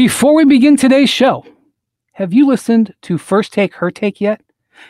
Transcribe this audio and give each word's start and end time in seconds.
Before 0.00 0.34
we 0.34 0.46
begin 0.46 0.78
today's 0.78 1.10
show, 1.10 1.44
have 2.12 2.32
you 2.32 2.46
listened 2.46 2.94
to 3.02 3.18
First 3.18 3.52
Take 3.52 3.74
Her 3.74 3.90
Take 3.90 4.18
yet? 4.18 4.40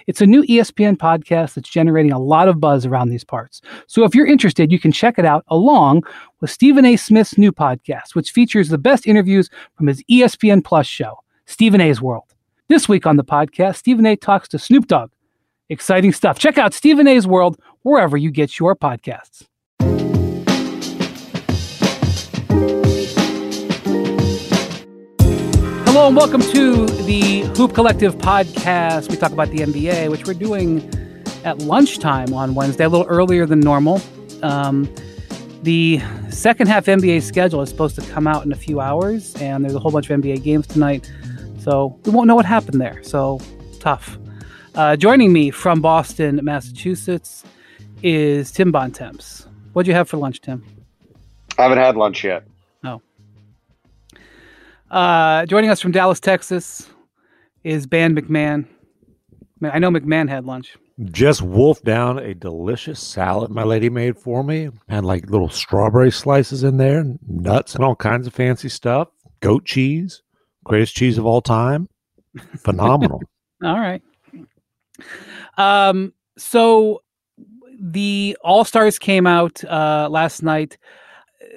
It's 0.06 0.21
a 0.21 0.26
new 0.26 0.44
ESPN 0.44 0.96
podcast 0.96 1.54
that's 1.54 1.68
generating 1.68 2.12
a 2.12 2.18
lot 2.21 2.46
of 2.46 2.60
buzz 2.60 2.86
around 2.86 3.08
these 3.08 3.24
parts. 3.24 3.60
So 3.88 4.04
if 4.04 4.14
you're 4.14 4.24
interested, 4.24 4.70
you 4.70 4.78
can 4.78 4.92
check 4.92 5.18
it 5.18 5.24
out 5.24 5.44
along 5.48 6.04
with 6.40 6.52
Stephen 6.52 6.84
A. 6.84 6.94
Smith's 6.94 7.36
new 7.36 7.50
podcast, 7.50 8.14
which 8.14 8.30
features 8.30 8.68
the 8.68 8.78
best 8.78 9.04
interviews 9.04 9.50
from 9.74 9.88
his 9.88 10.00
ESPN 10.08 10.62
Plus 10.62 10.86
show, 10.86 11.16
Stephen 11.45 11.80
A's 11.80 12.00
World. 12.00 12.32
This 12.68 12.88
week 12.88 13.04
on 13.04 13.16
the 13.16 13.24
podcast, 13.24 13.79
Stephen 13.79 14.06
A. 14.06 14.14
talks 14.14 14.46
to 14.50 14.61
Snoop 14.61 14.86
Dogg. 14.86 15.11
Exciting 15.70 16.12
stuff. 16.12 16.38
Check 16.38 16.56
out 16.56 16.72
Stephen 16.72 17.08
A's 17.08 17.27
World 17.27 17.58
wherever 17.82 18.16
you 18.16 18.30
get 18.30 18.61
your 18.61 18.77
podcasts. 18.77 19.48
Hello 25.93 26.07
and 26.07 26.16
welcome 26.16 26.41
to 26.41 26.86
the 26.86 27.40
Hoop 27.57 27.75
Collective 27.75 28.14
podcast. 28.14 29.11
We 29.11 29.17
talk 29.17 29.32
about 29.32 29.50
the 29.50 29.58
NBA, 29.58 30.08
which 30.08 30.25
we're 30.25 30.35
doing 30.35 30.89
at 31.44 31.58
lunchtime 31.63 32.33
on 32.33 32.55
Wednesday, 32.55 32.84
a 32.84 32.89
little 32.89 33.08
earlier 33.08 33.44
than 33.44 33.58
normal. 33.58 34.00
Um, 34.44 34.89
the 35.64 36.00
second 36.30 36.69
half 36.69 36.86
NBA 36.86 37.22
schedule 37.22 37.61
is 37.61 37.70
supposed 37.70 37.97
to 37.97 38.03
come 38.03 38.28
out 38.28 38.47
in 38.47 38.53
a 38.53 38.56
few 38.56 38.78
hours, 38.78 39.34
and 39.42 39.64
there's 39.64 39.75
a 39.75 39.80
whole 39.80 39.91
bunch 39.91 40.08
of 40.08 40.20
NBA 40.20 40.44
games 40.44 40.69
tonight, 40.69 41.11
so 41.58 41.98
we 42.05 42.12
won't 42.12 42.28
know 42.28 42.36
what 42.36 42.47
happened 42.47 42.80
there. 42.80 43.02
So 43.02 43.41
tough. 43.80 44.16
Uh, 44.77 44.94
joining 44.94 45.33
me 45.33 45.50
from 45.50 45.80
Boston, 45.80 46.38
Massachusetts, 46.44 47.42
is 48.05 48.52
Tim 48.52 48.70
Bontemps. 48.70 49.48
What'd 49.72 49.88
you 49.88 49.94
have 49.94 50.08
for 50.08 50.19
lunch, 50.19 50.41
Tim? 50.41 50.64
I 51.58 51.64
haven't 51.64 51.78
had 51.78 51.97
lunch 51.97 52.22
yet. 52.22 52.44
Uh, 54.91 55.47
joining 55.47 55.70
us 55.70 55.80
from 55.80 55.92
Dallas, 55.92 56.19
Texas, 56.19 56.89
is 57.62 57.86
Ban 57.86 58.14
MacMahon. 58.14 58.67
I 59.62 59.78
know 59.78 59.91
MacMahon 59.91 60.28
had 60.28 60.44
lunch. 60.44 60.77
Just 61.05 61.42
wolfed 61.42 61.84
down 61.84 62.19
a 62.19 62.34
delicious 62.34 63.00
salad 63.00 63.50
my 63.50 63.62
lady 63.62 63.88
made 63.88 64.18
for 64.18 64.42
me. 64.42 64.68
Had 64.88 65.05
like 65.05 65.30
little 65.30 65.48
strawberry 65.48 66.11
slices 66.11 66.64
in 66.64 66.77
there, 66.77 67.05
nuts 67.27 67.74
and 67.74 67.84
all 67.84 67.94
kinds 67.94 68.27
of 68.27 68.34
fancy 68.34 68.68
stuff. 68.68 69.08
Goat 69.41 69.64
cheese, 69.64 70.22
greatest 70.64 70.94
cheese 70.94 71.18
of 71.18 71.24
all 71.24 71.41
time. 71.41 71.88
Phenomenal. 72.58 73.22
All 73.62 73.78
right. 73.78 74.02
Um, 75.58 76.14
so 76.38 77.02
the 77.78 78.36
All 78.42 78.64
Stars 78.64 78.98
came 78.98 79.27
out 79.27 79.62
uh, 79.64 80.08
last 80.11 80.42
night. 80.42 80.78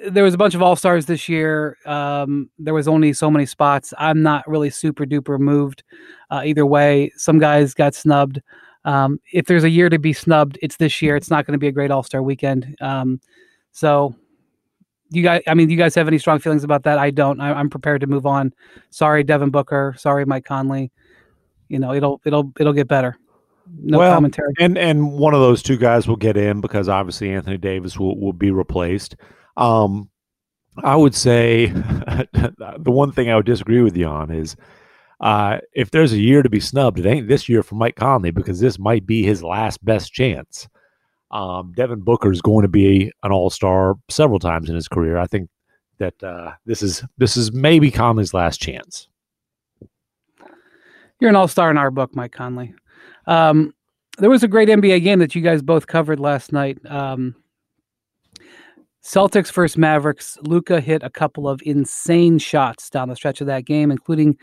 There 0.08 0.24
was 0.24 0.34
a 0.34 0.38
bunch 0.38 0.54
of 0.54 0.62
All 0.62 0.76
Stars 0.76 1.06
this 1.06 1.28
year. 1.28 1.76
Um, 1.86 2.50
there 2.58 2.74
was 2.74 2.88
only 2.88 3.12
so 3.12 3.30
many 3.30 3.46
spots. 3.46 3.94
I'm 3.98 4.22
not 4.22 4.46
really 4.46 4.70
super 4.70 5.04
duper 5.04 5.38
moved 5.38 5.82
uh, 6.30 6.42
either 6.44 6.66
way. 6.66 7.12
Some 7.16 7.38
guys 7.38 7.74
got 7.74 7.94
snubbed. 7.94 8.40
Um, 8.84 9.18
if 9.32 9.46
there's 9.46 9.64
a 9.64 9.70
year 9.70 9.88
to 9.88 9.98
be 9.98 10.12
snubbed, 10.12 10.58
it's 10.60 10.76
this 10.76 11.00
year. 11.00 11.16
It's 11.16 11.30
not 11.30 11.46
going 11.46 11.52
to 11.52 11.58
be 11.58 11.68
a 11.68 11.72
great 11.72 11.90
All 11.90 12.02
Star 12.02 12.22
weekend. 12.22 12.76
Um, 12.80 13.20
so, 13.72 14.14
you 15.10 15.22
guys, 15.22 15.42
I 15.46 15.54
mean, 15.54 15.68
do 15.68 15.74
you 15.74 15.78
guys 15.78 15.94
have 15.94 16.08
any 16.08 16.18
strong 16.18 16.38
feelings 16.38 16.64
about 16.64 16.82
that? 16.84 16.98
I 16.98 17.10
don't. 17.10 17.40
I, 17.40 17.52
I'm 17.52 17.70
prepared 17.70 18.00
to 18.02 18.06
move 18.06 18.26
on. 18.26 18.52
Sorry, 18.90 19.24
Devin 19.24 19.50
Booker. 19.50 19.94
Sorry, 19.96 20.24
Mike 20.26 20.44
Conley. 20.44 20.92
You 21.68 21.78
know, 21.78 21.94
it'll 21.94 22.20
it'll 22.24 22.52
it'll 22.60 22.72
get 22.72 22.88
better. 22.88 23.16
No 23.80 23.98
well, 23.98 24.14
commentary. 24.14 24.52
And 24.60 24.76
and 24.76 25.12
one 25.12 25.34
of 25.34 25.40
those 25.40 25.62
two 25.62 25.76
guys 25.76 26.06
will 26.06 26.16
get 26.16 26.36
in 26.36 26.60
because 26.60 26.88
obviously 26.88 27.32
Anthony 27.32 27.56
Davis 27.56 27.98
will, 27.98 28.18
will 28.18 28.32
be 28.32 28.50
replaced. 28.50 29.16
Um, 29.56 30.10
I 30.82 30.96
would 30.96 31.14
say 31.14 31.66
the 31.66 32.82
one 32.86 33.12
thing 33.12 33.30
I 33.30 33.36
would 33.36 33.46
disagree 33.46 33.82
with 33.82 33.96
you 33.96 34.06
on 34.06 34.30
is 34.30 34.56
uh, 35.20 35.58
if 35.72 35.90
there's 35.90 36.12
a 36.12 36.18
year 36.18 36.42
to 36.42 36.50
be 36.50 36.60
snubbed, 36.60 36.98
it 36.98 37.06
ain't 37.06 37.28
this 37.28 37.48
year 37.48 37.62
for 37.62 37.76
Mike 37.76 37.96
Conley 37.96 38.30
because 38.30 38.60
this 38.60 38.78
might 38.78 39.06
be 39.06 39.22
his 39.22 39.42
last 39.42 39.84
best 39.84 40.12
chance. 40.12 40.68
Um, 41.30 41.72
Devin 41.76 42.00
Booker 42.00 42.30
is 42.30 42.42
going 42.42 42.62
to 42.62 42.68
be 42.68 43.12
an 43.22 43.32
All 43.32 43.50
Star 43.50 43.94
several 44.08 44.38
times 44.38 44.68
in 44.68 44.74
his 44.74 44.88
career. 44.88 45.16
I 45.16 45.26
think 45.26 45.48
that 45.98 46.22
uh, 46.22 46.52
this 46.66 46.82
is 46.82 47.04
this 47.18 47.36
is 47.36 47.52
maybe 47.52 47.90
Conley's 47.90 48.34
last 48.34 48.60
chance. 48.60 49.08
You're 51.20 51.30
an 51.30 51.36
all 51.36 51.48
star 51.48 51.70
in 51.70 51.78
our 51.78 51.90
book, 51.90 52.14
Mike 52.14 52.32
Conley. 52.32 52.74
Um, 53.26 53.72
there 54.18 54.30
was 54.30 54.42
a 54.42 54.48
great 54.48 54.68
NBA 54.68 55.02
game 55.02 55.20
that 55.20 55.34
you 55.34 55.42
guys 55.42 55.62
both 55.62 55.86
covered 55.86 56.20
last 56.20 56.52
night. 56.52 56.78
Um, 56.86 57.34
Celtics 59.04 59.52
versus 59.52 59.76
Mavericks. 59.76 60.38
Luka 60.42 60.80
hit 60.80 61.02
a 61.02 61.10
couple 61.10 61.48
of 61.48 61.60
insane 61.64 62.38
shots 62.38 62.88
down 62.88 63.08
the 63.08 63.16
stretch 63.16 63.40
of 63.40 63.46
that 63.48 63.66
game, 63.66 63.90
including 63.90 64.36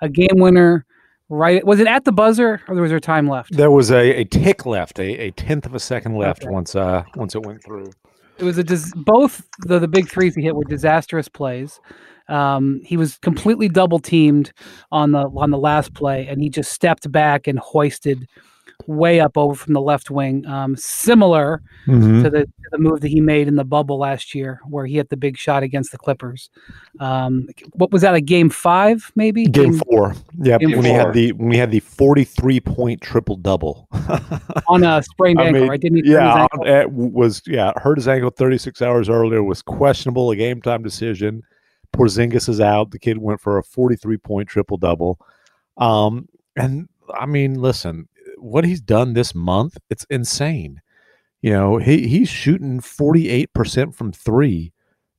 a 0.00 0.08
game 0.08 0.36
winner. 0.36 0.86
Right? 1.30 1.64
Was 1.66 1.80
it 1.80 1.86
at 1.86 2.04
the 2.04 2.12
buzzer, 2.12 2.60
or 2.68 2.74
was 2.76 2.90
there 2.90 3.00
time 3.00 3.26
left? 3.26 3.56
There 3.56 3.70
was 3.70 3.90
a, 3.90 4.20
a 4.20 4.24
tick 4.24 4.66
left, 4.66 4.98
a, 4.98 5.04
a 5.18 5.30
tenth 5.30 5.64
of 5.64 5.74
a 5.74 5.80
second 5.80 6.16
left 6.16 6.42
Okay. 6.44 6.52
once 6.52 6.76
uh 6.76 7.02
once 7.16 7.34
it 7.34 7.42
went 7.44 7.64
through. 7.64 7.90
It 8.38 8.44
was 8.44 8.58
a 8.58 8.62
dis- 8.62 8.92
both 8.94 9.48
the 9.60 9.78
the 9.78 9.88
big 9.88 10.08
threes 10.08 10.34
he 10.34 10.42
hit 10.42 10.54
were 10.54 10.64
disastrous 10.64 11.28
plays. 11.28 11.80
Um, 12.28 12.80
he 12.84 12.96
was 12.98 13.16
completely 13.18 13.68
double 13.70 13.98
teamed 13.98 14.52
on 14.92 15.12
the 15.12 15.22
on 15.34 15.50
the 15.50 15.58
last 15.58 15.94
play, 15.94 16.26
and 16.28 16.42
he 16.42 16.50
just 16.50 16.72
stepped 16.72 17.10
back 17.10 17.46
and 17.46 17.58
hoisted 17.58 18.28
way 18.86 19.20
up 19.20 19.36
over 19.36 19.54
from 19.54 19.72
the 19.74 19.80
left 19.80 20.10
wing, 20.10 20.46
um, 20.46 20.76
similar 20.76 21.62
Mm-hmm. 21.86 22.22
to 22.22 22.30
the 22.30 22.44
to 22.46 22.68
the 22.72 22.78
move 22.78 23.02
that 23.02 23.08
he 23.08 23.20
made 23.20 23.46
in 23.46 23.56
the 23.56 23.64
bubble 23.64 23.98
last 23.98 24.34
year, 24.34 24.58
where 24.66 24.86
he 24.86 24.94
hit 24.96 25.10
the 25.10 25.18
big 25.18 25.36
shot 25.36 25.62
against 25.62 25.92
the 25.92 25.98
Clippers. 25.98 26.48
Um, 26.98 27.46
what 27.74 27.90
was 27.92 28.00
that? 28.00 28.14
A 28.14 28.22
game 28.22 28.48
five, 28.48 29.12
maybe? 29.16 29.44
Game 29.44 29.74
four. 29.74 30.14
Yeah, 30.40 30.56
Game 30.56 30.70
when 30.70 30.84
he 30.86 30.90
had 30.90 31.12
the 31.12 31.32
when 31.32 31.50
he 31.52 31.58
had 31.58 31.70
the 31.70 31.80
forty 31.80 32.24
three 32.24 32.58
point 32.60 33.02
triple 33.02 33.36
double. 33.36 33.86
on 34.68 34.82
a 34.82 35.02
sprained 35.02 35.38
I 35.40 35.44
ankle, 35.48 35.60
mean, 35.60 35.70
right? 35.70 35.80
Didn't 35.80 36.06
he? 36.06 36.12
yeah, 36.12 36.46
on- 36.52 36.66
it 36.66 36.90
was 36.90 37.42
yeah 37.46 37.72
hurt 37.76 37.98
his 37.98 38.08
ankle 38.08 38.30
thirty 38.30 38.56
six 38.56 38.80
hours 38.80 39.10
earlier. 39.10 39.42
Was 39.42 39.60
questionable, 39.60 40.30
a 40.30 40.36
game 40.36 40.62
time 40.62 40.82
decision. 40.82 41.42
Porzingis 41.92 42.48
is 42.48 42.62
out. 42.62 42.92
The 42.92 42.98
kid 42.98 43.18
went 43.18 43.42
for 43.42 43.58
a 43.58 43.62
forty 43.62 43.96
three 43.96 44.16
point 44.16 44.48
triple 44.48 44.78
double. 44.78 45.20
Um, 45.76 46.28
and 46.56 46.88
I 47.14 47.26
mean, 47.26 47.60
listen, 47.60 48.08
what 48.44 48.64
he's 48.64 48.80
done 48.80 49.14
this 49.14 49.34
month, 49.34 49.76
it's 49.90 50.04
insane. 50.10 50.80
You 51.42 51.52
know, 51.52 51.76
he 51.78 52.08
he's 52.08 52.28
shooting 52.28 52.80
forty 52.80 53.28
eight 53.28 53.52
percent 53.52 53.94
from 53.94 54.12
three 54.12 54.72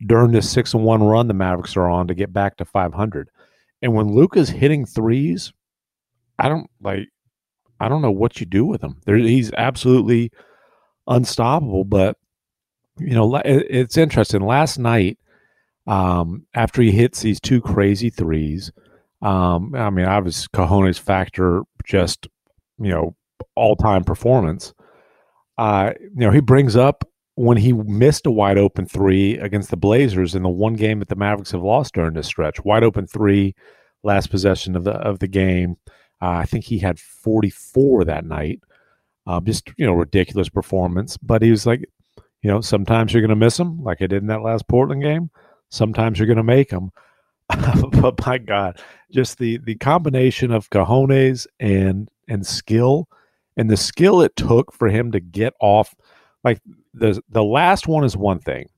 during 0.05 0.31
this 0.31 0.49
six 0.49 0.73
and 0.73 0.83
one 0.83 1.03
run 1.03 1.27
the 1.27 1.33
Mavericks 1.33 1.77
are 1.77 1.89
on 1.89 2.07
to 2.07 2.15
get 2.15 2.33
back 2.33 2.57
to 2.57 2.65
five 2.65 2.93
hundred. 2.93 3.29
And 3.81 3.93
when 3.93 4.13
Luka's 4.13 4.49
hitting 4.49 4.85
threes, 4.85 5.53
I 6.39 6.49
don't 6.49 6.69
like. 6.81 7.09
I 7.79 7.89
don't 7.89 8.01
know 8.01 8.11
what 8.11 8.39
you 8.39 8.45
do 8.45 8.65
with 8.65 8.81
him. 8.83 9.01
There, 9.05 9.17
he's 9.17 9.51
absolutely 9.53 10.31
unstoppable. 11.07 11.83
But 11.83 12.17
you 12.99 13.13
know, 13.13 13.35
it- 13.37 13.67
it's 13.69 13.97
interesting. 13.97 14.41
Last 14.41 14.77
night, 14.79 15.19
um, 15.87 16.45
after 16.53 16.81
he 16.81 16.91
hits 16.91 17.21
these 17.21 17.39
two 17.39 17.61
crazy 17.61 18.09
threes, 18.09 18.71
um, 19.21 19.73
I 19.75 19.89
mean, 19.89 20.05
obviously, 20.05 20.47
Cajones 20.53 20.99
factor 20.99 21.63
just 21.85 22.27
you 22.79 22.89
know 22.89 23.15
all 23.55 23.75
time 23.75 24.03
performance. 24.03 24.73
Uh, 25.57 25.91
you 25.99 26.09
know, 26.27 26.31
he 26.31 26.41
brings 26.41 26.75
up 26.75 27.07
when 27.35 27.57
he 27.57 27.73
missed 27.73 28.25
a 28.25 28.31
wide 28.31 28.57
open 28.57 28.85
three 28.85 29.37
against 29.37 29.69
the 29.69 29.77
Blazers 29.77 30.35
in 30.35 30.43
the 30.43 30.49
one 30.49 30.73
game 30.73 30.99
that 30.99 31.09
the 31.09 31.15
Mavericks 31.15 31.51
have 31.51 31.61
lost 31.61 31.93
during 31.93 32.13
this 32.13 32.27
stretch. 32.27 32.63
Wide 32.63 32.83
open 32.83 33.07
three, 33.07 33.55
last 34.03 34.29
possession 34.29 34.75
of 34.75 34.83
the 34.83 34.93
of 34.93 35.19
the 35.19 35.27
game. 35.27 35.77
Uh, 36.21 36.29
I 36.29 36.45
think 36.45 36.63
he 36.63 36.79
had 36.79 36.99
44 36.99 38.05
that 38.05 38.25
night. 38.25 38.61
Uh, 39.27 39.39
just 39.41 39.71
you 39.77 39.85
know, 39.85 39.93
ridiculous 39.93 40.49
performance. 40.49 41.17
But 41.17 41.41
he 41.41 41.51
was 41.51 41.65
like, 41.65 41.83
you 42.41 42.49
know, 42.49 42.61
sometimes 42.61 43.11
you're 43.11 43.21
going 43.21 43.29
to 43.29 43.35
miss 43.35 43.57
them, 43.57 43.83
like 43.83 44.01
I 44.01 44.07
did 44.07 44.21
in 44.21 44.27
that 44.27 44.41
last 44.41 44.67
Portland 44.67 45.01
game. 45.01 45.29
Sometimes 45.69 46.19
you're 46.19 46.27
going 46.27 46.37
to 46.37 46.43
make 46.43 46.69
them. 46.69 46.91
but 48.01 48.25
my 48.25 48.37
God, 48.37 48.79
just 49.11 49.37
the 49.37 49.59
the 49.59 49.75
combination 49.75 50.51
of 50.51 50.69
cojones 50.69 51.45
and 51.59 52.09
and 52.27 52.45
skill, 52.45 53.07
and 53.57 53.69
the 53.69 53.77
skill 53.77 54.21
it 54.21 54.35
took 54.35 54.73
for 54.73 54.87
him 54.87 55.11
to 55.11 55.19
get 55.19 55.53
off. 55.59 55.93
Like 56.43 56.61
the 56.93 57.21
the 57.29 57.43
last 57.43 57.87
one 57.87 58.03
is 58.03 58.15
one 58.15 58.39
thing. 58.39 58.69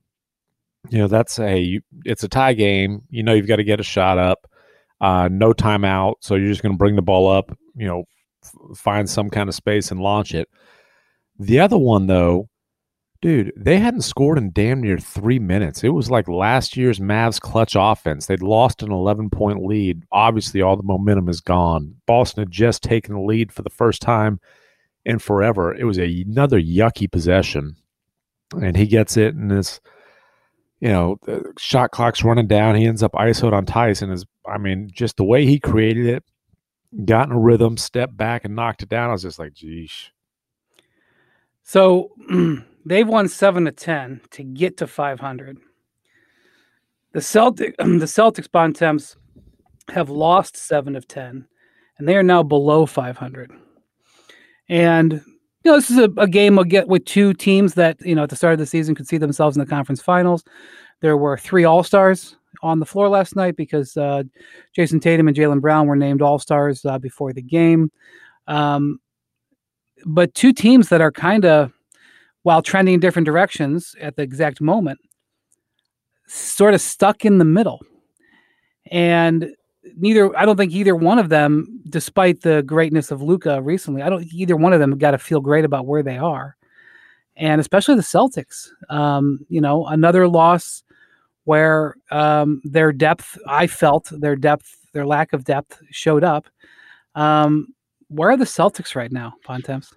You 0.90 0.98
know, 0.98 1.08
that's 1.08 1.38
a 1.38 1.80
it's 2.04 2.24
a 2.24 2.28
tie 2.28 2.54
game. 2.54 3.02
You 3.10 3.22
know, 3.22 3.34
you've 3.34 3.48
got 3.48 3.56
to 3.56 3.64
get 3.64 3.80
a 3.80 3.84
shot 3.84 4.18
up. 4.18 4.46
Uh, 5.00 5.28
no 5.30 5.52
timeout, 5.52 6.14
so 6.20 6.34
you're 6.34 6.48
just 6.48 6.62
going 6.62 6.72
to 6.74 6.78
bring 6.78 6.96
the 6.96 7.02
ball 7.02 7.30
up. 7.30 7.56
You 7.76 7.86
know, 7.86 8.04
f- 8.42 8.76
find 8.76 9.08
some 9.08 9.30
kind 9.30 9.48
of 9.48 9.54
space 9.54 9.90
and 9.92 10.00
launch 10.00 10.34
it. 10.34 10.48
The 11.38 11.60
other 11.60 11.78
one, 11.78 12.08
though, 12.08 12.47
dude, 13.20 13.52
they 13.56 13.78
hadn't 13.78 14.02
scored 14.02 14.38
in 14.38 14.52
damn 14.52 14.80
near 14.80 14.98
three 14.98 15.38
minutes. 15.38 15.82
It 15.82 15.90
was 15.90 16.10
like 16.10 16.28
last 16.28 16.76
year's 16.76 17.00
Mavs 17.00 17.40
clutch 17.40 17.74
offense. 17.78 18.26
They'd 18.26 18.42
lost 18.42 18.82
an 18.82 18.92
11 18.92 19.30
point 19.30 19.64
lead. 19.64 20.04
Obviously, 20.12 20.62
all 20.62 20.76
the 20.76 20.82
momentum 20.82 21.28
is 21.28 21.40
gone. 21.40 21.94
Boston 22.06 22.42
had 22.42 22.50
just 22.50 22.82
taken 22.82 23.14
the 23.14 23.20
lead 23.20 23.52
for 23.52 23.62
the 23.62 23.70
first 23.70 24.02
time 24.02 24.40
in 25.04 25.18
forever. 25.18 25.74
It 25.74 25.84
was 25.84 25.98
a, 25.98 26.22
another 26.26 26.60
yucky 26.60 27.10
possession. 27.10 27.76
And 28.52 28.76
he 28.76 28.86
gets 28.86 29.16
it, 29.18 29.34
and 29.34 29.50
this, 29.50 29.78
you 30.80 30.88
know, 30.88 31.18
the 31.24 31.52
shot 31.58 31.90
clock's 31.90 32.24
running 32.24 32.46
down. 32.46 32.76
He 32.76 32.86
ends 32.86 33.02
up 33.02 33.12
ISO'd 33.12 33.52
on 33.52 33.66
Tyson. 33.66 34.10
Is 34.10 34.24
I 34.46 34.56
mean, 34.56 34.88
just 34.92 35.18
the 35.18 35.24
way 35.24 35.44
he 35.44 35.58
created 35.58 36.06
it, 36.06 36.24
got 37.04 37.28
in 37.28 37.34
a 37.34 37.38
rhythm, 37.38 37.76
stepped 37.76 38.16
back, 38.16 38.46
and 38.46 38.56
knocked 38.56 38.82
it 38.82 38.88
down. 38.88 39.10
I 39.10 39.12
was 39.12 39.22
just 39.22 39.38
like, 39.38 39.52
geez. 39.52 40.10
So 41.62 42.12
they've 42.88 43.08
won 43.08 43.28
seven 43.28 43.64
to 43.66 43.72
ten 43.72 44.20
to 44.30 44.42
get 44.42 44.76
to 44.78 44.86
500. 44.86 45.58
The 47.12 47.20
Celtic, 47.20 47.76
the 47.78 47.84
Celtics 47.84 48.50
Bontemps 48.50 49.16
have 49.90 50.10
lost 50.10 50.56
seven 50.56 50.96
of 50.96 51.06
ten, 51.08 51.46
and 51.98 52.08
they 52.08 52.16
are 52.16 52.22
now 52.22 52.42
below 52.42 52.86
500. 52.86 53.50
And 54.68 55.12
you 55.64 55.72
know, 55.72 55.76
this 55.76 55.90
is 55.90 55.98
a, 55.98 56.10
a 56.16 56.28
game 56.28 56.56
we'll 56.56 56.64
get 56.64 56.88
with 56.88 57.04
two 57.04 57.34
teams 57.34 57.74
that 57.74 57.96
you 58.00 58.14
know 58.14 58.22
at 58.22 58.30
the 58.30 58.36
start 58.36 58.54
of 58.54 58.58
the 58.58 58.66
season 58.66 58.94
could 58.94 59.08
see 59.08 59.18
themselves 59.18 59.56
in 59.56 59.60
the 59.60 59.66
conference 59.66 60.00
finals. 60.00 60.44
There 61.00 61.16
were 61.16 61.36
three 61.38 61.64
All 61.64 61.82
Stars 61.82 62.36
on 62.62 62.80
the 62.80 62.86
floor 62.86 63.08
last 63.08 63.36
night 63.36 63.56
because 63.56 63.96
uh, 63.96 64.24
Jayson 64.76 65.00
Tatum 65.00 65.28
and 65.28 65.36
Jaylen 65.36 65.60
Brown 65.60 65.86
were 65.86 65.96
named 65.96 66.22
All 66.22 66.38
Stars 66.38 66.84
uh, 66.84 66.98
before 66.98 67.32
the 67.32 67.42
game. 67.42 67.90
Um, 68.46 68.98
but 70.06 70.34
two 70.34 70.52
teams 70.52 70.88
that 70.88 71.00
are 71.00 71.12
kind 71.12 71.44
of, 71.44 71.72
while 72.48 72.62
trending 72.62 72.94
in 72.94 73.00
different 73.00 73.26
directions 73.26 73.94
at 74.00 74.16
the 74.16 74.22
exact 74.22 74.58
moment, 74.58 74.98
sort 76.26 76.72
of 76.72 76.80
stuck 76.80 77.26
in 77.26 77.36
the 77.36 77.44
middle. 77.44 77.78
And 78.90 79.50
neither, 79.98 80.34
I 80.34 80.46
don't 80.46 80.56
think 80.56 80.72
either 80.72 80.96
one 80.96 81.18
of 81.18 81.28
them, 81.28 81.82
despite 81.90 82.40
the 82.40 82.62
greatness 82.62 83.10
of 83.10 83.20
Luka 83.20 83.60
recently, 83.60 84.00
I 84.00 84.08
don't 84.08 84.24
either 84.32 84.56
one 84.56 84.72
of 84.72 84.80
them 84.80 84.96
got 84.96 85.10
to 85.10 85.18
feel 85.18 85.42
great 85.42 85.66
about 85.66 85.84
where 85.84 86.02
they 86.02 86.16
are. 86.16 86.56
And 87.36 87.60
especially 87.60 87.96
the 87.96 88.00
Celtics, 88.00 88.68
um, 88.88 89.40
you 89.50 89.60
know, 89.60 89.86
another 89.86 90.26
loss 90.26 90.82
where 91.44 91.96
um, 92.10 92.62
their 92.64 92.92
depth, 92.92 93.36
I 93.46 93.66
felt 93.66 94.08
their 94.10 94.36
depth, 94.36 94.74
their 94.94 95.04
lack 95.04 95.34
of 95.34 95.44
depth 95.44 95.82
showed 95.90 96.24
up. 96.24 96.46
Um, 97.14 97.74
where 98.08 98.30
are 98.30 98.38
the 98.38 98.46
Celtics 98.46 98.96
right 98.96 99.12
now, 99.12 99.34
Bontemps? 99.46 99.92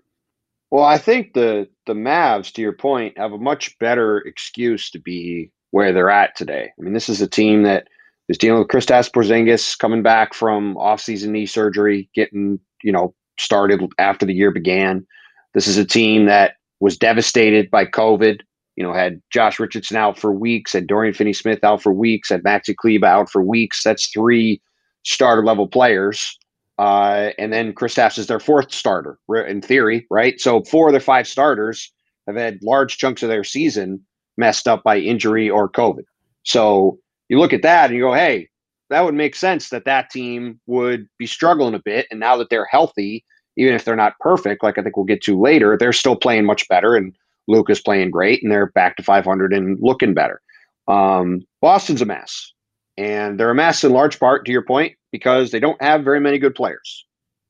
Well, 0.71 0.83
I 0.85 0.97
think 0.97 1.33
the 1.33 1.67
the 1.85 1.93
Mavs, 1.93 2.51
to 2.53 2.61
your 2.61 2.73
point, 2.73 3.17
have 3.17 3.33
a 3.33 3.37
much 3.37 3.77
better 3.79 4.19
excuse 4.19 4.89
to 4.91 4.99
be 4.99 5.51
where 5.71 5.93
they're 5.93 6.09
at 6.09 6.35
today. 6.35 6.71
I 6.77 6.81
mean, 6.81 6.93
this 6.93 7.09
is 7.09 7.21
a 7.21 7.27
team 7.27 7.63
that 7.63 7.87
is 8.29 8.37
dealing 8.37 8.59
with 8.59 8.69
Kristaps 8.69 9.11
Porzingis 9.11 9.77
coming 9.77 10.01
back 10.03 10.33
from 10.33 10.75
offseason 10.75 11.29
knee 11.29 11.45
surgery, 11.45 12.09
getting 12.15 12.59
you 12.83 12.91
know 12.91 13.13
started 13.37 13.81
after 13.99 14.25
the 14.25 14.33
year 14.33 14.51
began. 14.51 15.05
This 15.53 15.67
is 15.67 15.77
a 15.77 15.85
team 15.85 16.25
that 16.27 16.53
was 16.79 16.97
devastated 16.97 17.69
by 17.69 17.85
COVID 17.85 18.41
you 18.75 18.83
know, 18.83 18.93
had 18.93 19.21
Josh 19.31 19.59
Richardson 19.59 19.97
out 19.97 20.17
for 20.17 20.31
weeks, 20.31 20.73
had 20.73 20.87
Dorian 20.87 21.13
Finney 21.13 21.33
Smith 21.33 21.63
out 21.63 21.81
for 21.81 21.91
weeks, 21.91 22.29
had 22.29 22.43
Maxi 22.43 22.75
Kleber 22.75 23.05
out 23.05 23.29
for 23.29 23.43
weeks. 23.43 23.83
That's 23.83 24.09
three 24.11 24.61
starter 25.03 25.43
level 25.43 25.67
players. 25.67 26.37
Uh, 26.81 27.29
and 27.37 27.53
then 27.53 27.73
Kristaps 27.73 28.17
is 28.17 28.25
their 28.25 28.39
fourth 28.39 28.73
starter 28.73 29.19
in 29.47 29.61
theory, 29.61 30.07
right? 30.09 30.41
So 30.41 30.63
four 30.63 30.87
of 30.87 30.93
their 30.93 30.99
five 30.99 31.27
starters 31.27 31.93
have 32.25 32.35
had 32.35 32.57
large 32.63 32.97
chunks 32.97 33.21
of 33.21 33.29
their 33.29 33.43
season 33.43 34.03
messed 34.35 34.67
up 34.67 34.81
by 34.81 34.97
injury 34.97 35.47
or 35.47 35.69
COVID. 35.69 36.05
So 36.41 36.97
you 37.29 37.37
look 37.37 37.53
at 37.53 37.61
that 37.61 37.91
and 37.91 37.93
you 37.93 38.01
go, 38.01 38.15
hey, 38.15 38.49
that 38.89 39.05
would 39.05 39.13
make 39.13 39.35
sense 39.35 39.69
that 39.69 39.85
that 39.85 40.09
team 40.09 40.59
would 40.65 41.07
be 41.19 41.27
struggling 41.27 41.75
a 41.75 41.81
bit. 41.85 42.07
And 42.09 42.19
now 42.19 42.35
that 42.37 42.49
they're 42.49 42.65
healthy, 42.65 43.23
even 43.57 43.75
if 43.75 43.85
they're 43.85 43.95
not 43.95 44.17
perfect, 44.19 44.63
like 44.63 44.79
I 44.79 44.81
think 44.81 44.97
we'll 44.97 45.05
get 45.05 45.21
to 45.25 45.39
later, 45.39 45.77
they're 45.77 45.93
still 45.93 46.15
playing 46.15 46.45
much 46.45 46.67
better. 46.67 46.95
And 46.95 47.13
Luke 47.47 47.69
is 47.69 47.79
playing 47.79 48.09
great, 48.09 48.41
and 48.41 48.51
they're 48.51 48.71
back 48.71 48.97
to 48.97 49.03
500 49.03 49.53
and 49.53 49.77
looking 49.79 50.15
better. 50.15 50.41
Um, 50.87 51.41
Boston's 51.61 52.01
a 52.01 52.07
mess, 52.07 52.51
and 52.97 53.39
they're 53.39 53.51
a 53.51 53.55
mess 53.55 53.83
in 53.83 53.91
large 53.91 54.19
part, 54.19 54.47
to 54.47 54.51
your 54.51 54.65
point, 54.65 54.95
because 55.11 55.51
they 55.51 55.59
don't 55.59 55.81
have 55.81 56.03
very 56.03 56.19
many 56.19 56.39
good 56.39 56.55
players. 56.55 57.05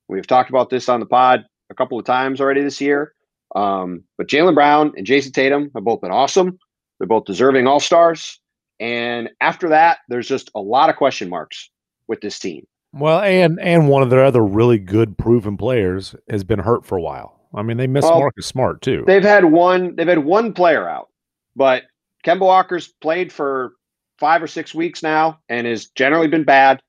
We've 0.08 0.26
talked 0.26 0.50
about 0.50 0.70
this 0.70 0.88
on 0.88 1.00
the 1.00 1.06
pod 1.06 1.44
a 1.70 1.74
couple 1.74 1.98
of 1.98 2.04
times 2.04 2.40
already 2.40 2.62
this 2.62 2.80
year. 2.80 3.14
Um, 3.54 4.04
but 4.18 4.28
Jaylen 4.28 4.54
Brown 4.54 4.92
and 4.96 5.06
Jayson 5.06 5.32
Tatum 5.32 5.70
have 5.74 5.84
both 5.84 6.00
been 6.00 6.10
awesome. 6.10 6.58
They're 6.98 7.06
both 7.06 7.24
deserving 7.24 7.66
All 7.66 7.80
Stars. 7.80 8.40
And 8.80 9.30
after 9.40 9.68
that, 9.68 9.98
there's 10.08 10.28
just 10.28 10.50
a 10.54 10.60
lot 10.60 10.90
of 10.90 10.96
question 10.96 11.28
marks 11.28 11.70
with 12.08 12.20
this 12.20 12.38
team. 12.38 12.66
Well, 12.94 13.20
and 13.20 13.58
and 13.60 13.88
one 13.88 14.02
of 14.02 14.10
their 14.10 14.24
other 14.24 14.44
really 14.44 14.78
good 14.78 15.16
proven 15.16 15.56
players 15.56 16.14
has 16.28 16.44
been 16.44 16.58
hurt 16.58 16.84
for 16.84 16.98
a 16.98 17.00
while. 17.00 17.40
I 17.54 17.62
mean, 17.62 17.76
they 17.76 17.86
miss 17.86 18.04
well, 18.04 18.18
Marcus 18.18 18.46
Smart 18.46 18.82
too. 18.82 19.04
They've 19.06 19.22
had 19.22 19.46
one. 19.46 19.96
They've 19.96 20.06
had 20.06 20.24
one 20.24 20.52
player 20.52 20.88
out, 20.88 21.08
but 21.56 21.84
Kemba 22.24 22.40
Walker's 22.40 22.88
played 23.00 23.32
for 23.32 23.72
five 24.18 24.42
or 24.42 24.46
six 24.46 24.74
weeks 24.74 25.02
now 25.02 25.40
and 25.48 25.66
has 25.66 25.86
generally 25.94 26.28
been 26.28 26.44
bad. 26.44 26.82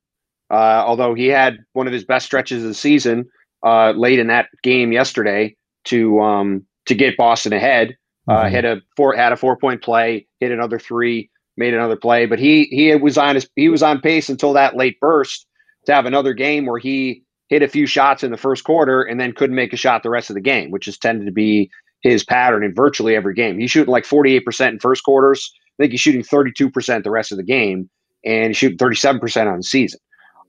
Uh, 0.54 0.84
although 0.86 1.16
he 1.16 1.26
had 1.26 1.58
one 1.74 1.88
of 1.88 1.94
his 1.94 2.06
best 2.06 2.28
stretches 2.28 2.62
of 2.62 2.70
the 2.70 2.76
season 2.76 3.26
uh, 3.66 3.90
late 3.92 4.20
in 4.20 4.28
that 4.28 4.50
game 4.62 4.92
yesterday 4.92 5.56
to 5.86 6.22
um, 6.22 6.64
to 6.86 6.94
get 6.94 7.18
Boston 7.18 7.54
ahead. 7.54 7.98
Uh, 8.28 8.44
mm-hmm. 8.44 8.54
Hit 8.54 8.66
a 8.66 8.82
four 8.96 9.16
had 9.16 9.34
a 9.34 9.36
four 9.36 9.58
point 9.58 9.82
play, 9.82 10.28
hit 10.40 10.52
another 10.52 10.78
three, 10.78 11.32
made 11.58 11.74
another 11.74 11.96
play. 11.96 12.28
But 12.28 12.38
he 12.38 12.66
he 12.66 12.96
was 12.96 13.18
on 13.18 13.34
his 13.34 13.50
he 13.56 13.68
was 13.68 13.82
on 13.82 14.00
pace 14.00 14.30
until 14.30 14.54
that 14.54 14.78
late 14.78 15.00
burst 15.00 15.48
to 15.88 15.94
have 15.94 16.06
another 16.06 16.34
game 16.34 16.68
where 16.68 16.80
he 16.80 17.24
hit 17.50 17.64
a 17.64 17.68
few 17.68 17.88
shots 17.88 18.24
in 18.24 18.30
the 18.30 18.38
first 18.38 18.64
quarter 18.64 19.02
and 19.02 19.20
then 19.20 19.34
couldn't 19.34 19.56
make 19.56 19.74
a 19.74 19.78
shot 19.78 20.04
the 20.04 20.10
rest 20.12 20.30
of 20.30 20.36
the 20.36 20.42
game, 20.42 20.70
which 20.70 20.86
has 20.86 21.00
tended 21.00 21.26
to 21.26 21.34
be 21.34 21.72
his 22.04 22.24
pattern 22.24 22.64
in 22.64 22.76
virtually 22.76 23.16
every 23.16 23.34
game. 23.34 23.58
He's 23.58 23.72
shooting 23.72 23.92
like 23.92 24.04
48% 24.04 24.70
in 24.70 24.80
first 24.80 25.04
quarters. 25.04 25.52
I 25.80 25.84
think 25.84 25.92
he's 25.92 26.02
shooting 26.02 26.22
32% 26.22 27.04
the 27.04 27.10
rest 27.10 27.32
of 27.32 27.38
the 27.38 27.44
game, 27.44 27.90
and 28.24 28.48
he's 28.48 28.58
shooting 28.58 28.78
37% 28.78 29.52
on 29.52 29.58
the 29.58 29.64
season. 29.64 30.00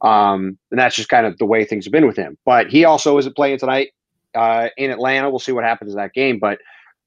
Um, 0.05 0.59
and 0.71 0.79
that's 0.79 0.95
just 0.95 1.09
kind 1.09 1.27
of 1.27 1.39
the 1.39 1.47
way 1.47 1.65
things 1.65 1.87
have 1.87 1.93
been 1.93 2.07
with 2.07 2.17
him. 2.17 2.37
But 2.45 2.69
he 2.69 2.85
also 2.85 3.19
isn't 3.19 3.35
playing 3.35 3.59
tonight 3.59 3.91
uh, 4.35 4.69
in 4.77 4.91
Atlanta. 4.91 5.31
We'll 5.31 5.39
see 5.39 5.53
what 5.53 5.65
happens 5.65 5.93
in 5.93 5.97
that 5.97 6.13
game. 6.13 6.39
But 6.39 6.59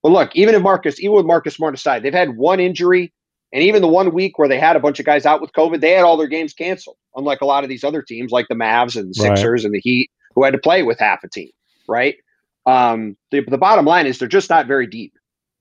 but 0.04 0.12
look, 0.12 0.36
even 0.36 0.56
if 0.56 0.62
Marcus, 0.62 1.00
even 1.00 1.16
with 1.16 1.26
Marcus 1.26 1.56
Smart 1.56 1.74
aside, 1.74 2.04
they've 2.04 2.14
had 2.14 2.38
one 2.38 2.60
injury 2.60 3.14
and 3.54 3.64
even 3.64 3.82
the 3.82 3.88
one 3.88 4.14
week 4.14 4.38
where 4.38 4.48
they 4.48 4.60
had 4.60 4.76
a 4.76 4.80
bunch 4.80 5.00
of 5.00 5.06
guys 5.06 5.26
out 5.26 5.42
with 5.42 5.54
COVID, 5.54 5.80
they 5.80 5.92
had 5.92 6.04
all 6.04 6.18
their 6.18 6.28
games 6.28 6.54
canceled. 6.54 6.98
Unlike 7.16 7.42
a 7.42 7.46
lot 7.46 7.64
of 7.64 7.70
these 7.70 7.84
other 7.84 8.02
teams, 8.02 8.32
like 8.32 8.48
the 8.50 8.56
Mavs 8.56 8.96
and 8.96 9.10
the 9.10 9.14
Sixers 9.14 9.64
right. 9.64 9.66
and 9.66 9.74
the 9.74 9.80
Heat, 9.80 10.12
who 10.36 10.44
had 10.44 10.54
to 10.54 10.60
play 10.60 10.84
with 10.84 11.00
half 11.00 11.24
a 11.24 11.30
team, 11.30 11.50
right? 11.88 12.16
Um, 12.66 13.16
the, 13.32 13.44
the 13.48 13.58
bottom 13.58 13.86
line 13.86 14.06
is 14.06 14.20
they're 14.20 14.28
just 14.28 14.50
not 14.50 14.68
very 14.68 14.86
deep. 14.86 15.14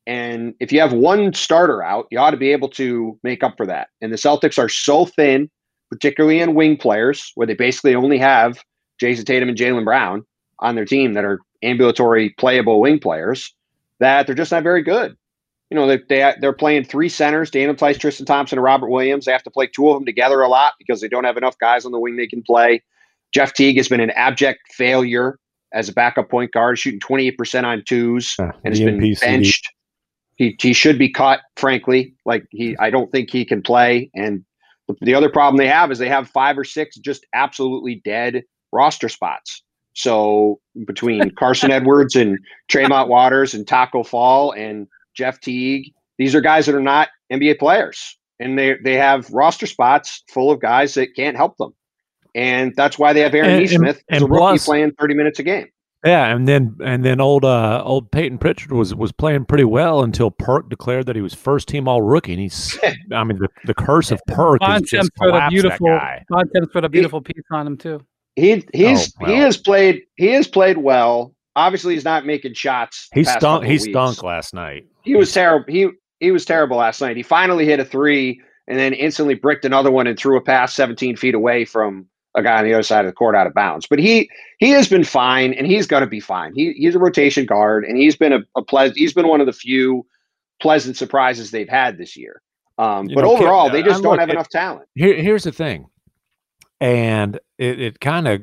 And 0.07 0.55
if 0.61 0.73
you 0.73 0.81
have 0.81 0.93
one 0.93 1.33
starter 1.33 1.83
out, 1.83 2.07
you 2.11 2.19
ought 2.19 2.31
to 2.31 2.37
be 2.37 2.53
able 2.53 2.69
to 2.71 3.19
make 3.23 3.43
up 3.43 3.57
for 3.57 3.67
that. 3.67 3.89
And 4.01 4.13
the 4.13 4.17
Celtics 4.17 4.59
are 4.59 4.69
so 4.69 5.07
thin, 5.07 5.49
particularly 5.91 6.41
in 6.41 6.55
wing 6.55 6.77
players, 6.77 7.33
where 7.35 7.47
they 7.47 7.55
basically 7.55 7.95
only 7.95 8.19
have 8.19 8.63
Jayson 9.01 9.25
Tatum 9.25 9.49
and 9.49 9.59
Jaylen 9.59 9.85
Brown 9.85 10.25
on 10.59 10.75
their 10.75 10.85
team 10.85 11.15
that 11.15 11.25
are 11.25 11.41
ambulatory 11.63 12.31
playable 12.39 12.81
wing 12.81 12.99
players, 12.99 13.55
that 14.01 14.27
they're 14.27 14.37
just 14.37 14.53
not 14.53 14.63
very 14.63 14.83
good 14.83 15.17
you 15.71 15.75
know, 15.75 15.87
they, 15.87 15.99
they, 16.09 16.35
they're 16.41 16.53
playing 16.53 16.85
three 16.85 17.09
centers, 17.09 17.51
Daniel 17.51 17.75
Theis, 17.75 17.99
Tristan 17.99 18.27
Thompson, 18.27 18.59
and 18.59 18.65
Robert 18.65 18.89
Williams. 18.89 19.25
They 19.25 19.33
have 19.33 19.43
to 19.45 19.51
play 19.51 19.67
two 19.67 19.89
of 19.89 19.97
them 19.97 20.07
together 20.07 20.41
a 20.41 20.49
lot 20.49 20.75
because 20.79 21.01
they 21.01 21.09
don't 21.09 21.25
have 21.25 21.37
enough 21.37 21.59
guys 21.59 21.85
on 21.85 21.93
the 21.93 21.99
wing 21.99 22.17
they 22.17 22.29
can 22.29 22.43
play. 22.43 22.83
Jeff 23.33 23.53
Teague 23.53 23.77
has 23.77 23.89
been 23.89 24.01
an 24.01 24.11
abject 24.11 24.61
failure 24.73 25.39
as 25.73 25.89
a 25.89 25.93
backup 25.93 26.31
point 26.31 26.53
guard, 26.53 26.79
shooting 26.79 27.01
28% 27.01 27.65
on 27.65 27.83
twos 27.87 28.37
uh, 28.39 28.53
and 28.65 28.75
has 28.75 28.79
been 28.79 29.15
benched. 29.21 29.73
He, 30.37 30.57
he 30.61 30.73
should 30.73 30.99
be 30.99 31.11
cut, 31.11 31.41
frankly. 31.57 32.15
Like 32.25 32.47
he, 32.51 32.77
I 32.79 32.91
don't 32.91 33.11
think 33.11 33.31
he 33.31 33.45
can 33.45 33.63
play. 33.63 34.11
And 34.15 34.45
the, 34.89 34.97
the 35.01 35.15
other 35.15 35.29
problem 35.29 35.57
they 35.57 35.69
have 35.69 35.91
is 35.91 35.99
they 35.99 36.09
have 36.09 36.29
five 36.29 36.59
or 36.59 36.65
six 36.65 36.97
just 36.97 37.27
absolutely 37.35 38.01
dead 38.05 38.43
roster 38.73 39.09
spots. 39.09 39.63
So 39.95 40.61
between 40.87 41.31
Carsen 41.39 41.71
Edwards 41.71 42.15
and 42.15 42.39
Tremont 42.69 43.09
Waters 43.09 43.55
and 43.55 43.67
Tacko 43.67 44.03
Fall 44.07 44.53
and 44.53 44.87
Jeff 45.17 45.41
Teague. 45.41 45.93
These 46.19 46.35
are 46.35 46.41
guys 46.41 46.67
that 46.67 46.75
are 46.75 46.81
not 46.81 47.09
NBA 47.33 47.59
players, 47.59 48.17
and 48.39 48.59
they 48.59 48.77
they 48.83 48.95
have 48.95 49.29
roster 49.31 49.67
spots 49.67 50.23
full 50.31 50.51
of 50.51 50.61
guys 50.61 50.95
that 50.95 51.15
can't 51.17 51.37
help 51.37 51.57
them, 51.59 51.75
and 52.35 52.75
that's 52.77 52.99
why 52.99 53.13
they 53.13 53.21
have 53.21 53.35
Aaron 53.35 53.51
and, 53.51 53.61
Nesmith 53.61 54.03
and, 54.09 54.23
and 54.23 54.25
a 54.25 54.27
rookie 54.27 54.41
plus, 54.41 54.67
playing 54.67 54.93
thirty 54.93 55.15
minutes 55.15 55.39
a 55.39 55.43
game. 55.43 55.69
Yeah, 56.05 56.35
and 56.35 56.47
then 56.47 56.77
and 56.85 57.05
then 57.05 57.21
old 57.21 57.45
uh, 57.45 57.83
old 57.85 58.11
Payton 58.13 58.39
Pritchard 58.39 58.73
was 58.73 58.95
was 58.95 59.13
playing 59.13 59.47
pretty 59.47 59.65
well 59.65 60.03
until 60.03 60.31
Perk 60.31 60.69
declared 60.69 61.07
that 61.07 61.17
he 61.17 61.23
was 61.23 61.35
first 61.35 61.69
team 61.69 61.89
all 61.89 62.03
rookie, 62.03 62.33
and 62.33 62.41
he's 62.41 62.79
I 63.13 63.25
mean 63.25 63.39
the, 63.39 63.49
the 63.65 63.75
curse 63.75 64.11
of 64.11 64.21
Perk 64.29 64.61
is 64.69 64.83
just 64.83 65.15
put 65.17 65.31
a 65.35 65.49
beautiful 65.51 65.99
Bontemps 66.31 66.73
put 66.73 66.85
a 66.85 66.89
beautiful 66.89 67.21
he, 67.27 67.33
piece 67.33 67.45
on 67.51 67.67
him 67.67 67.77
too. 67.77 68.01
He 68.37 68.65
he's 68.73 69.09
oh, 69.09 69.23
well. 69.23 69.31
he 69.31 69.39
has 69.39 69.57
played 69.57 70.03
he 70.17 70.29
has 70.29 70.47
played 70.47 70.79
well. 70.79 71.35
Obviously, 71.57 71.95
he's 71.95 72.05
not 72.05 72.27
making 72.27 72.53
shots. 72.53 73.09
He 73.15 73.25
stunk. 73.25 73.65
He 73.65 73.79
stunk 73.79 74.23
last 74.23 74.53
night. 74.53 74.85
He 75.03 75.17
was 75.17 75.33
terrible. 75.33 75.65
He 75.73 75.89
he 76.21 76.31
was 76.31 76.45
terrible 76.45 76.77
last 76.77 77.01
night. 77.01 77.17
He 77.17 77.23
finally 77.23 77.65
hit 77.65 77.81
a 77.81 77.85
three 77.85 78.41
and 78.69 78.79
then 78.79 78.93
instantly 78.93 79.35
bricked 79.35 79.65
another 79.65 79.91
one 79.91 80.07
and 80.07 80.19
threw 80.19 80.37
a 80.37 80.41
pass 80.41 80.75
17 80.75 81.17
feet 81.17 81.35
away 81.35 81.65
from 81.65 82.07
a 82.37 82.43
guy 82.43 82.59
on 82.59 82.65
the 82.65 82.75
other 82.75 82.83
side 82.83 83.05
of 83.05 83.11
the 83.11 83.15
court 83.15 83.35
out 83.35 83.47
of 83.47 83.55
bounds. 83.55 83.87
But 83.87 83.99
he 83.99 84.31
he 84.59 84.71
has 84.71 84.89
been 84.89 85.05
fine 85.05 85.55
and 85.55 85.67
he's 85.67 85.87
going 85.87 86.03
to 86.03 86.07
be 86.07 86.21
fine. 86.21 86.53
He 86.55 86.73
he's 86.73 86.95
a 86.95 86.99
rotation 86.99 87.47
guard 87.47 87.85
and 87.85 87.97
he's 87.99 88.17
been 88.17 88.33
a, 88.33 88.41
a 88.57 88.63
pleasant. 88.63 88.99
He's 88.99 89.15
been 89.15 89.27
one 89.29 89.41
of 89.41 89.47
the 89.47 89.53
few 89.53 90.07
pleasant 90.61 90.97
surprises 90.97 91.51
they've 91.51 91.69
had 91.69 91.99
this 91.99 92.17
year. 92.17 92.43
Um, 92.79 93.09
but 93.15 93.23
know, 93.23 93.33
overall, 93.33 93.71
they 93.71 93.83
just 93.83 94.01
I 94.01 94.03
don't 94.03 94.19
have 94.19 94.31
enough 94.31 94.51
talent. 94.51 94.89
Here, 94.95 95.15
here's 95.15 95.45
the 95.45 95.53
thing. 95.53 95.87
and 96.81 97.37
it, 97.59 97.81
it 97.81 98.01
kind 98.01 98.29
of 98.29 98.43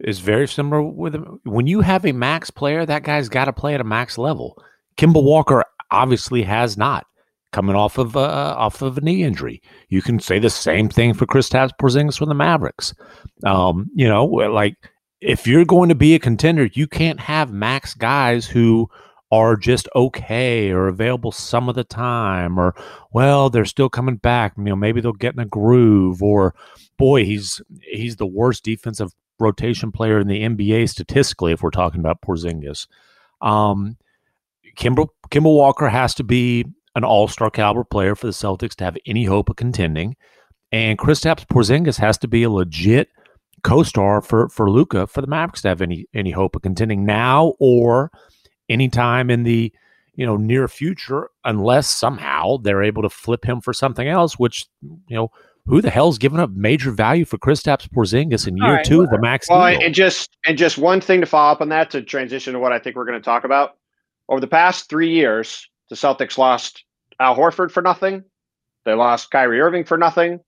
is 0.00 0.20
very 0.20 0.46
similar 0.46 0.80
with 0.82 1.16
when 1.42 1.66
you 1.66 1.80
have 1.80 2.06
a 2.06 2.12
max 2.12 2.50
player, 2.50 2.86
that 2.86 3.02
guy's 3.02 3.28
got 3.28 3.46
to 3.46 3.52
play 3.52 3.74
at 3.74 3.80
a 3.80 3.84
max 3.84 4.16
level. 4.16 4.62
Kemba 4.96 5.22
Walker 5.22 5.64
obviously 5.90 6.42
has 6.42 6.76
not 6.76 7.07
coming 7.52 7.76
off 7.76 7.98
of 7.98 8.16
uh, 8.16 8.54
off 8.56 8.82
of 8.82 8.98
a 8.98 9.00
knee 9.00 9.22
injury. 9.22 9.62
You 9.88 10.02
can 10.02 10.20
say 10.20 10.38
the 10.38 10.50
same 10.50 10.88
thing 10.88 11.14
for 11.14 11.26
Kristaps 11.26 11.72
Porzingis 11.80 12.18
from 12.18 12.28
the 12.28 12.34
Mavericks. 12.34 12.94
Um, 13.44 13.90
you 13.94 14.08
know, 14.08 14.24
like 14.24 14.76
if 15.20 15.46
you're 15.46 15.64
going 15.64 15.88
to 15.88 15.94
be 15.94 16.14
a 16.14 16.18
contender, 16.18 16.68
you 16.72 16.86
can't 16.86 17.20
have 17.20 17.52
max 17.52 17.94
guys 17.94 18.46
who 18.46 18.88
are 19.30 19.56
just 19.56 19.88
okay 19.94 20.70
or 20.70 20.88
available 20.88 21.30
some 21.32 21.68
of 21.68 21.74
the 21.74 21.84
time 21.84 22.58
or 22.58 22.74
well 23.12 23.50
they're 23.50 23.66
still 23.66 23.90
coming 23.90 24.16
back 24.16 24.54
you 24.56 24.64
know 24.64 24.76
maybe 24.76 25.02
they'll 25.02 25.12
get 25.12 25.34
in 25.34 25.40
a 25.40 25.44
groove 25.44 26.22
or 26.22 26.54
boy 26.96 27.24
he's 27.26 27.60
he's 27.82 28.16
the 28.16 28.26
worst 28.26 28.64
defensive 28.64 29.12
rotation 29.38 29.92
player 29.92 30.18
in 30.18 30.28
the 30.28 30.40
NBA 30.40 30.88
statistically 30.88 31.52
if 31.52 31.62
we're 31.62 31.70
talking 31.70 32.00
about 32.00 32.22
Porzingis. 32.22 32.86
Um 33.40 33.96
Kemba, 34.76 35.08
Kemba 35.30 35.54
Walker 35.54 35.88
has 35.88 36.14
to 36.14 36.24
be 36.24 36.64
an 36.98 37.04
all-star 37.04 37.50
caliber 37.50 37.84
player 37.84 38.14
for 38.14 38.26
the 38.26 38.32
Celtics 38.32 38.74
to 38.74 38.84
have 38.84 38.98
any 39.06 39.24
hope 39.24 39.48
of 39.48 39.56
contending 39.56 40.16
and 40.72 40.98
Kristaps 40.98 41.46
Porzingis 41.46 41.98
has 41.98 42.18
to 42.18 42.28
be 42.28 42.42
a 42.42 42.50
legit 42.50 43.08
co-star 43.62 44.20
for 44.20 44.48
for 44.48 44.70
Luka 44.70 45.06
for 45.06 45.20
the 45.20 45.26
Mavericks 45.26 45.62
to 45.62 45.68
have 45.68 45.82
any 45.82 46.06
any 46.14 46.30
hope 46.30 46.54
of 46.54 46.62
contending 46.62 47.04
now 47.04 47.54
or 47.58 48.10
anytime 48.68 49.30
in 49.30 49.42
the 49.42 49.72
you 50.14 50.26
know 50.26 50.36
near 50.36 50.68
future 50.68 51.30
unless 51.44 51.88
somehow 51.88 52.56
they're 52.58 52.82
able 52.82 53.02
to 53.02 53.08
flip 53.08 53.44
him 53.44 53.60
for 53.60 53.72
something 53.72 54.08
else 54.08 54.38
which 54.38 54.66
you 54.82 55.16
know 55.16 55.30
who 55.66 55.82
the 55.82 55.90
hell's 55.90 56.18
giving 56.18 56.40
up 56.40 56.50
major 56.50 56.90
value 56.90 57.26
for 57.26 57.36
Kristaps 57.36 57.88
Porzingis 57.88 58.46
in 58.46 58.56
year 58.56 58.76
right, 58.76 58.84
two 58.84 58.98
well, 58.98 59.04
of 59.04 59.10
the 59.10 59.20
max 59.20 59.48
well, 59.50 59.70
deal? 59.70 59.82
and 59.82 59.94
just 59.94 60.36
and 60.46 60.56
just 60.56 60.78
one 60.78 61.00
thing 61.00 61.20
to 61.20 61.26
follow 61.26 61.52
up 61.52 61.60
on 61.60 61.68
that 61.70 61.90
to 61.90 62.02
transition 62.02 62.52
to 62.52 62.58
what 62.58 62.72
I 62.72 62.78
think 62.78 62.96
we're 62.96 63.04
going 63.04 63.20
to 63.20 63.24
talk 63.24 63.44
about 63.44 63.76
over 64.28 64.40
the 64.40 64.46
past 64.46 64.88
three 64.88 65.10
years 65.10 65.68
the 65.90 65.96
Celtics 65.96 66.38
lost 66.38 66.84
Al 67.20 67.36
Horford 67.36 67.70
for 67.70 67.82
nothing 67.82 68.24
they 68.84 68.94
lost 68.94 69.30
Kyrie 69.30 69.60
Irving 69.60 69.84
for 69.84 69.98
nothing 69.98 70.40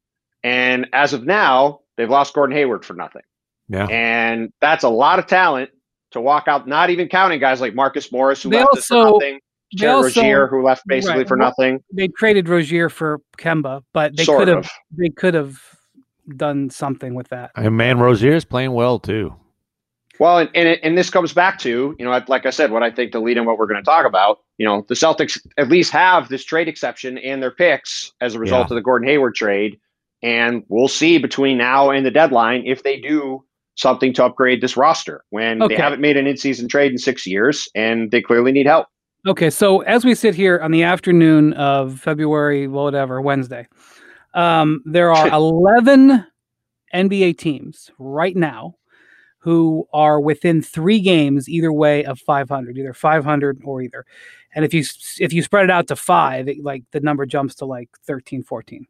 and 0.42 0.86
as 0.92 1.12
of 1.12 1.24
now 1.24 1.80
they've 1.96 2.10
lost 2.10 2.34
Gordon 2.34 2.56
Hayward 2.56 2.84
for 2.84 2.94
nothing 2.94 3.22
yeah 3.68 3.86
and 3.86 4.52
that's 4.60 4.84
a 4.84 4.88
lot 4.88 5.18
of 5.18 5.26
talent 5.26 5.70
to 6.12 6.20
walk 6.20 6.48
out, 6.48 6.66
not 6.66 6.90
even 6.90 7.08
counting 7.08 7.40
guys 7.40 7.60
like 7.60 7.74
Marcus 7.74 8.10
Morris 8.10 8.42
who 8.42 8.50
they 8.50 8.58
left 8.58 8.68
also, 8.74 8.94
for 8.94 9.12
nothing. 9.12 9.40
Terry 9.76 9.92
also, 9.92 10.20
Rozier, 10.20 10.46
who 10.48 10.64
left 10.64 10.82
basically 10.86 11.18
right, 11.18 11.28
for 11.28 11.36
nothing. 11.36 11.80
They 11.92 12.08
traded 12.08 12.48
Rozier 12.48 12.88
for 12.88 13.20
Kemba, 13.38 13.82
but 13.92 14.16
they 14.16 14.26
could 14.26 14.48
have 14.48 14.68
they 14.90 15.10
could 15.10 15.34
have 15.34 15.60
done 16.36 16.70
something 16.70 17.14
with 17.14 17.28
that. 17.28 17.52
And 17.54 17.76
man, 17.76 18.00
Rozier 18.00 18.32
is 18.32 18.44
playing 18.44 18.72
well 18.72 18.98
too. 18.98 19.34
Well, 20.20 20.36
and, 20.36 20.50
and, 20.54 20.78
and 20.82 20.98
this 20.98 21.08
comes 21.08 21.32
back 21.32 21.58
to 21.60 21.96
you 21.98 22.04
know, 22.04 22.22
like 22.28 22.44
I 22.44 22.50
said, 22.50 22.70
what 22.70 22.82
I 22.82 22.90
think 22.90 23.12
the 23.12 23.20
lead 23.20 23.38
in 23.38 23.46
what 23.46 23.56
we're 23.56 23.66
going 23.66 23.80
to 23.80 23.84
talk 23.84 24.04
about. 24.04 24.40
You 24.58 24.66
know, 24.66 24.84
the 24.86 24.94
Celtics 24.94 25.40
at 25.56 25.68
least 25.68 25.90
have 25.92 26.28
this 26.28 26.44
trade 26.44 26.68
exception 26.68 27.16
and 27.18 27.42
their 27.42 27.50
picks 27.50 28.12
as 28.20 28.34
a 28.34 28.38
result 28.38 28.68
yeah. 28.68 28.74
of 28.74 28.76
the 28.76 28.82
Gordon 28.82 29.08
Hayward 29.08 29.34
trade, 29.34 29.80
and 30.22 30.62
we'll 30.68 30.88
see 30.88 31.16
between 31.16 31.56
now 31.56 31.88
and 31.90 32.04
the 32.04 32.10
deadline 32.10 32.64
if 32.66 32.82
they 32.82 33.00
do 33.00 33.42
something 33.76 34.12
to 34.12 34.24
upgrade 34.24 34.60
this 34.60 34.76
roster 34.76 35.24
when 35.30 35.62
okay. 35.62 35.74
they 35.74 35.80
haven't 35.80 36.02
made 36.02 36.18
an 36.18 36.26
in-season 36.26 36.68
trade 36.68 36.92
in 36.92 36.98
six 36.98 37.26
years 37.26 37.66
and 37.74 38.10
they 38.10 38.20
clearly 38.20 38.52
need 38.52 38.66
help. 38.66 38.88
Okay, 39.26 39.48
so 39.48 39.80
as 39.82 40.04
we 40.04 40.14
sit 40.14 40.34
here 40.34 40.60
on 40.62 40.70
the 40.70 40.82
afternoon 40.82 41.54
of 41.54 41.98
February, 41.98 42.68
whatever 42.68 43.22
Wednesday, 43.22 43.66
um, 44.34 44.82
there 44.84 45.10
are 45.10 45.28
eleven 45.32 46.26
NBA 46.92 47.38
teams 47.38 47.90
right 47.98 48.36
now 48.36 48.74
who 49.40 49.88
are 49.92 50.20
within 50.20 50.62
three 50.62 51.00
games 51.00 51.48
either 51.48 51.72
way 51.72 52.04
of 52.04 52.18
500, 52.20 52.76
either 52.76 52.92
500 52.94 53.60
or 53.64 53.82
either. 53.82 54.04
And 54.54 54.64
if 54.64 54.74
you 54.74 54.84
if 55.18 55.32
you 55.32 55.42
spread 55.42 55.64
it 55.64 55.70
out 55.70 55.88
to 55.88 55.96
five, 55.96 56.48
it, 56.48 56.62
like 56.62 56.84
the 56.92 57.00
number 57.00 57.26
jumps 57.26 57.54
to 57.56 57.64
like 57.64 57.88
13, 58.04 58.42
14. 58.42 58.86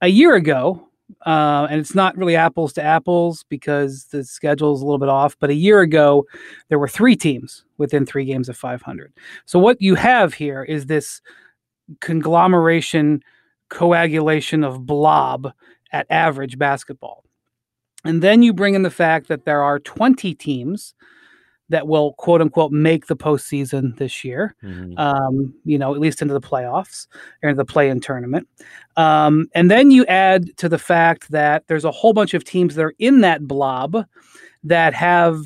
A 0.00 0.08
year 0.08 0.34
ago, 0.34 0.88
uh, 1.26 1.66
and 1.70 1.80
it's 1.80 1.94
not 1.94 2.16
really 2.16 2.36
apples 2.36 2.72
to 2.74 2.82
apples 2.82 3.44
because 3.48 4.06
the 4.06 4.24
schedule 4.24 4.74
is 4.74 4.80
a 4.80 4.84
little 4.84 4.98
bit 4.98 5.08
off. 5.08 5.36
But 5.38 5.50
a 5.50 5.54
year 5.54 5.80
ago, 5.80 6.26
there 6.68 6.78
were 6.78 6.88
three 6.88 7.16
teams 7.16 7.64
within 7.76 8.06
three 8.06 8.24
games 8.24 8.48
of 8.48 8.56
500. 8.56 9.12
So 9.44 9.58
what 9.58 9.80
you 9.80 9.96
have 9.96 10.34
here 10.34 10.62
is 10.62 10.86
this 10.86 11.20
conglomeration, 12.00 13.22
coagulation 13.68 14.64
of 14.64 14.86
blob 14.86 15.52
at 15.92 16.06
average 16.10 16.58
basketball. 16.58 17.23
And 18.04 18.22
then 18.22 18.42
you 18.42 18.52
bring 18.52 18.74
in 18.74 18.82
the 18.82 18.90
fact 18.90 19.28
that 19.28 19.44
there 19.44 19.62
are 19.62 19.78
20 19.78 20.34
teams 20.34 20.94
that 21.70 21.88
will 21.88 22.12
quote 22.14 22.40
unquote 22.40 22.72
make 22.72 23.06
the 23.06 23.16
postseason 23.16 23.96
this 23.96 24.24
year. 24.24 24.54
Mm-hmm. 24.62 24.98
Um, 24.98 25.54
you 25.64 25.78
know, 25.78 25.94
at 25.94 26.00
least 26.00 26.20
into 26.20 26.34
the 26.34 26.40
playoffs 26.40 27.06
or 27.42 27.48
into 27.48 27.56
the 27.56 27.64
play-in 27.64 28.00
tournament. 28.00 28.46
Um, 28.96 29.48
and 29.54 29.70
then 29.70 29.90
you 29.90 30.04
add 30.06 30.56
to 30.58 30.68
the 30.68 30.78
fact 30.78 31.30
that 31.30 31.66
there's 31.66 31.84
a 31.84 31.90
whole 31.90 32.12
bunch 32.12 32.34
of 32.34 32.44
teams 32.44 32.74
that 32.74 32.82
are 32.82 32.94
in 32.98 33.22
that 33.22 33.48
blob 33.48 34.04
that 34.62 34.94
have 34.94 35.40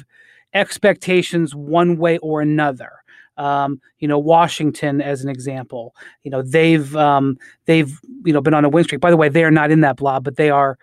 expectations 0.55 1.55
one 1.55 1.99
way 1.99 2.19
or 2.19 2.41
another. 2.41 2.93
Um, 3.37 3.81
you 4.01 4.09
know, 4.09 4.19
Washington 4.19 5.01
as 5.01 5.23
an 5.23 5.29
example. 5.29 5.95
You 6.25 6.33
know, 6.33 6.43
they've 6.43 6.95
um, 6.97 7.39
they've 7.67 7.97
you 8.25 8.33
know 8.33 8.41
been 8.41 8.55
on 8.55 8.65
a 8.65 8.69
win 8.69 8.83
streak. 8.83 9.01
By 9.01 9.11
the 9.11 9.17
way, 9.17 9.29
they 9.29 9.45
are 9.45 9.51
not 9.53 9.71
in 9.71 9.83
that 9.83 9.97
blob, 9.97 10.25
but 10.25 10.35
they 10.35 10.51
are 10.51 10.77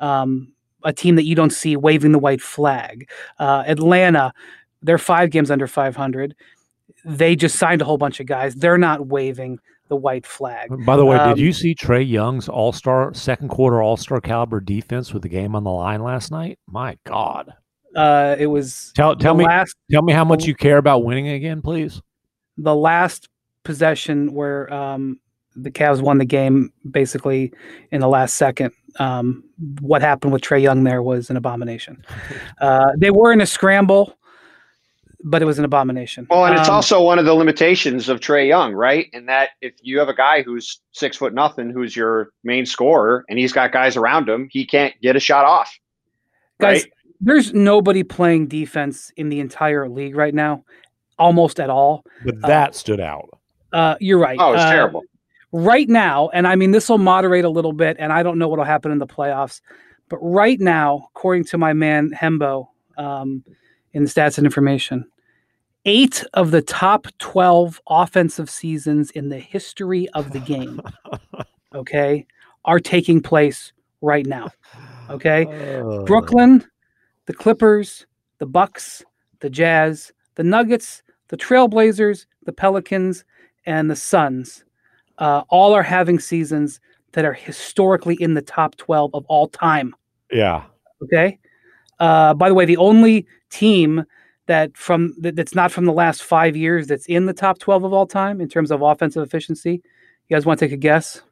um, 0.00 0.51
a 0.84 0.92
team 0.92 1.16
that 1.16 1.24
you 1.24 1.34
don't 1.34 1.52
see 1.52 1.76
waving 1.76 2.12
the 2.12 2.18
white 2.18 2.40
flag. 2.40 3.08
Uh, 3.38 3.64
Atlanta, 3.66 4.32
they're 4.82 4.98
five 4.98 5.30
games 5.30 5.50
under 5.50 5.66
500. 5.66 6.34
They 7.04 7.36
just 7.36 7.56
signed 7.56 7.82
a 7.82 7.84
whole 7.84 7.98
bunch 7.98 8.20
of 8.20 8.26
guys. 8.26 8.54
They're 8.54 8.78
not 8.78 9.06
waving 9.06 9.58
the 9.88 9.96
white 9.96 10.26
flag. 10.26 10.70
By 10.86 10.96
the 10.96 11.04
way, 11.04 11.16
um, 11.16 11.30
did 11.30 11.38
you 11.38 11.52
see 11.52 11.74
Trae 11.74 12.08
Young's 12.08 12.48
All 12.48 12.72
Star 12.72 13.12
second 13.14 13.48
quarter 13.48 13.82
All 13.82 13.96
Star 13.96 14.20
caliber 14.20 14.60
defense 14.60 15.12
with 15.12 15.22
the 15.22 15.28
game 15.28 15.54
on 15.54 15.64
the 15.64 15.70
line 15.70 16.02
last 16.02 16.30
night? 16.30 16.58
My 16.66 16.96
God. 17.04 17.52
Uh, 17.94 18.36
it 18.38 18.46
was 18.46 18.92
tell 18.96 19.14
tell 19.14 19.34
me 19.34 19.44
last, 19.44 19.76
tell 19.90 20.00
me 20.00 20.14
how 20.14 20.24
much 20.24 20.46
you 20.46 20.54
care 20.54 20.78
about 20.78 21.04
winning 21.04 21.28
again, 21.28 21.60
please. 21.60 22.00
The 22.56 22.74
last 22.74 23.28
possession 23.64 24.32
where 24.32 24.72
um, 24.72 25.20
the 25.56 25.70
Cavs 25.70 26.00
won 26.00 26.18
the 26.18 26.24
game 26.24 26.72
basically 26.90 27.52
in 27.90 28.00
the 28.00 28.08
last 28.08 28.34
second. 28.34 28.72
Um, 28.98 29.44
what 29.80 30.02
happened 30.02 30.32
with 30.32 30.42
Trae 30.42 30.60
Young 30.60 30.84
there 30.84 31.02
was 31.02 31.30
an 31.30 31.36
abomination. 31.36 32.04
Uh, 32.60 32.92
they 32.96 33.10
were 33.10 33.32
in 33.32 33.40
a 33.40 33.46
scramble 33.46 34.16
but 35.24 35.42
it 35.42 35.44
was 35.44 35.58
an 35.58 35.64
abomination. 35.64 36.26
Well, 36.30 36.46
and 36.46 36.58
it's 36.58 36.68
um, 36.68 36.76
also 36.76 37.02
one 37.02 37.18
of 37.18 37.24
the 37.24 37.34
limitations 37.34 38.08
of 38.08 38.20
Trae 38.20 38.48
Young, 38.48 38.72
right? 38.72 39.08
In 39.12 39.26
that 39.26 39.50
if 39.60 39.74
you 39.82 39.98
have 39.98 40.08
a 40.08 40.14
guy 40.14 40.42
who's 40.42 40.80
six 40.92 41.16
foot 41.16 41.32
nothing, 41.32 41.70
who's 41.70 41.94
your 41.94 42.30
main 42.44 42.66
scorer, 42.66 43.24
and 43.28 43.38
he's 43.38 43.52
got 43.52 43.72
guys 43.72 43.96
around 43.96 44.28
him, 44.28 44.48
he 44.50 44.66
can't 44.66 44.94
get 45.00 45.16
a 45.16 45.20
shot 45.20 45.44
off. 45.44 45.72
Guys, 46.60 46.82
right? 46.82 46.92
there's 47.20 47.52
nobody 47.54 48.02
playing 48.02 48.48
defense 48.48 49.12
in 49.16 49.28
the 49.28 49.40
entire 49.40 49.88
league 49.88 50.16
right 50.16 50.34
now, 50.34 50.64
almost 51.18 51.60
at 51.60 51.70
all. 51.70 52.04
But 52.24 52.40
that 52.42 52.70
uh, 52.70 52.72
stood 52.72 53.00
out. 53.00 53.28
Uh, 53.72 53.96
you're 54.00 54.18
right. 54.18 54.38
Oh, 54.40 54.52
it's 54.52 54.62
uh, 54.62 54.72
terrible. 54.72 55.02
Right 55.52 55.88
now, 55.88 56.30
and 56.30 56.46
I 56.46 56.56
mean, 56.56 56.70
this 56.70 56.88
will 56.88 56.98
moderate 56.98 57.44
a 57.44 57.50
little 57.50 57.74
bit, 57.74 57.96
and 57.98 58.12
I 58.12 58.22
don't 58.22 58.38
know 58.38 58.48
what 58.48 58.58
will 58.58 58.64
happen 58.64 58.90
in 58.90 58.98
the 58.98 59.06
playoffs, 59.06 59.60
but 60.08 60.18
right 60.18 60.58
now, 60.58 61.08
according 61.14 61.44
to 61.44 61.58
my 61.58 61.72
man 61.74 62.10
Hembo 62.10 62.68
um, 62.96 63.44
in 63.92 64.04
the 64.04 64.10
stats 64.10 64.38
and 64.38 64.46
information, 64.46 65.04
eight 65.84 66.24
of 66.34 66.52
the 66.52 66.62
top 66.62 67.06
12 67.18 67.80
offensive 67.86 68.48
seasons 68.48 69.10
in 69.10 69.28
the 69.28 69.38
history 69.38 70.08
of 70.10 70.32
the 70.32 70.38
game, 70.38 70.80
okay, 71.74 72.26
are 72.64 72.80
taking 72.80 73.20
place 73.20 73.72
right 74.00 74.26
now. 74.26 74.50
Okay. 75.10 75.46
Oh. 75.80 76.04
Brooklyn, 76.04 76.64
the 77.26 77.34
Clippers, 77.34 78.06
the 78.38 78.46
Bucks, 78.46 79.02
the 79.40 79.50
Jazz, 79.50 80.12
the 80.36 80.44
Nuggets, 80.44 81.02
the 81.28 81.36
Trailblazers, 81.36 82.26
the 82.44 82.52
Pelicans, 82.52 83.24
and 83.66 83.90
the 83.90 83.96
Suns 83.96 84.64
uh, 85.22 85.44
all 85.50 85.72
are 85.72 85.84
having 85.84 86.18
seasons 86.18 86.80
that 87.12 87.24
are 87.24 87.32
historically 87.32 88.16
in 88.16 88.34
the 88.34 88.42
top 88.42 88.74
12 88.76 89.14
of 89.14 89.24
all 89.26 89.46
time. 89.46 89.94
Yeah. 90.32 90.64
Okay. 91.04 91.38
Uh, 92.00 92.34
by 92.34 92.48
the 92.48 92.54
way, 92.54 92.64
the 92.64 92.76
only 92.76 93.26
team 93.48 94.04
that 94.46 94.76
from 94.76 95.14
that, 95.20 95.36
that's 95.36 95.54
not 95.54 95.70
from 95.70 95.84
the 95.84 95.92
last 95.92 96.24
five 96.24 96.56
years 96.56 96.88
that's 96.88 97.06
in 97.06 97.26
the 97.26 97.32
top 97.32 97.60
12 97.60 97.84
of 97.84 97.92
all 97.92 98.06
time 98.06 98.40
in 98.40 98.48
terms 98.48 98.72
of 98.72 98.82
offensive 98.82 99.22
efficiency 99.22 99.80
you 100.28 100.36
guys 100.36 100.44
want 100.44 100.58
to 100.58 100.66
take 100.66 100.72
a 100.72 100.76
guess 100.76 101.22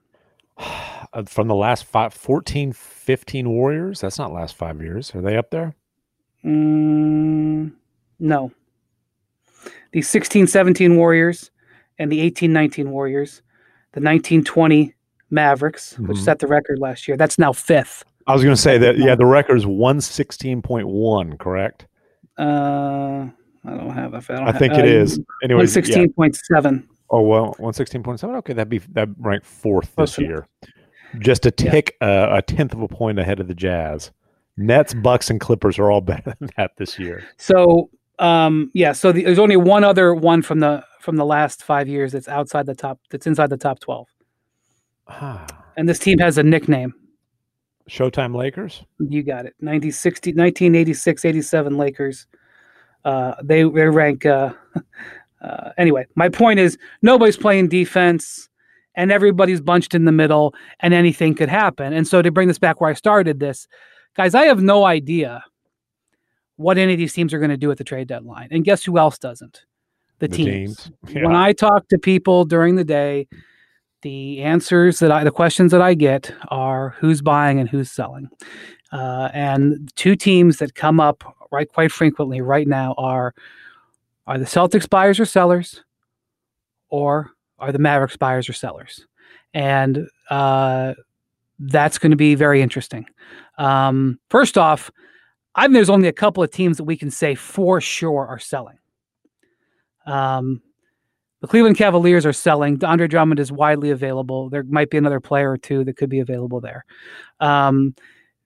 from 1.26 1.48
the 1.48 1.54
last 1.54 1.84
five 1.84 2.14
14 2.14 2.72
15 2.72 3.50
warriors 3.50 4.00
that's 4.00 4.16
not 4.16 4.32
last 4.32 4.54
five 4.54 4.80
years 4.80 5.12
are 5.14 5.20
they 5.20 5.36
up 5.36 5.50
there 5.50 5.74
mm, 6.44 7.72
no 8.20 8.52
the 9.90 10.02
16 10.02 10.46
17 10.46 10.96
warriors 10.96 11.50
and 11.98 12.12
the 12.12 12.20
18 12.20 12.52
19 12.52 12.90
warriors 12.90 13.42
the 13.92 14.00
1920 14.00 14.94
mavericks 15.30 15.94
mm-hmm. 15.94 16.06
which 16.06 16.18
set 16.18 16.38
the 16.38 16.46
record 16.46 16.78
last 16.78 17.06
year 17.06 17.16
that's 17.16 17.38
now 17.38 17.52
fifth 17.52 18.04
I 18.26 18.32
was 18.32 18.42
going 18.44 18.54
to 18.54 18.60
say 18.60 18.78
that. 18.78 18.96
Yeah, 18.98 19.16
the 19.16 19.26
record 19.26 19.56
is 19.56 19.66
one 19.66 20.00
sixteen 20.00 20.62
point 20.62 20.86
one. 20.86 21.36
Correct. 21.36 21.86
Uh, 22.38 23.26
I 23.64 23.70
don't 23.70 23.90
have. 23.90 24.14
I, 24.14 24.20
don't 24.20 24.48
I 24.48 24.52
think 24.52 24.74
have, 24.74 24.84
it 24.84 24.96
uh, 24.96 25.02
is. 25.02 25.20
Anyway, 25.42 25.58
One 25.58 25.66
sixteen 25.66 26.12
point 26.12 26.36
seven. 26.36 26.88
Oh 27.10 27.22
well, 27.22 27.54
one 27.58 27.72
sixteen 27.72 28.02
point 28.02 28.20
seven. 28.20 28.36
Okay, 28.36 28.52
that'd 28.52 28.68
be 28.68 28.78
that 28.92 29.08
ranked 29.18 29.46
fourth 29.46 29.94
Close 29.96 30.16
this 30.16 30.18
enough. 30.18 30.28
year, 30.28 30.48
just 31.18 31.44
a 31.44 31.50
tick, 31.50 31.96
uh, 32.00 32.28
a 32.30 32.42
tenth 32.42 32.72
of 32.72 32.82
a 32.82 32.88
point 32.88 33.18
ahead 33.18 33.40
of 33.40 33.48
the 33.48 33.54
Jazz. 33.54 34.12
Nets, 34.56 34.94
Bucks, 34.94 35.30
and 35.30 35.40
Clippers 35.40 35.78
are 35.78 35.90
all 35.90 36.00
better 36.02 36.34
than 36.38 36.50
that 36.56 36.72
this 36.76 36.98
year. 36.98 37.24
So, 37.36 37.90
um, 38.18 38.70
yeah. 38.74 38.92
So 38.92 39.10
the, 39.10 39.24
there's 39.24 39.38
only 39.38 39.56
one 39.56 39.82
other 39.82 40.14
one 40.14 40.42
from 40.42 40.60
the 40.60 40.84
from 41.00 41.16
the 41.16 41.24
last 41.24 41.62
five 41.62 41.88
years 41.88 42.12
that's 42.12 42.28
outside 42.28 42.66
the 42.66 42.74
top. 42.74 43.00
That's 43.10 43.26
inside 43.26 43.50
the 43.50 43.56
top 43.56 43.80
twelve. 43.80 44.08
Ah, 45.08 45.46
And 45.76 45.88
this 45.88 45.98
team 45.98 46.18
has 46.18 46.38
a 46.38 46.42
nickname. 46.42 46.94
Showtime 47.88 48.36
Lakers. 48.36 48.84
You 49.00 49.24
got 49.24 49.46
it. 49.46 49.54
90, 49.60 49.90
60, 49.90 50.30
1986, 50.30 51.24
87 51.24 51.76
Lakers. 51.76 52.26
Uh, 53.04 53.34
they 53.42 53.64
they 53.64 53.86
rank. 53.86 54.24
Uh, 54.24 54.52
uh, 55.42 55.70
anyway, 55.76 56.06
my 56.14 56.28
point 56.28 56.60
is 56.60 56.78
nobody's 57.02 57.36
playing 57.36 57.68
defense, 57.68 58.48
and 58.94 59.10
everybody's 59.10 59.60
bunched 59.60 59.94
in 59.94 60.04
the 60.04 60.12
middle, 60.12 60.54
and 60.80 60.94
anything 60.94 61.34
could 61.34 61.48
happen. 61.48 61.92
And 61.92 62.06
so 62.06 62.22
to 62.22 62.30
bring 62.30 62.46
this 62.46 62.58
back 62.58 62.80
where 62.80 62.90
I 62.90 62.94
started 62.94 63.40
this, 63.40 63.66
guys, 64.16 64.34
I 64.34 64.44
have 64.44 64.62
no 64.62 64.84
idea 64.84 65.42
what 66.56 66.78
any 66.78 66.92
of 66.92 66.98
these 66.98 67.14
teams 67.14 67.32
are 67.34 67.38
going 67.38 67.50
to 67.50 67.56
do 67.56 67.70
at 67.70 67.78
the 67.78 67.84
trade 67.84 68.06
deadline. 68.06 68.48
And 68.50 68.64
guess 68.64 68.84
who 68.84 68.98
else 68.98 69.18
doesn't? 69.18 69.64
The, 70.20 70.28
The 70.28 70.36
teams. 70.36 70.90
teams. 71.06 71.24
When 71.24 71.34
I 71.34 71.52
talk 71.52 71.88
to 71.88 71.98
people 71.98 72.44
during 72.44 72.76
the 72.76 72.84
day, 72.84 73.26
the 74.02 74.42
answers 74.42 74.98
that 75.00 75.10
I, 75.10 75.24
the 75.24 75.30
questions 75.30 75.72
that 75.72 75.82
I 75.82 75.94
get 75.94 76.32
are 76.48 76.90
who's 76.98 77.20
buying 77.20 77.58
and 77.58 77.68
who's 77.68 77.90
selling. 77.90 78.28
Uh, 78.92 79.28
and 79.32 79.90
two 79.96 80.16
teams 80.16 80.58
that 80.58 80.74
come 80.74 81.00
up 81.00 81.24
right 81.52 81.68
quite 81.68 81.92
frequently 81.92 82.40
right 82.40 82.66
now 82.66 82.94
are 82.96 83.34
are 84.26 84.38
the 84.38 84.44
Celtics 84.44 84.88
buyers 84.88 85.18
or 85.18 85.24
sellers, 85.24 85.82
or 86.88 87.32
are 87.58 87.72
the 87.72 87.78
Mavericks 87.78 88.16
buyers 88.16 88.48
or 88.48 88.52
sellers? 88.52 89.06
And 89.54 90.06
uh, 90.28 90.94
that's 91.58 91.98
going 91.98 92.10
to 92.10 92.16
be 92.16 92.34
very 92.34 92.62
interesting. 92.62 93.06
Um, 93.58 94.20
first 94.28 94.56
off, 94.56 94.90
I 95.54 95.62
think 95.62 95.74
there's 95.74 95.90
only 95.90 96.08
a 96.08 96.12
couple 96.12 96.42
of 96.42 96.50
teams 96.50 96.76
that 96.76 96.84
we 96.84 96.96
can 96.96 97.10
say 97.10 97.34
for 97.34 97.80
sure 97.80 98.26
are 98.26 98.38
selling. 98.38 98.78
Um, 100.10 100.62
the 101.40 101.46
Cleveland 101.46 101.78
Cavaliers 101.78 102.26
are 102.26 102.32
selling. 102.32 102.78
DeAndre 102.78 103.08
Drummond 103.08 103.40
is 103.40 103.50
widely 103.50 103.90
available. 103.90 104.50
There 104.50 104.62
might 104.64 104.90
be 104.90 104.98
another 104.98 105.20
player 105.20 105.50
or 105.50 105.56
two 105.56 105.84
that 105.84 105.96
could 105.96 106.10
be 106.10 106.20
available 106.20 106.60
there. 106.60 106.84
Um, 107.40 107.94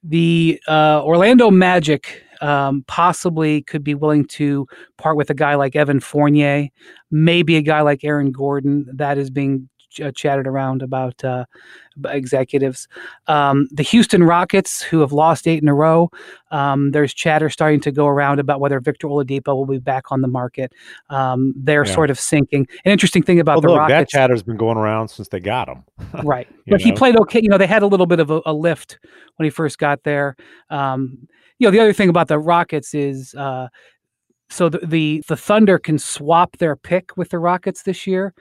the 0.04 0.60
uh, 0.68 1.02
Orlando 1.02 1.50
Magic 1.50 2.22
um, 2.40 2.84
possibly 2.86 3.62
could 3.62 3.82
be 3.82 3.94
willing 3.94 4.26
to 4.26 4.66
part 4.98 5.16
with 5.16 5.30
a 5.30 5.34
guy 5.34 5.54
like 5.54 5.74
Evan 5.74 5.98
Fournier, 5.98 6.68
maybe 7.10 7.56
a 7.56 7.62
guy 7.62 7.80
like 7.80 8.04
Aaron 8.04 8.30
Gordon. 8.30 8.86
That 8.92 9.18
is 9.18 9.30
being 9.30 9.68
ch- 9.94 10.00
uh, 10.00 10.10
chatted 10.12 10.46
around 10.46 10.82
about 10.82 11.22
uh, 11.24 11.44
executives. 12.08 12.88
Um, 13.26 13.68
the 13.70 13.82
Houston 13.82 14.22
Rockets, 14.24 14.82
who 14.82 15.00
have 15.00 15.12
lost 15.12 15.46
eight 15.46 15.62
in 15.62 15.68
a 15.68 15.74
row, 15.74 16.10
um, 16.50 16.90
there's 16.90 17.14
chatter 17.14 17.48
starting 17.48 17.80
to 17.80 17.92
go 17.92 18.06
around 18.06 18.40
about 18.40 18.60
whether 18.60 18.80
Victor 18.80 19.06
Oladipo 19.06 19.54
will 19.54 19.66
be 19.66 19.78
back 19.78 20.10
on 20.10 20.20
the 20.20 20.28
market. 20.28 20.72
Um, 21.10 21.54
they're 21.56 21.86
Yeah. 21.86 21.94
sort 21.94 22.10
of 22.10 22.18
sinking. 22.18 22.66
An 22.84 22.92
interesting 22.92 23.22
thing 23.22 23.40
about 23.40 23.62
Well, 23.62 23.74
the 23.74 23.80
look, 23.80 23.88
that 23.88 24.08
chatter's 24.08 24.42
been 24.42 24.56
going 24.56 24.76
around 24.76 25.08
since 25.08 25.28
they 25.28 25.40
got 25.40 25.68
him. 25.68 25.84
right? 26.24 26.48
But 26.66 26.80
he 26.80 26.92
played 26.92 27.16
okay. 27.20 27.40
You 27.42 27.48
know, 27.48 27.58
they 27.58 27.66
had 27.66 27.82
a 27.82 27.86
little 27.86 28.06
bit 28.06 28.20
of 28.20 28.30
a, 28.30 28.40
a 28.46 28.52
lift 28.52 28.98
when 29.36 29.44
he 29.44 29.50
first 29.50 29.78
got 29.78 30.02
there. 30.04 30.36
Um, 30.70 31.28
you 31.58 31.66
know, 31.66 31.70
the 31.70 31.80
other 31.80 31.92
thing 31.92 32.08
about 32.08 32.28
the 32.28 32.38
Rockets 32.38 32.94
is. 32.94 33.34
Uh, 33.34 33.68
so 34.50 34.68
the, 34.68 34.78
the 34.86 35.22
the 35.28 35.36
Thunder 35.36 35.78
can 35.78 35.98
swap 35.98 36.56
their 36.58 36.76
pick 36.76 37.16
with 37.16 37.30
the 37.30 37.38
Rockets 37.38 37.82
this 37.82 38.06
year, 38.06 38.34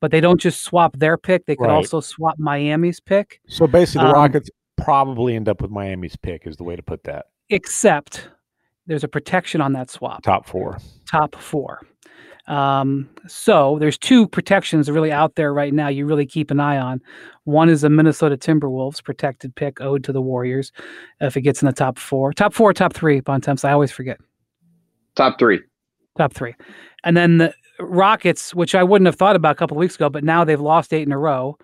but 0.00 0.10
they 0.10 0.20
don't 0.20 0.40
just 0.40 0.62
swap 0.64 0.96
their 0.98 1.16
pick; 1.16 1.46
they 1.46 1.56
could 1.56 1.66
Right. 1.66 1.74
also 1.76 2.00
swap 2.00 2.38
Miami's 2.38 3.00
pick. 3.00 3.40
So 3.48 3.66
basically, 3.66 4.06
the 4.06 4.08
Um, 4.08 4.14
Rockets 4.14 4.50
probably 4.76 5.36
end 5.36 5.48
up 5.48 5.60
with 5.60 5.70
Miami's 5.70 6.16
pick, 6.16 6.46
is 6.46 6.56
the 6.56 6.64
way 6.64 6.74
to 6.76 6.82
put 6.82 7.04
that. 7.04 7.26
Except 7.50 8.28
there's 8.86 9.04
a 9.04 9.08
protection 9.08 9.60
on 9.60 9.72
that 9.74 9.90
swap. 9.90 10.22
Top 10.22 10.46
four. 10.46 10.78
top 11.10 11.36
four. 11.36 11.80
Um, 12.46 13.08
so 13.28 13.76
there's 13.78 13.98
two 13.98 14.26
protections 14.26 14.90
really 14.90 15.12
out 15.12 15.36
there 15.36 15.52
right 15.52 15.72
now. 15.72 15.86
You 15.88 16.06
really 16.06 16.26
keep 16.26 16.50
an 16.50 16.58
eye 16.58 16.78
on. 16.78 17.00
One 17.44 17.68
is 17.68 17.82
the 17.82 17.90
Minnesota 17.90 18.36
Timberwolves 18.36 19.04
protected 19.04 19.54
pick 19.54 19.80
owed 19.80 20.02
to 20.04 20.12
the 20.12 20.22
Warriors 20.22 20.72
if 21.20 21.36
it 21.36 21.42
gets 21.42 21.62
in 21.62 21.66
the 21.66 21.72
top 21.72 21.96
four, 21.98 22.32
top 22.32 22.52
four, 22.54 22.72
top 22.72 22.92
three. 22.92 23.20
Bontemps, 23.20 23.64
I 23.64 23.70
always 23.72 23.92
forget 23.92 24.18
Top 25.16 25.38
three. 25.38 25.60
top 26.16 26.32
three, 26.32 26.54
and 27.04 27.16
then 27.16 27.38
the 27.38 27.54
Rockets, 27.78 28.54
which 28.54 28.74
I 28.74 28.82
wouldn't 28.82 29.06
have 29.06 29.16
thought 29.16 29.36
about 29.36 29.52
a 29.52 29.54
couple 29.54 29.76
of 29.76 29.80
weeks 29.80 29.94
ago, 29.94 30.10
but 30.10 30.22
now 30.22 30.44
they've 30.44 30.60
lost 30.60 30.92
eight 30.92 31.02
in 31.06 31.12
a 31.12 31.18
row, 31.18 31.56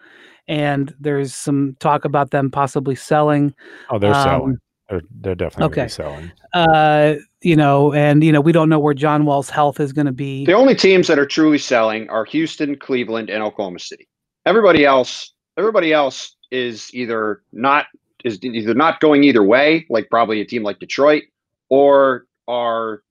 and 0.48 0.94
there's 0.98 1.34
some 1.34 1.76
talk 1.80 2.04
about 2.04 2.30
them 2.30 2.50
possibly 2.50 2.94
selling. 2.94 3.54
Oh, 3.90 3.98
they're 3.98 4.14
Um, 4.14 4.22
selling. 4.24 4.56
They're, 4.88 5.02
they're 5.20 5.34
definitely 5.34 5.74
gonna 5.74 5.84
okay. 5.84 5.88
selling. 5.88 6.32
Uh, 6.54 7.14
you 7.42 7.56
know, 7.56 7.92
and 7.92 8.22
you 8.24 8.32
know 8.32 8.40
we 8.40 8.52
don't 8.52 8.68
know 8.68 8.78
where 8.78 8.94
John 8.94 9.24
Wall's 9.26 9.50
health 9.50 9.78
is 9.80 9.92
going 9.92 10.06
to 10.06 10.12
be. 10.12 10.46
The 10.46 10.52
only 10.54 10.74
teams 10.76 11.08
that 11.08 11.18
are 11.18 11.26
truly 11.26 11.58
selling 11.58 12.08
are 12.08 12.24
Houston, 12.26 12.76
Cleveland, 12.76 13.28
and 13.28 13.42
Oklahoma 13.42 13.80
City. 13.80 14.08
Everybody 14.46 14.84
else, 14.84 15.32
everybody 15.58 15.92
else 15.92 16.36
is 16.52 16.88
either 16.94 17.42
not 17.52 17.86
is 18.24 18.38
either 18.42 18.74
not 18.74 19.00
going 19.00 19.24
either 19.24 19.42
way, 19.42 19.84
like 19.90 20.08
probably 20.08 20.40
a 20.40 20.44
team 20.46 20.62
like 20.62 20.78
Detroit, 20.78 21.24
or 21.68 22.26
are 22.48 23.02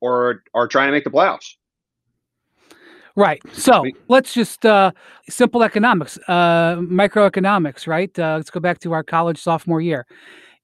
or 0.00 0.42
are 0.54 0.68
trying 0.68 0.88
to 0.88 0.92
make 0.92 1.04
the 1.04 1.10
playoffs. 1.10 1.54
Right. 3.16 3.42
So 3.52 3.84
let's 4.06 4.32
just 4.32 4.64
uh, 4.64 4.92
simple 5.28 5.64
economics, 5.64 6.18
uh, 6.28 6.76
microeconomics. 6.76 7.88
Right. 7.88 8.16
Uh, 8.16 8.36
let's 8.36 8.50
go 8.50 8.60
back 8.60 8.78
to 8.80 8.92
our 8.92 9.02
college 9.02 9.42
sophomore 9.42 9.80
year. 9.80 10.06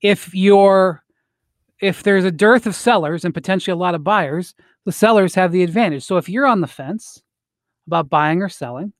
If 0.02 0.32
you're 0.32 1.02
if 1.80 2.04
there's 2.04 2.24
a 2.24 2.30
dearth 2.30 2.66
of 2.66 2.76
sellers 2.76 3.24
and 3.24 3.34
potentially 3.34 3.72
a 3.72 3.76
lot 3.76 3.96
of 3.96 4.04
buyers, 4.04 4.54
the 4.84 4.92
sellers 4.92 5.34
have 5.34 5.50
the 5.50 5.64
advantage. 5.64 6.04
So 6.04 6.16
if 6.16 6.28
you're 6.28 6.46
on 6.46 6.60
the 6.60 6.68
fence 6.68 7.20
about 7.88 8.08
buying 8.08 8.40
or 8.40 8.48
selling, 8.48 8.92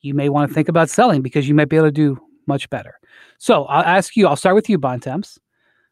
you 0.00 0.14
may 0.14 0.28
want 0.28 0.48
to 0.48 0.54
think 0.54 0.68
about 0.68 0.88
selling 0.88 1.22
because 1.22 1.48
you 1.48 1.54
might 1.54 1.68
be 1.68 1.76
able 1.76 1.88
to 1.88 1.92
do 1.92 2.20
much 2.46 2.70
better. 2.70 3.00
So 3.38 3.64
I'll 3.64 3.82
ask 3.82 4.16
you. 4.16 4.28
I'll 4.28 4.36
start 4.36 4.54
with 4.54 4.68
you, 4.68 4.78
Bontemps. 4.78 5.40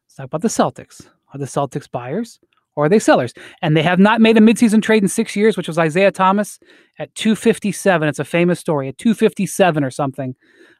Let's 0.05 0.15
talk 0.15 0.25
about 0.27 0.41
the 0.41 0.47
Celtics. 0.47 1.09
Are 1.33 1.37
the 1.37 1.45
Celtics 1.45 1.91
buyers 1.91 2.39
or 2.75 2.85
are 2.85 2.89
they 2.89 2.99
sellers? 2.99 3.33
And 3.61 3.75
they 3.75 3.83
have 3.83 3.99
not 3.99 4.21
made 4.21 4.37
a 4.37 4.41
midseason 4.41 4.81
trade 4.81 5.03
in 5.03 5.09
six 5.09 5.35
years, 5.35 5.57
which 5.57 5.67
was 5.67 5.77
Isaiah 5.77 6.11
Thomas 6.11 6.59
at 6.99 7.13
257. 7.15 8.07
It's 8.07 8.19
a 8.19 8.25
famous 8.25 8.59
story 8.59 8.87
at 8.87 8.97
257 8.97 9.83
or 9.83 9.91
something 9.91 10.35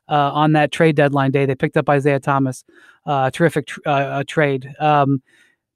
uh, 0.09 0.31
on 0.33 0.53
that 0.53 0.71
trade 0.71 0.95
deadline 0.95 1.31
day. 1.31 1.45
They 1.45 1.55
picked 1.55 1.77
up 1.77 1.89
Isaiah 1.89 2.19
Thomas. 2.19 2.63
Uh, 3.05 3.29
terrific 3.29 3.67
tr- 3.67 3.79
uh, 3.85 4.23
trade. 4.27 4.73
Um, 4.79 5.21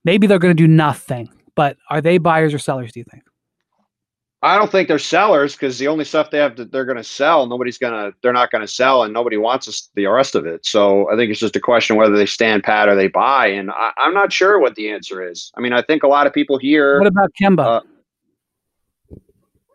maybe 0.03 0.27
they're 0.27 0.39
going 0.39 0.55
to 0.55 0.63
do 0.63 0.67
nothing, 0.67 1.29
but 1.55 1.77
are 1.89 2.01
they 2.01 2.17
buyers 2.17 2.53
or 2.53 2.59
sellers, 2.59 2.91
do 2.91 2.99
you 2.99 3.05
think? 3.09 3.23
I 4.41 4.57
don't 4.57 4.71
think 4.71 4.87
they're 4.87 4.99
sellers 4.99 5.53
because 5.53 5.77
the 5.79 5.89
only 5.89 6.05
stuff 6.05 6.31
they 6.31 6.37
have 6.37 6.55
that 6.55 6.71
they're 6.71 6.85
going 6.85 6.97
to 6.97 7.03
sell, 7.03 7.45
nobody's 7.45 7.77
going 7.77 7.91
to, 7.91 8.15
they're 8.23 8.31
not 8.31 8.51
going 8.51 8.61
to 8.61 8.67
sell, 8.67 9.03
and 9.03 9.13
nobody 9.13 9.35
wants 9.35 9.67
us, 9.67 9.89
the 9.95 10.05
rest 10.05 10.33
of 10.33 10.45
it. 10.45 10.65
So 10.65 11.11
I 11.11 11.17
think 11.17 11.29
it's 11.29 11.41
just 11.41 11.57
a 11.57 11.59
question 11.59 11.97
whether 11.97 12.15
they 12.15 12.25
stand 12.25 12.63
pat 12.63 12.87
or 12.87 12.95
they 12.95 13.09
buy, 13.09 13.47
and 13.47 13.69
I, 13.69 13.91
I'm 13.97 14.13
not 14.13 14.31
sure 14.31 14.57
what 14.59 14.75
the 14.75 14.91
answer 14.91 15.27
is. 15.27 15.51
I 15.57 15.61
mean, 15.61 15.73
I 15.73 15.81
think 15.81 16.03
a 16.03 16.07
lot 16.07 16.25
of 16.25 16.33
people 16.33 16.57
here. 16.57 16.99
What 16.99 17.07
about 17.07 17.31
Kemba? 17.39 17.81
Uh, 17.81 19.15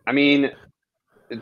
I 0.07 0.11
mean, 0.11 0.51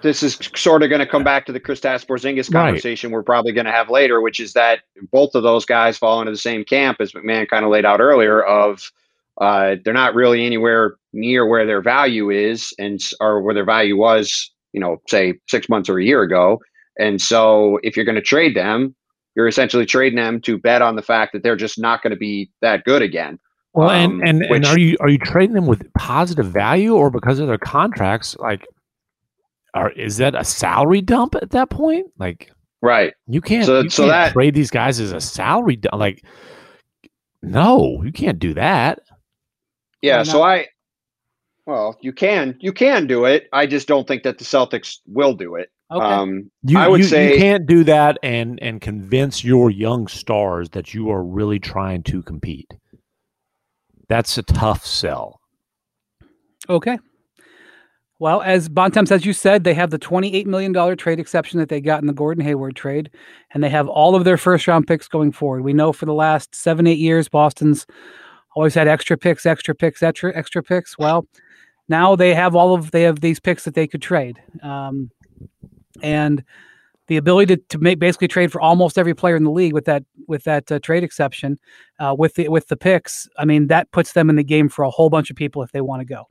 this 0.01 0.23
is 0.23 0.37
sort 0.55 0.83
of 0.83 0.89
going 0.89 0.99
to 0.99 1.07
come 1.07 1.23
back 1.23 1.45
to 1.45 1.51
the 1.51 1.59
Kristaps 1.59 2.05
Porzingis 2.05 2.53
Right. 2.53 2.63
conversation 2.63 3.11
we're 3.11 3.23
probably 3.23 3.51
going 3.51 3.65
to 3.65 3.71
have 3.71 3.89
later, 3.89 4.21
which 4.21 4.39
is 4.39 4.53
that 4.53 4.79
both 5.11 5.35
of 5.35 5.43
those 5.43 5.65
guys 5.65 5.97
fall 5.97 6.19
into 6.21 6.31
the 6.31 6.37
same 6.37 6.63
camp 6.63 6.97
as 6.99 7.13
MacMahon 7.13 7.47
kind 7.47 7.65
of 7.65 7.71
laid 7.71 7.85
out 7.85 7.99
earlier. 7.99 8.41
Of 8.41 8.91
uh, 9.41 9.75
they're 9.83 9.93
not 9.93 10.15
really 10.15 10.45
anywhere 10.45 10.95
near 11.13 11.45
where 11.47 11.65
their 11.65 11.81
value 11.81 12.29
is, 12.29 12.73
and 12.77 12.99
or 13.19 13.41
where 13.41 13.53
their 13.53 13.65
value 13.65 13.97
was, 13.97 14.51
you 14.73 14.79
know, 14.79 14.97
say 15.07 15.33
six 15.49 15.67
months 15.69 15.89
or 15.89 15.97
a 15.99 16.03
year 16.03 16.21
ago. 16.21 16.59
And 16.99 17.19
so, 17.21 17.79
if 17.83 17.95
you're 17.95 18.05
going 18.05 18.15
to 18.15 18.21
trade 18.21 18.55
them, 18.55 18.95
you're 19.35 19.47
essentially 19.47 19.85
trading 19.85 20.17
them 20.17 20.39
to 20.41 20.57
bet 20.59 20.81
on 20.83 20.95
the 20.95 21.01
fact 21.01 21.33
that 21.33 21.41
they're 21.41 21.55
just 21.55 21.79
not 21.79 22.03
going 22.03 22.11
to 22.11 22.17
be 22.17 22.51
that 22.61 22.83
good 22.83 23.01
again. 23.01 23.39
Well, 23.73 23.89
um, 23.89 24.21
and 24.21 24.43
and, 24.43 24.43
and 24.43 24.65
are 24.65 24.77
you 24.77 24.95
are 24.99 25.09
you 25.09 25.17
trading 25.17 25.55
them 25.55 25.65
with 25.65 25.91
positive 25.97 26.45
value 26.45 26.93
or 26.93 27.09
because 27.09 27.39
of 27.39 27.47
their 27.47 27.57
contracts? 27.57 28.35
Like, 28.37 28.67
are 29.73 29.89
is 29.93 30.17
that 30.17 30.35
a 30.35 30.43
salary 30.43 31.01
dump 31.01 31.33
at 31.41 31.49
that 31.49 31.71
point? 31.71 32.05
Like, 32.19 32.51
Right. 32.83 33.13
you 33.25 33.41
can't 33.41 33.65
So- 33.65 33.81
you 33.81 33.89
so 33.89 34.03
can't 34.03 34.11
that- 34.11 34.33
trade 34.33 34.53
these 34.53 34.69
guys 34.69 34.99
as 34.99 35.11
a 35.11 35.19
salary 35.21 35.77
dump. 35.77 35.95
Like, 35.99 36.23
no, 37.41 38.01
you 38.03 38.11
can't 38.11 38.39
do 38.39 38.53
that. 38.53 38.99
Yeah, 40.03 40.23
so 40.23 40.43
I 40.43 40.67
well, 41.65 41.97
you 42.01 42.11
can 42.11 42.57
you 42.59 42.73
can 42.73 43.07
do 43.07 43.25
it. 43.25 43.47
I 43.53 43.65
just 43.65 43.87
don't 43.87 44.07
think 44.07 44.23
that 44.23 44.37
the 44.37 44.43
Celtics 44.43 44.97
will 45.07 45.33
do 45.33 45.55
it. 45.55 45.69
Okay. 45.89 46.05
Um, 46.05 46.51
You, 46.63 46.77
I 46.77 46.87
would 46.89 46.99
you, 46.99 47.05
say- 47.05 47.33
you 47.33 47.37
can't 47.37 47.65
do 47.65 47.83
that 47.85 48.17
and 48.21 48.61
and 48.61 48.81
convince 48.81 49.43
your 49.43 49.71
young 49.71 50.07
stars 50.07 50.71
that 50.71 50.93
you 50.93 51.09
are 51.09 51.23
really 51.23 51.59
trying 51.59 52.03
to 52.03 52.21
compete. 52.21 52.71
That's 54.09 54.37
a 54.37 54.43
tough 54.43 54.85
sell. 54.85 55.39
Okay. 56.69 56.99
Well, 58.19 58.41
as 58.41 58.69
Bontemps, 58.69 59.11
as 59.11 59.25
you 59.25 59.33
said, 59.33 59.63
they 59.63 59.73
have 59.73 59.89
the 59.89 59.99
$28 59.99 60.45
million 60.45 60.95
trade 60.95 61.19
exception 61.19 61.59
that 61.59 61.67
they 61.67 61.81
got 61.81 61.99
in 61.99 62.07
the 62.07 62.13
Gordon 62.13 62.43
Hayward 62.45 62.75
trade, 62.75 63.09
and 63.53 63.61
they 63.61 63.69
have 63.69 63.89
all 63.89 64.15
of 64.15 64.23
their 64.23 64.37
first 64.37 64.67
round 64.67 64.87
picks 64.87 65.07
going 65.07 65.31
forward. 65.33 65.63
We 65.63 65.73
know 65.73 65.91
for 65.91 66.05
the 66.05 66.13
last 66.13 66.55
seven, 66.55 66.87
eight 66.87 66.99
years, 66.99 67.27
Boston's 67.27 67.85
always 68.55 68.73
had 68.73 68.87
extra 68.87 69.17
picks, 69.17 69.45
extra 69.45 69.75
picks, 69.75 70.03
extra, 70.03 70.35
extra 70.35 70.63
picks. 70.63 70.97
Well, 70.97 71.27
now 71.89 72.15
they 72.15 72.33
have 72.33 72.55
all 72.55 72.73
of 72.73 72.91
they 72.91 73.03
have 73.03 73.21
these 73.21 73.39
picks 73.39 73.65
that 73.65 73.75
they 73.75 73.87
could 73.87 74.01
trade. 74.01 74.41
Um, 74.61 75.11
and 76.01 76.43
the 77.07 77.17
ability 77.17 77.55
to, 77.55 77.61
to 77.69 77.77
make 77.77 77.99
basically 77.99 78.27
trade 78.27 78.51
for 78.51 78.61
almost 78.61 78.97
every 78.97 79.13
player 79.13 79.35
in 79.35 79.43
the 79.43 79.51
league 79.51 79.73
with 79.73 79.85
that 79.85 80.03
with 80.27 80.43
that 80.45 80.71
uh, 80.71 80.79
trade 80.79 81.03
exception 81.03 81.59
uh, 81.99 82.15
with 82.17 82.35
the 82.35 82.49
with 82.49 82.67
the 82.67 82.77
picks. 82.77 83.27
I 83.37 83.45
mean, 83.45 83.67
that 83.67 83.91
puts 83.91 84.13
them 84.13 84.29
in 84.29 84.35
the 84.35 84.43
game 84.43 84.69
for 84.69 84.83
a 84.83 84.89
whole 84.89 85.09
bunch 85.09 85.29
of 85.29 85.35
people 85.35 85.63
if 85.63 85.71
they 85.71 85.81
want 85.81 86.01
to 86.01 86.05
go. 86.05 86.27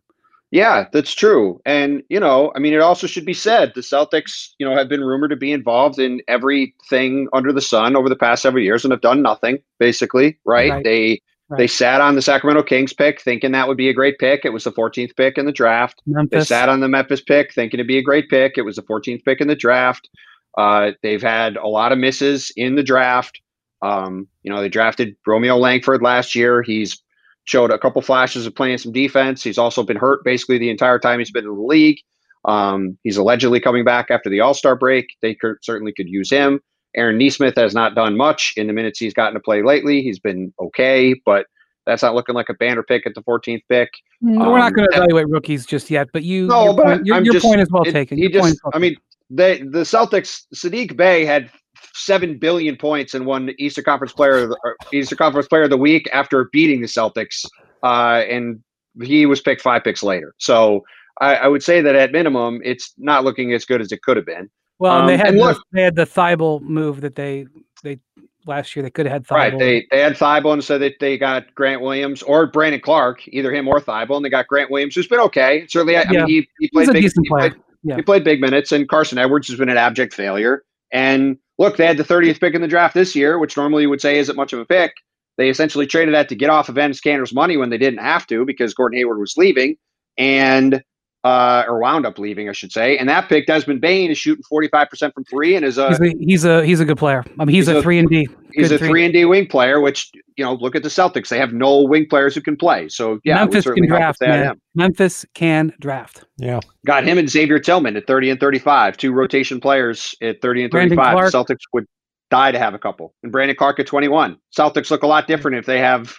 Yeah, 0.52 0.87
that's 0.92 1.14
true. 1.14 1.62
And, 1.64 2.02
you 2.11 2.20
know, 2.20 2.52
I 2.54 2.58
mean, 2.58 2.74
it 2.74 2.82
also 2.82 3.06
should 3.06 3.24
be 3.24 3.32
said 3.32 3.72
the 3.74 3.80
Celtics, 3.80 4.50
you 4.58 4.68
know, 4.68 4.76
have 4.76 4.87
been 4.87 5.02
rumored 5.02 5.30
to 5.30 5.37
be 5.37 5.50
involved 5.50 5.98
in 5.98 6.20
everything 6.28 7.26
under 7.32 7.54
the 7.54 7.62
sun 7.62 7.96
over 7.96 8.11
the 8.11 8.16
past 8.16 8.42
several 8.42 8.62
years 8.62 8.85
and 8.85 8.92
have 8.92 9.00
done 9.00 9.22
nothing, 9.22 9.62
basically, 9.78 10.38
right? 10.44 10.70
Right. 10.70 10.85
They 10.85 11.22
they 11.56 11.66
sat 11.66 12.00
on 12.00 12.14
the 12.14 12.22
Sacramento 12.22 12.62
Kings 12.62 12.92
pick 12.92 13.20
thinking 13.20 13.52
that 13.52 13.68
would 13.68 13.76
be 13.76 13.88
a 13.88 13.94
great 13.94 14.18
pick. 14.18 14.44
It 14.44 14.52
was 14.52 14.64
the 14.64 14.72
14th 14.72 15.16
pick 15.16 15.38
in 15.38 15.46
the 15.46 15.52
draft. 15.52 16.02
They 16.06 16.40
sat 16.44 16.68
on 16.68 16.80
the 16.80 16.88
Memphis 16.88 17.20
pick 17.20 17.52
thinking 17.52 17.78
it'd 17.78 17.86
be 17.86 17.98
a 17.98 18.02
great 18.02 18.28
pick. 18.28 18.56
It 18.56 18.62
was 18.62 18.76
the 18.76 18.82
14th 18.82 19.24
pick 19.24 19.40
in 19.40 19.48
the 19.48 19.56
draft. 19.56 20.08
Uh, 20.56 20.92
they've 21.02 21.22
had 21.22 21.56
a 21.56 21.66
lot 21.66 21.92
of 21.92 21.98
misses 21.98 22.52
in 22.56 22.74
the 22.74 22.82
draft. 22.82 23.40
Um, 23.80 24.28
you 24.42 24.52
know, 24.52 24.60
they 24.60 24.68
drafted 24.68 25.16
Romeo 25.26 25.56
Langford 25.56 26.02
last 26.02 26.34
year. 26.34 26.62
He's 26.62 27.02
showed 27.44 27.70
a 27.70 27.78
couple 27.78 28.00
flashes 28.02 28.46
of 28.46 28.54
playing 28.54 28.78
some 28.78 28.92
defense. 28.92 29.42
He's 29.42 29.58
also 29.58 29.82
been 29.82 29.96
hurt 29.96 30.24
basically 30.24 30.58
the 30.58 30.70
entire 30.70 30.98
time 30.98 31.18
he's 31.18 31.30
been 31.30 31.44
in 31.44 31.54
the 31.54 31.62
league. 31.62 31.98
Um, 32.44 32.98
he's 33.02 33.16
allegedly 33.16 33.60
coming 33.60 33.84
back 33.84 34.10
after 34.10 34.30
the 34.30 34.40
All 34.40 34.54
Star 34.54 34.76
break. 34.76 35.06
They 35.20 35.34
could, 35.34 35.56
certainly 35.62 35.92
could 35.92 36.08
use 36.08 36.30
him. 36.30 36.60
Aaron 36.96 37.18
Nesmith 37.18 37.55
has 37.57 37.74
not 37.74 37.94
done 37.94 38.16
much 38.16 38.52
in 38.57 38.66
the 38.66 38.72
minutes 38.72 38.98
he's 38.98 39.14
gotten 39.14 39.35
to 39.35 39.40
play 39.40 39.62
lately. 39.62 40.02
He's 40.02 40.18
been 40.18 40.52
okay, 40.61 41.14
but 41.24 41.46
that's 41.87 42.02
not 42.02 42.14
looking 42.14 42.35
like 42.35 42.48
a 42.48 42.55
banner 42.55 42.83
pick 42.83 43.07
at 43.07 43.14
the 43.14 43.22
14th 43.22 43.62
pick. 43.68 43.90
Mm, 44.22 44.38
We're 44.38 44.59
not 44.59 44.68
Um, 44.68 44.72
going 44.74 44.88
to 44.90 44.96
evaluate 44.96 45.28
rookies 45.28 45.66
just 45.66 45.90
yet, 45.90 46.09
but 46.12 46.22
you, 46.22 46.46
No, 46.46 46.64
your, 46.66 46.74
but 46.74 46.85
point, 46.85 47.07
your, 47.07 47.20
your 47.22 47.33
just- 47.35 47.44
point 47.46 47.61
is 47.61 47.70
well 47.70 47.83
It- 47.85 47.92
taken. 47.92 48.18
He 48.18 48.24
Your 48.24 48.31
point 48.33 48.42
just, 48.44 48.55
is 48.55 48.61
well 48.64 48.72
I 48.74 48.78
mean, 48.78 48.96
they 49.31 49.59
the 49.59 49.81
Celtics, 49.81 50.42
Saddiq 50.55 50.96
Bey 50.96 51.24
had 51.24 51.50
seven 51.94 52.38
billion 52.38 52.76
points 52.76 53.14
and 53.14 53.26
won 53.26 53.50
Eastern 53.59 53.85
Conference 53.85 54.12
Player 54.12 54.37
of 54.44 54.50
the, 54.50 54.59
or 54.64 54.76
Eastern 54.92 55.18
Conference 55.18 55.48
Player 55.48 55.62
of 55.62 55.70
the 55.70 55.76
Week 55.78 56.09
after 56.12 56.48
beating 56.52 56.81
the 56.83 56.87
Celtics, 56.87 57.44
uh, 57.83 58.22
and 58.28 58.62
he 59.02 59.26
was 59.26 59.40
picked 59.40 59.62
five 59.62 59.83
picks 59.83 60.02
later. 60.02 60.35
So 60.38 60.85
I, 61.20 61.35
I 61.37 61.48
would 61.48 61.62
say 61.62 61.81
that 61.81 61.94
at 61.96 62.12
minimum, 62.12 62.61
it's 62.64 62.92
not 62.98 63.24
looking 63.24 63.52
as 63.55 63.64
good 63.64 63.81
as 63.81 63.90
it 63.90 64.02
could 64.02 64.16
have 64.16 64.26
been. 64.26 64.50
Well, 64.78 65.00
and 65.00 65.08
they 65.08 65.14
Um, 65.14 65.18
had 65.20 65.28
and 65.28 65.38
the, 65.38 65.44
look- 65.44 65.62
they 65.72 65.82
had 65.82 65.96
the 65.96 66.06
Thybulle 66.06 66.61
move 66.62 67.00
that 67.02 67.14
they 67.14 67.46
they 67.82 67.98
last 68.46 68.74
year 68.74 68.82
they 68.82 68.90
could 68.90 69.06
have 69.06 69.12
had 69.12 69.26
Thybulle. 69.26 69.37
Right? 69.52 69.58
They 69.58 69.87
they 69.90 70.00
had 70.00 70.14
Thybulle 70.14 70.52
and 70.54 70.64
so 70.64 70.78
that 70.78 70.94
they 71.00 71.16
got 71.18 71.54
Grant 71.54 71.80
Williams 71.82 72.22
or 72.22 72.46
Brandon 72.46 72.80
Clarke, 72.80 73.22
either 73.28 73.52
him 73.52 73.68
or 73.68 73.80
Thybulle, 73.80 74.16
and 74.16 74.24
they 74.24 74.30
got 74.30 74.46
Grant 74.48 74.70
Williams, 74.70 74.94
who's 74.94 75.06
been 75.08 75.20
okay. 75.20 75.66
Certainly, 75.68 75.96
I, 75.96 76.00
I 76.00 76.04
Yeah. 76.11 76.18
mean, 76.24 76.26
he, 76.28 76.35
he 76.35 76.48
He's 76.61 76.70
played 76.70 76.88
a 76.88 76.92
big, 76.92 77.02
decent 77.02 77.26
he 77.26 77.28
played-. 77.28 77.54
Yeah. 77.85 77.96
He 77.96 78.02
played 78.02 78.22
big 78.24 78.40
minutes, 78.40 78.70
and 78.72 78.88
Carsen 78.88 79.18
Edwards 79.18 79.48
has 79.48 79.58
been 79.58 79.68
an 79.68 79.76
abject 79.76 80.14
failure. 80.14 80.62
And 80.92 81.37
look, 81.58 81.76
they 81.76 81.87
had 81.87 81.96
the 81.96 82.04
30th 82.04 82.38
pick 82.40 82.54
in 82.54 82.61
the 82.62 82.68
draft 82.68 82.94
this 82.94 83.16
year, 83.16 83.38
which 83.40 83.56
normally 83.56 83.82
you 83.82 83.90
would 83.90 84.00
say 84.00 84.18
isn't 84.18 84.37
much 84.37 84.52
of 84.52 84.61
a 84.61 84.64
pick. 84.64 84.92
They 85.37 85.48
essentially 85.48 85.87
traded 85.87 86.14
that 86.14 86.28
to 86.28 86.37
get 86.37 86.48
off 86.50 86.68
of 86.68 86.76
Enes 86.76 87.02
Kanter's 87.02 87.32
money 87.35 87.56
when 87.56 87.70
they 87.70 87.78
didn't 87.78 87.98
have 88.00 88.26
to 88.28 88.44
because 88.44 88.72
Gordon 88.74 88.98
Hayward 88.98 89.18
was 89.18 89.35
leaving, 89.37 89.76
and 90.18 90.82
uh, 91.24 91.64
or 91.68 91.78
wound 91.80 92.04
up 92.06 92.18
leaving, 92.18 92.48
I 92.48 92.52
should 92.52 92.72
say. 92.72 92.98
And 92.98 93.08
that 93.08 93.28
pick, 93.28 93.46
Desmond 93.46 93.80
Bane, 93.80 94.11
is 94.11 94.18
shooting 94.18 94.42
45% 94.50 95.14
from 95.14 95.24
three 95.24 95.54
and 95.54 95.64
is 95.64 95.78
a 95.78 95.88
he's 95.90 96.00
a 96.00 96.14
he's 96.18 96.44
a 96.44 96.64
he's 96.66 96.80
a 96.80 96.85
good 96.85 96.98
player. 96.98 97.24
I 97.38 97.44
mean, 97.44 97.54
he's, 97.54 97.66
He's 97.66 97.76
a 97.76 97.78
a- 97.78 97.82
three 97.82 97.98
and 97.98 98.08
D. 98.08 98.26
he's 98.52 98.68
good 98.68 98.74
a 98.74 98.78
three. 98.78 98.88
three 98.88 99.04
and 99.04 99.12
D 99.14 99.24
wing 99.24 99.46
player, 99.46 99.80
which 99.80 100.11
you 100.37 100.44
know, 100.44 100.54
look 100.54 100.74
at 100.74 100.82
the 100.82 100.88
Celtics; 100.88 101.28
they 101.28 101.38
have 101.38 101.52
no 101.52 101.82
wing 101.82 102.06
players 102.08 102.35
who 102.35 102.40
can 102.40 102.56
play. 102.56 102.88
So 102.88 103.20
yeah, 103.24 103.37
Memphis 103.37 103.64
can 103.66 103.87
draft, 103.87 104.18
they 104.20 104.26
man. 104.28 104.61
Memphis 104.74 105.24
can 105.35 105.72
draft. 105.80 106.24
Yeah. 106.38 106.58
Got 106.87 107.04
him 107.04 107.18
and 107.18 107.30
Xavier 107.30 107.58
Tillman 107.61 107.96
at 107.96 108.06
30 108.06 108.30
and 108.30 108.40
35, 108.40 108.96
two 108.96 109.12
rotation 109.12 109.61
players 109.61 110.14
at 110.22 110.40
30 110.42 110.64
and 110.64 110.72
35. 110.72 111.30
The 111.32 111.38
Celtics 111.38 111.61
would 111.72 111.87
die 112.30 112.50
to 112.50 112.58
have 112.58 112.74
a 112.74 112.78
couple. 112.78 113.14
And 113.22 113.30
Brandon 113.30 113.54
Clarke 113.56 113.78
at 113.78 113.87
21. 113.87 114.38
Celtics 114.58 114.90
look 114.90 115.02
a 115.02 115.06
lot 115.06 115.26
different 115.28 115.58
if 115.58 115.66
they 115.66 115.78
have 115.78 116.16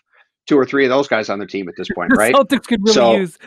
two 0.47 0.57
or 0.57 0.65
three 0.65 0.83
of 0.85 0.89
those 0.89 1.07
guys 1.07 1.29
on 1.29 1.39
their 1.39 1.47
team 1.47 1.67
at 1.69 1.75
this 1.77 1.87
point, 1.95 2.11
right? 2.17 2.33
Celtics 2.33 2.63
could 2.65 2.81
really 2.83 2.93
So- 2.93 3.15
use 3.15 3.37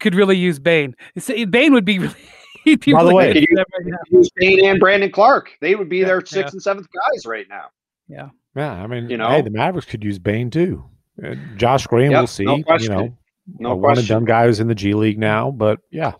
could 0.00 0.14
really 0.14 0.36
use 0.36 0.58
Bane. 0.58 0.94
It's- 1.14 1.46
Bane 1.50 1.72
would 1.72 1.84
be 1.84 1.98
really. 1.98 2.14
He'd 2.64 2.80
be 2.80 2.92
By 2.92 3.02
the 3.04 3.10
really 3.10 3.14
way- 3.14 3.32
good 3.34 3.46
for 3.46 3.84
them 3.84 3.94
right 4.12 4.58
now. 4.62 4.68
And 4.70 4.80
Brandon 4.80 5.10
Clarke. 5.10 5.50
They 5.60 5.74
would 5.74 5.88
be 5.88 5.98
Yeah, 5.98 6.06
their 6.06 6.20
sixth 6.20 6.36
yeah. 6.36 6.48
and 6.52 6.62
seventh 6.62 6.88
guys 6.92 7.24
right 7.24 7.46
now. 7.48 7.66
Yeah. 8.08 8.28
Yeah. 8.56 8.72
I 8.72 8.86
mean, 8.86 9.08
You 9.08 9.16
know? 9.16 9.28
hey, 9.28 9.42
the 9.42 9.50
Mavericks 9.50 9.86
could 9.86 10.02
use 10.04 10.18
Bane 10.18 10.50
too. 10.50 10.84
Uh, 11.24 11.34
Josh 11.56 11.86
Green, 11.86 12.10
Yep, 12.10 12.20
we'll 12.20 12.26
see. 12.26 12.44
no 12.44 12.56
you 12.78 12.88
know, 12.88 13.16
No 13.58 13.70
a 13.72 13.76
one 13.76 13.90
and 13.92 13.96
question. 13.98 14.06
done 14.16 14.24
guy 14.24 14.46
who's 14.46 14.60
in 14.60 14.66
the 14.68 14.74
G 14.74 14.92
League 14.94 15.18
now, 15.18 15.50
but 15.50 15.78
yeah. 15.90 16.12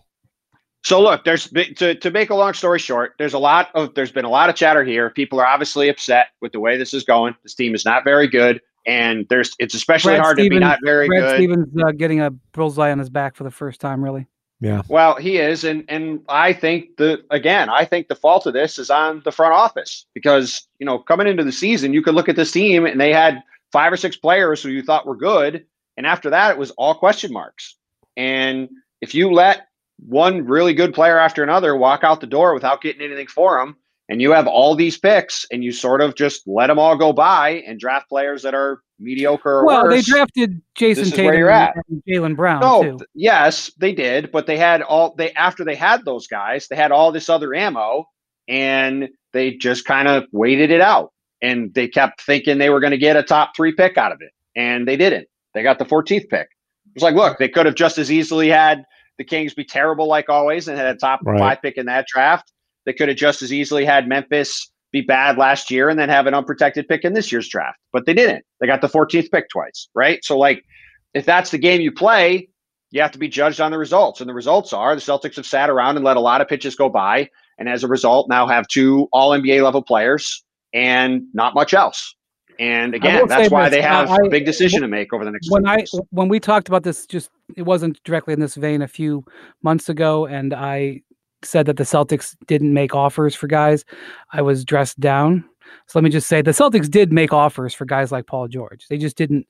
So 0.83 1.01
look, 1.01 1.25
there's 1.25 1.49
to 1.75 1.93
to 1.95 2.09
make 2.11 2.29
a 2.29 2.35
long 2.35 2.53
story 2.53 2.79
short, 2.79 3.13
there's 3.19 3.33
a 3.33 3.39
lot 3.39 3.69
of 3.75 3.93
there's 3.95 4.11
been 4.11 4.25
a 4.25 4.29
lot 4.29 4.49
of 4.49 4.55
chatter 4.55 4.83
here. 4.83 5.09
People 5.09 5.39
are 5.39 5.45
obviously 5.45 5.89
upset 5.89 6.27
with 6.41 6.53
the 6.53 6.59
way 6.59 6.77
this 6.77 6.93
is 6.93 7.03
going. 7.03 7.35
This 7.43 7.53
team 7.53 7.75
is 7.75 7.83
not 7.85 8.03
very 8.05 8.27
good, 8.27 8.61
and 8.89 9.27
there's 9.29 9.55
it's 9.59 9.75
especially 9.75 10.13
Brad 10.13 10.21
hard 10.21 10.37
to 10.39 10.49
be 10.49 10.57
not 10.57 10.79
very 10.83 11.07
Brad 11.07 11.21
good. 11.21 11.35
Stevens 11.35 11.67
uh, 11.81 11.91
getting 11.91 12.21
a 12.21 12.31
bullseye 12.31 12.91
on 12.91 12.97
his 12.97 13.09
back 13.09 13.35
for 13.35 13.43
the 13.43 13.51
first 13.51 13.79
time, 13.79 14.03
really. 14.03 14.25
Yeah. 14.61 14.81
Well, 14.89 15.15
he 15.15 15.37
is, 15.37 15.63
and 15.63 15.85
and 15.87 16.21
I 16.27 16.53
think 16.53 16.97
the 16.97 17.23
again, 17.29 17.69
I 17.69 17.85
think 17.85 18.07
the 18.07 18.15
fault 18.15 18.47
of 18.47 18.53
this 18.53 18.79
is 18.79 18.89
on 18.89 19.21
the 19.23 19.31
front 19.31 19.53
office 19.53 20.07
because 20.15 20.67
you 20.79 20.85
know 20.85 20.97
coming 20.97 21.27
into 21.27 21.43
the 21.43 21.51
season, 21.51 21.93
you 21.93 22.01
could 22.01 22.15
look 22.15 22.27
at 22.27 22.35
this 22.35 22.51
team 22.51 22.85
and 22.85 22.99
they 22.99 23.13
had 23.13 23.43
five 23.71 23.93
or 23.93 23.97
six 23.97 24.17
players 24.17 24.61
who 24.61 24.69
you 24.69 24.81
thought 24.81 25.05
were 25.05 25.15
good, 25.15 25.65
and 25.95 26.07
after 26.07 26.31
that, 26.31 26.51
it 26.51 26.57
was 26.57 26.71
all 26.71 26.95
question 26.95 27.31
marks. 27.31 27.75
And 28.17 28.69
if 29.01 29.13
you 29.13 29.31
let 29.31 29.67
one 29.99 30.45
really 30.45 30.73
good 30.73 30.95
player 30.95 31.19
after 31.19 31.43
another 31.43 31.75
walk 31.75 32.03
out 32.03 32.21
the 32.21 32.27
door 32.27 32.55
without 32.55 32.81
getting 32.81 33.03
anything 33.03 33.27
for 33.27 33.59
them, 33.59 33.77
and 34.09 34.21
you 34.21 34.31
have 34.31 34.47
all 34.47 34.75
these 34.75 34.97
picks, 34.97 35.45
and 35.51 35.63
you 35.63 35.71
sort 35.71 36.01
of 36.01 36.15
just 36.15 36.41
let 36.47 36.67
them 36.67 36.79
all 36.79 36.97
go 36.97 37.13
by 37.13 37.63
and 37.67 37.79
draft 37.79 38.09
players 38.09 38.41
that 38.43 38.53
are 38.53 38.81
mediocre 38.99 39.59
or 39.59 39.65
Well, 39.65 39.83
worse. 39.83 39.93
they 39.93 40.01
drafted 40.11 40.61
Jason 40.75 41.03
This 41.05 41.13
is 41.13 41.19
where 41.19 41.31
Tatum 41.47 41.81
and 41.89 42.03
Jaylen 42.07 42.35
Brown 42.35 42.59
No, 42.59 42.83
too. 42.83 42.89
th- 42.97 43.09
yes, 43.13 43.71
they 43.77 43.93
did, 43.93 44.31
but 44.31 44.45
they 44.47 44.57
had 44.57 44.81
all 44.81 45.15
they 45.17 45.31
after 45.33 45.63
they 45.63 45.75
had 45.75 46.03
those 46.05 46.27
guys, 46.27 46.67
they 46.67 46.75
had 46.75 46.91
all 46.91 47.11
this 47.11 47.29
other 47.29 47.53
ammo, 47.55 48.05
and 48.47 49.09
they 49.31 49.53
just 49.53 49.85
kind 49.85 50.07
of 50.07 50.25
waited 50.31 50.71
it 50.71 50.81
out, 50.81 51.11
and 51.41 51.73
they 51.73 51.87
kept 51.87 52.21
thinking 52.21 52.57
they 52.57 52.69
were 52.71 52.79
going 52.79 52.91
to 52.91 52.97
get 52.97 53.15
a 53.15 53.23
top 53.23 53.55
three 53.55 53.71
pick 53.73 53.97
out 53.97 54.11
of 54.11 54.19
it, 54.21 54.31
and 54.55 54.87
they 54.87 54.97
didn't. 54.97 55.27
They 55.53 55.63
got 55.63 55.79
the 55.79 55.85
14th 55.85 56.27
pick. 56.29 56.47
It 56.87 56.95
was 56.95 57.03
like, 57.03 57.15
look, 57.15 57.37
they 57.37 57.47
could 57.49 57.65
have 57.67 57.75
just 57.75 57.97
as 57.99 58.11
easily 58.11 58.49
had 58.49 58.83
the 59.17 59.23
Kings 59.23 59.53
be 59.53 59.63
terrible 59.63 60.07
like 60.07 60.29
always 60.29 60.67
and 60.67 60.77
had 60.77 60.87
a 60.87 60.95
top 60.95 61.19
Right. 61.23 61.37
five 61.39 61.61
pick 61.61 61.77
in 61.77 61.85
that 61.85 62.05
draft. 62.07 62.51
They 62.85 62.93
could 62.93 63.09
have 63.09 63.17
just 63.17 63.41
as 63.41 63.53
easily 63.53 63.85
had 63.85 64.07
Memphis 64.07 64.71
be 64.91 65.01
bad 65.01 65.37
last 65.37 65.69
year 65.69 65.89
and 65.89 65.99
then 65.99 66.09
have 66.09 66.25
an 66.25 66.33
unprotected 66.33 66.87
pick 66.87 67.03
in 67.03 67.13
this 67.13 67.31
year's 67.31 67.47
draft, 67.47 67.77
but 67.93 68.05
they 68.05 68.13
didn't. 68.13 68.43
They 68.59 68.67
got 68.67 68.81
the 68.81 68.87
14th 68.87 69.29
pick 69.31 69.49
twice, 69.49 69.87
right? 69.93 70.23
So 70.23 70.37
like 70.37 70.63
if 71.13 71.25
that's 71.25 71.51
the 71.51 71.57
game 71.57 71.81
you 71.81 71.91
play, 71.91 72.49
you 72.91 73.01
have 73.01 73.11
to 73.11 73.19
be 73.19 73.27
judged 73.27 73.61
on 73.61 73.71
the 73.71 73.77
results. 73.77 74.19
And 74.19 74.29
the 74.29 74.33
results 74.33 74.73
are 74.73 74.95
the 74.95 75.01
Celtics 75.01 75.35
have 75.35 75.45
sat 75.45 75.69
around 75.69 75.95
and 75.95 76.05
let 76.05 76.17
a 76.17 76.19
lot 76.21 76.41
of 76.41 76.47
pitches 76.47 76.75
go 76.75 76.89
by. 76.89 77.29
And 77.59 77.69
as 77.69 77.83
a 77.83 77.87
result, 77.87 78.29
now 78.29 78.47
have 78.47 78.67
two 78.67 79.07
all 79.11 79.31
NBA 79.31 79.63
level 79.63 79.83
players 79.83 80.43
and 80.73 81.23
not 81.33 81.53
much 81.53 81.73
else. 81.73 82.15
And 82.59 82.93
again, 82.93 83.25
that's 83.27 83.49
why 83.49 83.69
this, 83.69 83.77
they 83.77 83.81
have 83.81 84.09
I- 84.09 84.17
a 84.25 84.29
big 84.29 84.45
decision 84.45 84.81
to 84.81 84.87
make 84.87 85.13
over 85.13 85.23
the 85.23 85.31
next 85.31 85.49
when 85.49 85.65
I 85.65 85.77
weeks. 85.77 85.91
when 86.09 86.27
we 86.27 86.39
talked 86.41 86.67
about 86.67 86.83
this, 86.83 87.05
just 87.05 87.29
it 87.55 87.61
wasn't 87.61 88.03
directly 88.03 88.33
in 88.33 88.39
this 88.41 88.55
vein 88.55 88.81
a 88.81 88.87
few 88.87 89.23
months 89.63 89.87
ago, 89.87 90.25
and 90.25 90.53
I 90.53 91.03
said 91.43 91.65
that 91.67 91.77
the 91.77 91.83
Celtics 91.83 92.35
didn't 92.47 92.73
make 92.73 92.93
offers 92.95 93.35
for 93.35 93.47
guys. 93.47 93.85
I 94.33 94.41
was 94.41 94.65
dressed 94.65 94.99
down. 94.99 95.43
So 95.87 95.99
let 95.99 96.03
me 96.03 96.09
just 96.09 96.27
say 96.27 96.41
the 96.41 96.51
Celtics 96.51 96.89
did 96.89 97.11
make 97.13 97.33
offers 97.33 97.73
for 97.73 97.85
guys 97.85 98.11
like 98.11 98.27
Paul 98.27 98.47
George. 98.47 98.87
They 98.89 98.97
just 98.97 99.17
didn't 99.17 99.47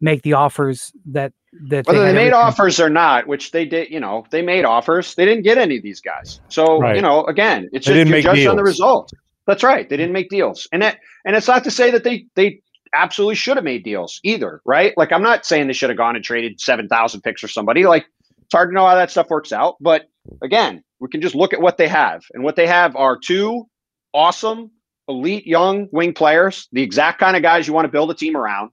make 0.00 0.22
the 0.22 0.32
offers 0.34 0.92
that 1.06 1.32
that 1.68 1.86
Whether 1.86 2.00
they 2.00 2.06
had 2.06 2.14
made 2.14 2.32
offers 2.32 2.80
or 2.80 2.88
not, 2.88 3.26
which 3.26 3.50
they 3.52 3.64
did, 3.66 3.90
you 3.90 4.00
know, 4.00 4.24
they 4.30 4.42
made 4.42 4.64
offers. 4.64 5.14
They 5.14 5.24
didn't 5.26 5.42
get 5.44 5.58
any 5.58 5.76
of 5.76 5.82
these 5.82 6.00
guys. 6.00 6.40
So, 6.48 6.80
Right. 6.80 6.96
you 6.96 7.02
know, 7.02 7.24
again, 7.26 7.68
it's 7.72 7.86
They 7.86 7.92
just 7.94 7.94
didn't 7.94 8.08
you're 8.08 8.16
make 8.16 8.24
judged 8.24 8.46
on 8.46 8.56
the 8.56 8.62
deals. 8.62 8.68
result. 8.74 9.12
That's 9.46 9.62
right. 9.62 9.88
They 9.88 9.96
didn't 9.96 10.12
make 10.12 10.30
deals. 10.30 10.66
And 10.72 10.82
that 10.82 10.98
and 11.24 11.36
it's 11.36 11.48
not 11.48 11.62
to 11.64 11.70
say 11.70 11.90
that 11.90 12.04
they 12.04 12.26
they 12.36 12.60
absolutely 12.94 13.34
should 13.34 13.56
have 13.56 13.64
made 13.64 13.84
deals 13.84 14.20
either, 14.22 14.60
right? 14.64 14.92
Like 14.96 15.12
I'm 15.12 15.22
not 15.22 15.44
saying 15.46 15.66
they 15.66 15.72
should 15.72 15.90
have 15.90 15.96
gone 15.98 16.16
and 16.16 16.24
traded 16.24 16.60
7,000 16.60 17.20
picks 17.22 17.40
for 17.40 17.48
somebody. 17.48 17.84
Like 17.86 18.06
it's 18.44 18.52
hard 18.54 18.70
to 18.70 18.74
know 18.74 18.86
how 18.86 18.94
that 18.94 19.10
stuff 19.10 19.28
works 19.30 19.52
out, 19.52 19.76
but 19.80 20.08
again, 20.42 20.82
we 21.00 21.08
can 21.08 21.20
just 21.20 21.34
look 21.34 21.52
at 21.52 21.60
what 21.60 21.76
they 21.76 21.88
have. 21.88 22.22
And 22.32 22.44
what 22.44 22.56
they 22.56 22.66
have 22.66 22.94
are 22.96 23.18
two 23.18 23.66
awesome, 24.14 24.70
elite 25.08 25.46
young 25.46 25.88
wing 25.92 26.12
players, 26.14 26.68
the 26.72 26.82
exact 26.82 27.18
kind 27.18 27.36
of 27.36 27.42
guys 27.42 27.66
you 27.66 27.72
want 27.72 27.86
to 27.86 27.92
build 27.92 28.10
a 28.10 28.14
team 28.14 28.36
around. 28.36 28.70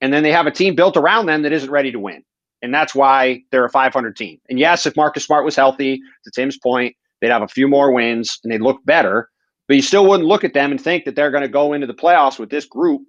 And 0.00 0.12
then 0.12 0.22
they 0.22 0.32
have 0.32 0.46
a 0.46 0.50
team 0.50 0.74
built 0.74 0.96
around 0.96 1.26
them 1.26 1.42
that 1.42 1.52
isn't 1.52 1.70
ready 1.70 1.90
to 1.92 1.98
win. 1.98 2.22
And 2.62 2.74
that's 2.74 2.94
why 2.94 3.42
they're 3.50 3.64
a 3.64 3.70
500 3.70 4.16
team. 4.16 4.40
And 4.48 4.58
yes, 4.58 4.86
if 4.86 4.96
Marcus 4.96 5.24
Smart 5.24 5.44
was 5.44 5.56
healthy, 5.56 6.00
to 6.24 6.30
Tim's 6.34 6.58
point, 6.58 6.96
they'd 7.20 7.30
have 7.30 7.42
a 7.42 7.48
few 7.48 7.68
more 7.68 7.92
wins 7.92 8.38
and 8.42 8.52
they'd 8.52 8.60
look 8.60 8.84
better. 8.84 9.28
But 9.66 9.76
you 9.76 9.82
still 9.82 10.06
wouldn't 10.06 10.28
look 10.28 10.44
at 10.44 10.54
them 10.54 10.70
and 10.70 10.80
think 10.80 11.04
that 11.04 11.14
they're 11.14 11.30
going 11.30 11.42
to 11.42 11.48
go 11.48 11.72
into 11.72 11.86
the 11.86 11.94
playoffs 11.94 12.38
with 12.38 12.50
this 12.50 12.64
group 12.64 13.02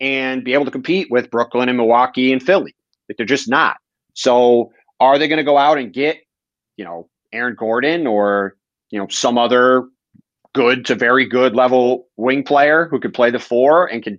and 0.00 0.44
be 0.44 0.52
able 0.52 0.64
to 0.64 0.70
compete 0.70 1.10
with 1.10 1.30
Brooklyn 1.30 1.68
and 1.68 1.78
Milwaukee 1.78 2.32
and 2.32 2.42
Philly. 2.42 2.74
Like 3.08 3.16
they're 3.16 3.26
just 3.26 3.48
not. 3.48 3.78
So 4.14 4.72
are 5.00 5.18
they 5.18 5.26
going 5.26 5.38
to 5.38 5.44
go 5.44 5.56
out 5.56 5.78
and 5.78 5.92
get, 5.92 6.18
you 6.76 6.84
know, 6.84 7.08
Aaron 7.32 7.54
Gordon 7.58 8.06
or, 8.06 8.56
you 8.90 8.98
know, 8.98 9.06
some 9.08 9.38
other 9.38 9.88
good 10.54 10.84
to 10.86 10.94
very 10.94 11.26
good 11.26 11.54
level 11.54 12.08
wing 12.16 12.42
player 12.42 12.86
who 12.90 13.00
could 13.00 13.14
play 13.14 13.30
the 13.30 13.38
four 13.38 13.86
and 13.86 14.02
can 14.02 14.18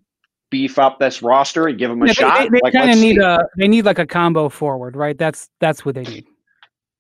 beef 0.50 0.78
up 0.80 1.00
this 1.00 1.22
roster 1.22 1.68
and 1.68 1.78
give 1.78 1.90
them 1.90 2.02
a 2.02 2.08
Yeah, 2.08 2.14
shot? 2.14 2.38
They, 2.38 2.50
they, 2.50 2.60
Like, 2.62 2.74
kind 2.74 2.92
of 2.92 3.00
need 3.00 3.16
see. 3.16 3.22
a 3.22 3.46
they 3.58 3.68
need 3.68 3.86
like 3.86 4.00
a 4.00 4.06
combo 4.06 4.50
forward, 4.50 4.96
right? 4.96 5.18
That's 5.18 5.50
that's 5.60 5.86
what 5.86 5.96
they 5.96 6.04
need. 6.04 6.26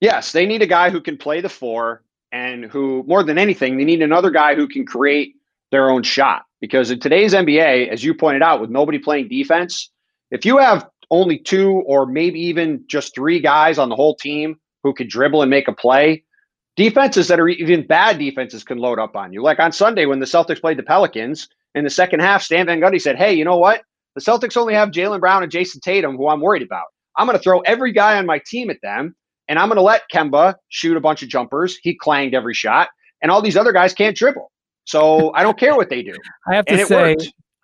Yes, 0.02 0.32
they 0.32 0.45
need 0.45 0.62
a 0.62 0.67
guy 0.67 0.89
who 0.89 0.99
can 0.99 1.17
play 1.17 1.39
the 1.39 1.49
four 1.49 2.04
and 2.32 2.65
who, 2.65 3.04
more 3.08 3.23
than 3.23 3.38
anything, 3.38 3.78
they 3.78 3.86
need 3.86 4.02
another 4.02 4.32
guy 4.32 4.56
who 4.56 4.67
can 4.67 4.86
create 4.86 5.36
their 5.71 5.89
own 5.89 6.04
shot. 6.04 6.43
Because 6.60 6.91
in 6.91 6.99
today's 6.99 7.34
NBA, 7.34 7.89
as 7.89 8.04
you 8.04 8.13
pointed 8.13 8.41
out, 8.41 8.60
with 8.60 8.69
nobody 8.69 8.97
playing 8.97 9.28
defense, 9.30 9.91
if 10.32 10.45
you 10.45 10.58
have 10.58 10.89
only 11.12 11.38
two 11.38 11.71
or 11.86 12.06
maybe 12.06 12.39
even 12.39 12.84
just 12.88 13.13
three 13.13 13.39
guys 13.39 13.78
on 13.78 13.88
the 13.89 13.95
whole 13.95 14.15
team 14.15 14.60
who 14.84 14.93
can 14.93 15.08
dribble 15.08 15.41
and 15.41 15.50
make 15.50 15.67
a 15.67 15.74
play, 15.74 16.24
defenses 16.76 17.28
that 17.28 17.39
are 17.39 17.48
even 17.48 17.86
bad 17.88 18.19
defenses 18.19 18.63
can 18.63 18.78
load 18.78 19.00
up 19.00 19.15
on 19.15 19.34
you. 19.34 19.41
Like 19.41 19.60
on 19.60 19.72
Sunday 19.72 20.06
when 20.06 20.19
the 20.19 20.26
Celtics 20.26 20.62
played 20.62 20.78
the 20.78 20.84
Pelicans 20.84 21.48
in 21.76 21.84
the 21.84 21.89
second 21.89 22.19
half, 22.19 22.43
Stan 22.43 22.65
Van 22.65 22.80
Gundy 22.80 23.02
said, 23.02 23.17
Hey, 23.17 23.34
you 23.34 23.46
know 23.46 23.58
what? 23.58 23.84
The 24.15 24.22
Celtics 24.22 24.58
only 24.58 24.74
have 24.74 24.89
Jaylen 24.89 25.19
Brown 25.19 25.41
and 25.41 25.52
Jayson 25.52 25.82
Tatum, 25.82 26.17
who 26.17 26.28
I'm 26.28 26.41
worried 26.41 26.62
about. 26.62 26.86
I'm 27.17 27.26
going 27.26 27.38
to 27.38 27.43
throw 27.43 27.62
every 27.62 27.91
guy 27.91 28.17
on 28.17 28.26
my 28.26 28.39
team 28.46 28.69
at 28.69 28.78
them 28.82 29.15
and 29.48 29.60
I'm 29.60 29.67
going 29.67 29.78
to 29.78 29.84
let 29.84 30.04
Kemba 30.12 30.56
shoot 30.69 30.98
a 30.98 31.02
bunch 31.02 31.24
of 31.24 31.30
jumpers. 31.30 31.78
He 31.82 31.96
clanged 31.96 32.34
every 32.34 32.54
shot, 32.54 32.89
and 33.22 33.32
all 33.32 33.41
these 33.41 33.58
other 33.58 33.72
guys 33.72 33.93
can't 33.93 34.15
dribble. 34.15 34.52
So 34.86 35.34
I 35.34 35.43
don't 35.43 35.58
care 35.58 35.76
what 35.76 35.89
they 35.89 36.04
do. 36.04 36.13
I 36.48 36.56
have 36.56 36.65
to 36.65 36.74
And 36.74 36.88
say. 36.88 37.15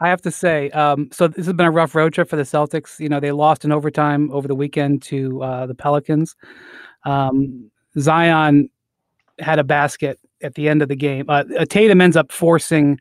I 0.01 0.07
have 0.07 0.21
to 0.21 0.31
say, 0.31 0.69
um, 0.69 1.09
so 1.11 1.27
this 1.27 1.45
has 1.45 1.53
been 1.53 1.65
a 1.65 1.71
rough 1.71 1.93
road 1.93 2.13
trip 2.13 2.29
for 2.29 2.37
the 2.37 2.43
Celtics. 2.43 3.01
You 3.01 3.09
know, 3.09 3.19
they 3.19 3.33
lost 3.33 3.65
in 3.65 3.73
overtime 3.73 4.31
over 4.31 4.47
the 4.47 4.55
weekend 4.55 5.01
to 5.03 5.43
uh, 5.43 5.65
the 5.65 5.75
Pelicans. 5.75 6.37
Um, 7.05 7.71
Zion 7.97 8.69
had 9.39 9.59
a 9.59 9.63
basket 9.63 10.19
at 10.43 10.55
the 10.55 10.69
end 10.69 10.81
of 10.81 10.89
the 10.89 10.95
game. 10.95 11.25
Uh, 11.29 11.43
uh, 11.57 11.65
Tatum 11.65 12.01
ends 12.01 12.17
up 12.17 12.31
forcing 12.31 12.99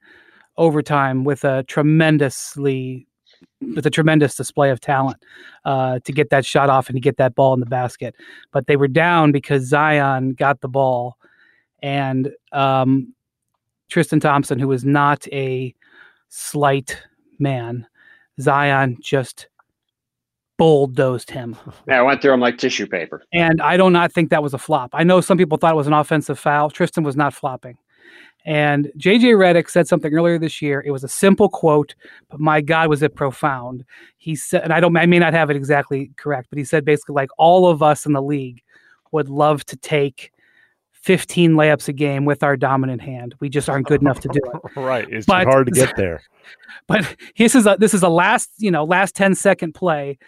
overtime 0.56 1.24
with 1.24 1.44
a 1.44 1.62
tremendously 1.64 3.06
with 3.74 3.86
a 3.86 3.90
tremendous 3.90 4.34
display 4.34 4.70
of 4.70 4.80
talent 4.80 5.22
uh, 5.64 6.00
to 6.04 6.12
get 6.12 6.30
that 6.30 6.44
shot 6.44 6.70
off 6.70 6.88
and 6.88 6.96
to 6.96 7.00
get 7.00 7.16
that 7.18 7.34
ball 7.34 7.54
in 7.54 7.60
the 7.60 7.66
basket. 7.66 8.14
But 8.52 8.66
they 8.66 8.76
were 8.76 8.88
down 8.88 9.32
because 9.32 9.68
Zion 9.68 10.34
got 10.34 10.60
the 10.60 10.68
ball, 10.68 11.16
and 11.82 12.32
um, 12.52 13.14
Tristan 13.88 14.20
Thompson, 14.20 14.58
who 14.58 14.68
was 14.68 14.84
not 14.84 15.26
a 15.32 15.74
slight 16.28 17.00
man, 17.38 17.86
Zion 18.40 18.96
just 19.00 19.48
bulldozed 20.58 21.30
him. 21.30 21.56
Yeah, 21.86 22.00
I 22.00 22.02
went 22.02 22.20
through 22.20 22.32
them 22.32 22.40
like 22.40 22.58
tissue 22.58 22.86
paper. 22.86 23.22
And 23.32 23.62
I 23.62 23.76
do 23.78 23.88
not 23.90 24.12
think 24.12 24.28
that 24.30 24.42
was 24.42 24.52
a 24.52 24.58
flop. 24.58 24.90
I 24.92 25.04
know 25.04 25.20
some 25.22 25.38
people 25.38 25.56
thought 25.56 25.72
it 25.72 25.76
was 25.76 25.86
an 25.86 25.92
offensive 25.94 26.38
foul. 26.38 26.68
Tristan 26.68 27.04
was 27.04 27.16
not 27.16 27.32
flopping. 27.32 27.78
And 28.44 28.90
JJ 28.98 29.34
Redick 29.36 29.68
said 29.68 29.88
something 29.88 30.12
earlier 30.14 30.38
this 30.38 30.60
year. 30.62 30.82
It 30.86 30.90
was 30.90 31.04
a 31.04 31.08
simple 31.08 31.48
quote, 31.48 31.94
but 32.30 32.40
my 32.40 32.60
God, 32.60 32.88
was 32.88 33.02
it 33.02 33.14
profound. 33.14 33.84
He 34.16 34.34
said, 34.36 34.62
and 34.62 34.72
I 34.72 34.80
don't, 34.80 34.96
I 34.96 35.06
may 35.06 35.18
not 35.18 35.32
have 35.34 35.50
it 35.50 35.56
exactly 35.56 36.10
correct, 36.16 36.48
but 36.50 36.58
he 36.58 36.64
said 36.64 36.84
basically 36.84 37.14
like 37.14 37.30
all 37.38 37.68
of 37.68 37.82
us 37.82 38.06
in 38.06 38.12
the 38.12 38.22
league 38.22 38.62
would 39.12 39.28
love 39.28 39.64
to 39.66 39.76
take 39.76 40.32
15 40.92 41.52
layups 41.52 41.88
a 41.88 41.92
game 41.92 42.24
with 42.24 42.42
our 42.42 42.56
dominant 42.56 43.00
hand. 43.02 43.34
We 43.40 43.48
just 43.48 43.68
aren't 43.68 43.86
good 43.86 44.00
enough 44.00 44.20
to 44.20 44.28
do 44.28 44.40
it. 44.54 44.76
right. 44.80 45.06
It's 45.10 45.26
But- 45.26 45.46
hard 45.46 45.66
to 45.66 45.72
get 45.72 45.96
there. 45.96 46.22
But 46.86 47.16
this 47.36 47.54
is 47.54 47.66
a 47.66 47.76
this 47.78 47.92
is 47.92 48.02
a 48.02 48.08
last 48.08 48.50
you 48.58 48.70
know 48.70 48.84
last 48.84 49.14
10 49.14 49.34
second 49.34 49.74
play. 49.74 50.18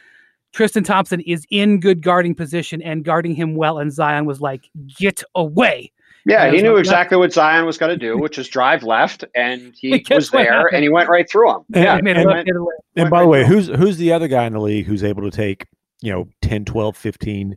Tristan 0.52 0.82
Thompson 0.84 1.20
is 1.20 1.46
in 1.50 1.80
good 1.80 2.02
guarding 2.02 2.34
position 2.34 2.82
and 2.82 3.04
guarding 3.04 3.34
him 3.34 3.54
well, 3.54 3.78
and 3.78 3.92
Zion 3.92 4.24
was 4.26 4.40
like, 4.40 4.68
"Get 4.98 5.22
away!" 5.34 5.92
Yeah, 6.26 6.46
Yeah, 6.46 6.52
he 6.52 6.62
knew 6.62 6.72
like 6.74 6.80
exactly 6.80 7.16
what 7.16 7.32
Zion 7.32 7.64
was 7.64 7.78
going 7.78 7.90
to 7.90 7.96
do, 7.96 8.18
which 8.18 8.38
is 8.38 8.46
drive 8.48 8.82
left, 8.82 9.24
and 9.34 9.72
he 9.80 10.04
was 10.10 10.30
there, 10.30 10.66
and 10.74 10.82
he 10.82 10.88
went 10.90 11.08
right 11.08 11.28
through 11.30 11.50
him. 11.50 11.62
And- 11.72 11.84
Yeah, 11.84 11.96
He 11.96 12.02
made 12.02 12.16
he 12.16 12.22
and- 12.22 12.30
went- 12.30 12.46
hit 12.46 12.56
a 12.56 12.60
left. 12.62 12.80
And 12.96 13.04
Went 13.04 13.10
by 13.10 13.22
the 13.22 13.28
way, 13.28 13.46
who's 13.46 13.68
who's 13.68 13.96
the 13.98 14.12
other 14.12 14.28
guy 14.28 14.44
in 14.46 14.52
the 14.52 14.60
league 14.60 14.86
who's 14.86 15.04
able 15.04 15.22
to 15.22 15.30
take, 15.30 15.66
you 16.02 16.12
know, 16.12 16.28
10, 16.42 16.64
12, 16.64 16.96
15 16.96 17.54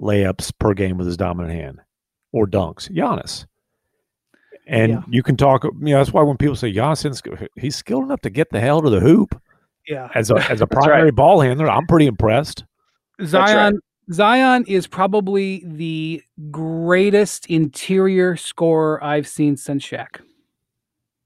layups 0.00 0.52
per 0.58 0.72
game 0.74 0.96
with 0.96 1.06
his 1.06 1.16
dominant 1.18 1.52
hand 1.54 1.80
or 2.32 2.46
dunks? 2.46 2.90
Giannis. 2.90 3.44
And 4.66 4.92
Yeah. 4.92 5.00
you 5.10 5.22
can 5.22 5.36
talk, 5.36 5.64
you 5.64 5.70
know, 5.80 5.98
that's 5.98 6.12
why 6.12 6.22
when 6.22 6.36
people 6.36 6.56
say 6.56 6.72
Giannis, 6.72 7.48
he's 7.56 7.76
skilled 7.76 8.04
enough 8.04 8.20
to 8.22 8.30
get 8.30 8.50
the 8.50 8.60
hell 8.60 8.80
to 8.82 8.88
the 8.90 9.00
hoop 9.00 9.40
Yeah, 9.90 10.08
as 10.14 10.30
a 10.30 10.36
as 10.50 10.60
a 10.60 10.66
primary 10.68 11.04
right. 11.04 11.14
ball 11.14 11.40
handler. 11.40 11.68
I'm 11.68 11.86
pretty 11.86 12.06
impressed. 12.06 12.64
Zion. 13.24 13.78
Zion 14.12 14.64
is 14.66 14.86
probably 14.86 15.62
the 15.66 16.22
greatest 16.50 17.46
interior 17.46 18.36
scorer 18.36 19.02
I've 19.04 19.28
seen 19.28 19.56
since 19.56 19.84
Shaq. 19.86 20.20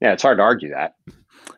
yeah, 0.00 0.12
it's 0.12 0.22
hard 0.22 0.38
to 0.38 0.42
argue 0.42 0.70
that. 0.70 0.94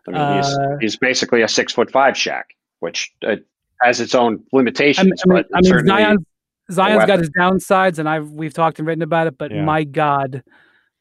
I 0.07 0.11
mean, 0.11 0.21
Uh, 0.21 0.37
he's 0.43 0.59
he's 0.81 0.97
basically 0.97 1.43
a 1.43 1.49
six 1.49 1.73
foot 1.73 1.91
five 1.91 2.15
Shaq, 2.15 2.43
which 2.81 3.13
uh, 3.27 3.37
has 3.83 4.01
its 4.01 4.15
own 4.15 4.27
I 4.35 4.37
mean, 4.37 4.45
limitations. 4.53 5.23
I 5.27 5.29
mean, 5.33 5.43
but 5.43 5.47
I 5.57 5.61
mean 5.63 5.87
Zion, 5.87 6.27
Zion's 6.71 7.07
got 7.07 7.19
his 7.19 7.31
downsides, 7.31 7.99
and 7.99 8.09
I've 8.09 8.31
we've 8.31 8.55
talked 8.55 8.79
and 8.79 8.87
written 8.87 9.03
about 9.03 9.27
it. 9.27 9.37
But 9.39 9.51
Yeah. 9.51 9.65
my 9.65 9.83
God, 9.85 10.43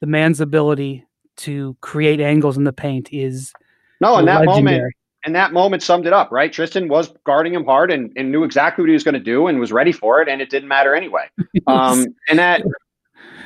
the 0.02 0.08
man's 0.08 0.42
ability 0.42 1.06
to 1.38 1.78
create 1.82 2.20
angles 2.20 2.58
in 2.58 2.64
the 2.64 2.74
paint 2.74 3.10
is 3.12 3.54
no, 4.02 4.18
in 4.18 4.26
that 4.26 4.46
moment, 4.46 4.66
legendary. 4.66 4.96
And 5.26 5.36
that 5.36 5.52
moment 5.52 5.82
summed 5.82 6.06
it 6.06 6.14
up, 6.14 6.32
right? 6.32 6.54
Tristan 6.54 6.88
was 6.88 7.12
guarding 7.26 7.54
him 7.54 7.66
hard 7.66 7.92
and, 7.92 8.14
and 8.16 8.32
knew 8.32 8.44
exactly 8.44 8.84
what 8.84 8.90
he 8.90 8.94
was 8.94 9.04
going 9.04 9.16
to 9.16 9.20
do 9.20 9.48
and 9.48 9.60
was 9.60 9.72
ready 9.72 9.92
for 9.92 10.22
it, 10.22 10.30
and 10.30 10.42
it 10.42 10.50
didn't 10.50 10.70
matter 10.70 10.96
anyway. 10.96 11.28
Um, 11.68 12.06
and 12.30 12.38
that, 12.38 12.62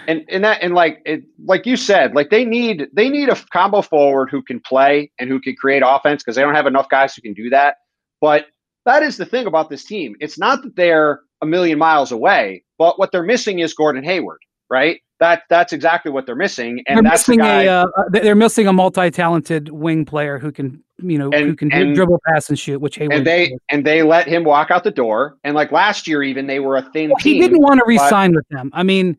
and 0.08 0.26
and 0.28 0.44
that, 0.44 0.62
and 0.62 0.74
like 0.74 1.02
it, 1.06 1.24
like 1.46 1.66
you 1.66 1.78
said, 1.78 2.14
like 2.16 2.30
they 2.30 2.44
need 2.44 2.88
they 2.92 3.08
need 3.08 3.30
a 3.30 3.36
combo 3.54 3.82
forward 3.82 4.30
who 4.30 4.42
can 4.42 4.60
play 4.60 5.10
and 5.20 5.30
who 5.30 5.40
can 5.40 5.56
create 5.56 5.84
offense 5.86 6.22
because 6.22 6.36
they 6.36 6.42
don't 6.42 6.56
have 6.56 6.68
enough 6.68 6.90
guys 6.90 7.16
who 7.16 7.22
can 7.22 7.34
do 7.34 7.50
that. 7.52 7.78
But 8.20 8.48
that 8.86 9.04
is 9.04 9.16
the 9.16 9.26
thing 9.26 9.46
about 9.46 9.70
this 9.70 9.86
team. 9.86 10.18
It's 10.20 10.38
not 10.38 10.64
that 10.64 10.76
they're 10.76 11.22
a 11.42 11.46
million 11.46 11.80
miles 11.80 12.12
away, 12.12 12.64
but 12.78 13.00
what 13.00 13.14
they're 13.14 13.24
missing 13.24 13.60
is 13.60 13.74
Gordon 13.74 14.04
Hayward, 14.04 14.42
right? 14.70 15.00
That 15.22 15.44
that's 15.50 15.72
exactly 15.72 16.12
what 16.12 16.26
they're 16.26 16.36
missing, 16.36 16.84
and 16.88 16.98
they're 16.98 17.12
that's 17.12 17.26
the 17.26 17.38
guy. 17.38 17.64
a 17.64 17.84
uh, 17.84 18.10
they're 18.10 18.36
missing 18.36 18.68
a 18.68 18.74
multi-talented 18.74 19.70
wing 19.70 20.04
player 20.04 20.40
who 20.40 20.52
can 20.52 20.84
you 21.02 21.18
know 21.18 21.30
who 21.32 21.56
can 21.56 21.72
and- 21.72 21.96
dribble, 21.96 22.22
pass, 22.28 22.50
and 22.50 22.58
shoot. 22.58 22.80
Which 22.80 22.96
Hayward 22.98 23.18
and 23.18 23.28
they 23.28 23.58
and 23.70 23.86
they 23.86 24.04
let 24.04 24.28
him 24.28 24.44
walk 24.44 24.72
out 24.72 24.84
the 24.84 24.92
door. 24.92 25.38
And 25.44 25.56
like 25.56 25.72
last 25.72 26.08
year, 26.08 26.24
even 26.24 26.48
they 26.48 26.60
were 26.60 26.78
a 26.78 26.82
thin 26.92 27.10
Well, 27.10 27.18
team. 27.18 27.36
he 27.36 27.40
didn't 27.40 27.62
want 27.62 27.80
to 27.80 27.84
re-sign 27.88 28.34
with 28.34 28.48
them. 28.50 28.70
I 28.74 28.84
mean, 28.84 29.18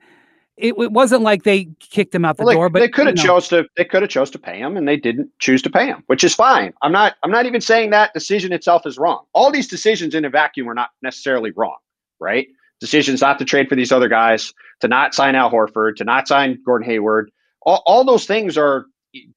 it, 0.57 0.75
it 0.79 0.93
wasn't 0.93 1.23
like 1.23 1.45
they 1.45 1.69
kicked 1.81 2.15
him 2.15 2.25
out 2.25 2.37
the 2.37 2.45
Well, 2.45 2.55
door, 2.55 2.69
they, 2.69 2.73
but 2.73 2.79
they 2.81 2.89
could 2.89 3.07
have 3.07 3.17
you 3.17 3.25
know, 3.25 3.35
chose 3.35 3.49
to 3.49 3.67
they 3.77 3.85
could 3.85 4.03
have 4.03 4.11
chose 4.11 4.31
to 4.31 4.39
pay 4.39 4.59
him 4.59 4.77
and 4.77 4.87
they 4.87 4.97
didn't 4.97 5.31
choose 5.39 5.63
to 5.63 5.71
pay 5.71 5.87
him 5.87 6.03
which 6.09 6.23
is 6.23 6.35
fine 6.35 6.75
i'm 6.83 6.93
not 6.93 7.15
i'm 7.23 7.31
not 7.31 7.47
even 7.47 7.63
saying 7.63 7.89
that 7.91 8.13
decision 8.13 8.53
itself 8.53 8.85
is 8.85 8.99
wrong 8.99 9.25
all 9.33 9.51
these 9.51 9.67
decisions 9.69 10.15
in 10.15 10.23
a 10.27 10.29
vacuum 10.29 10.69
are 10.69 10.75
not 10.75 10.91
necessarily 11.01 11.51
wrong 11.53 11.79
right 12.19 12.49
decisions 12.79 13.23
not 13.23 13.39
to 13.39 13.45
trade 13.47 13.71
for 13.71 13.75
these 13.75 13.91
other 13.91 14.09
guys 14.09 14.53
to 14.81 14.89
not 14.89 15.15
sign 15.15 15.35
al 15.35 15.51
horford 15.51 15.97
to 15.97 16.05
not 16.05 16.29
sign 16.29 16.59
gordon 16.67 16.87
hayward 16.87 17.31
all, 17.63 17.83
all 17.87 18.05
those 18.05 18.27
things 18.27 18.59
are 18.59 18.85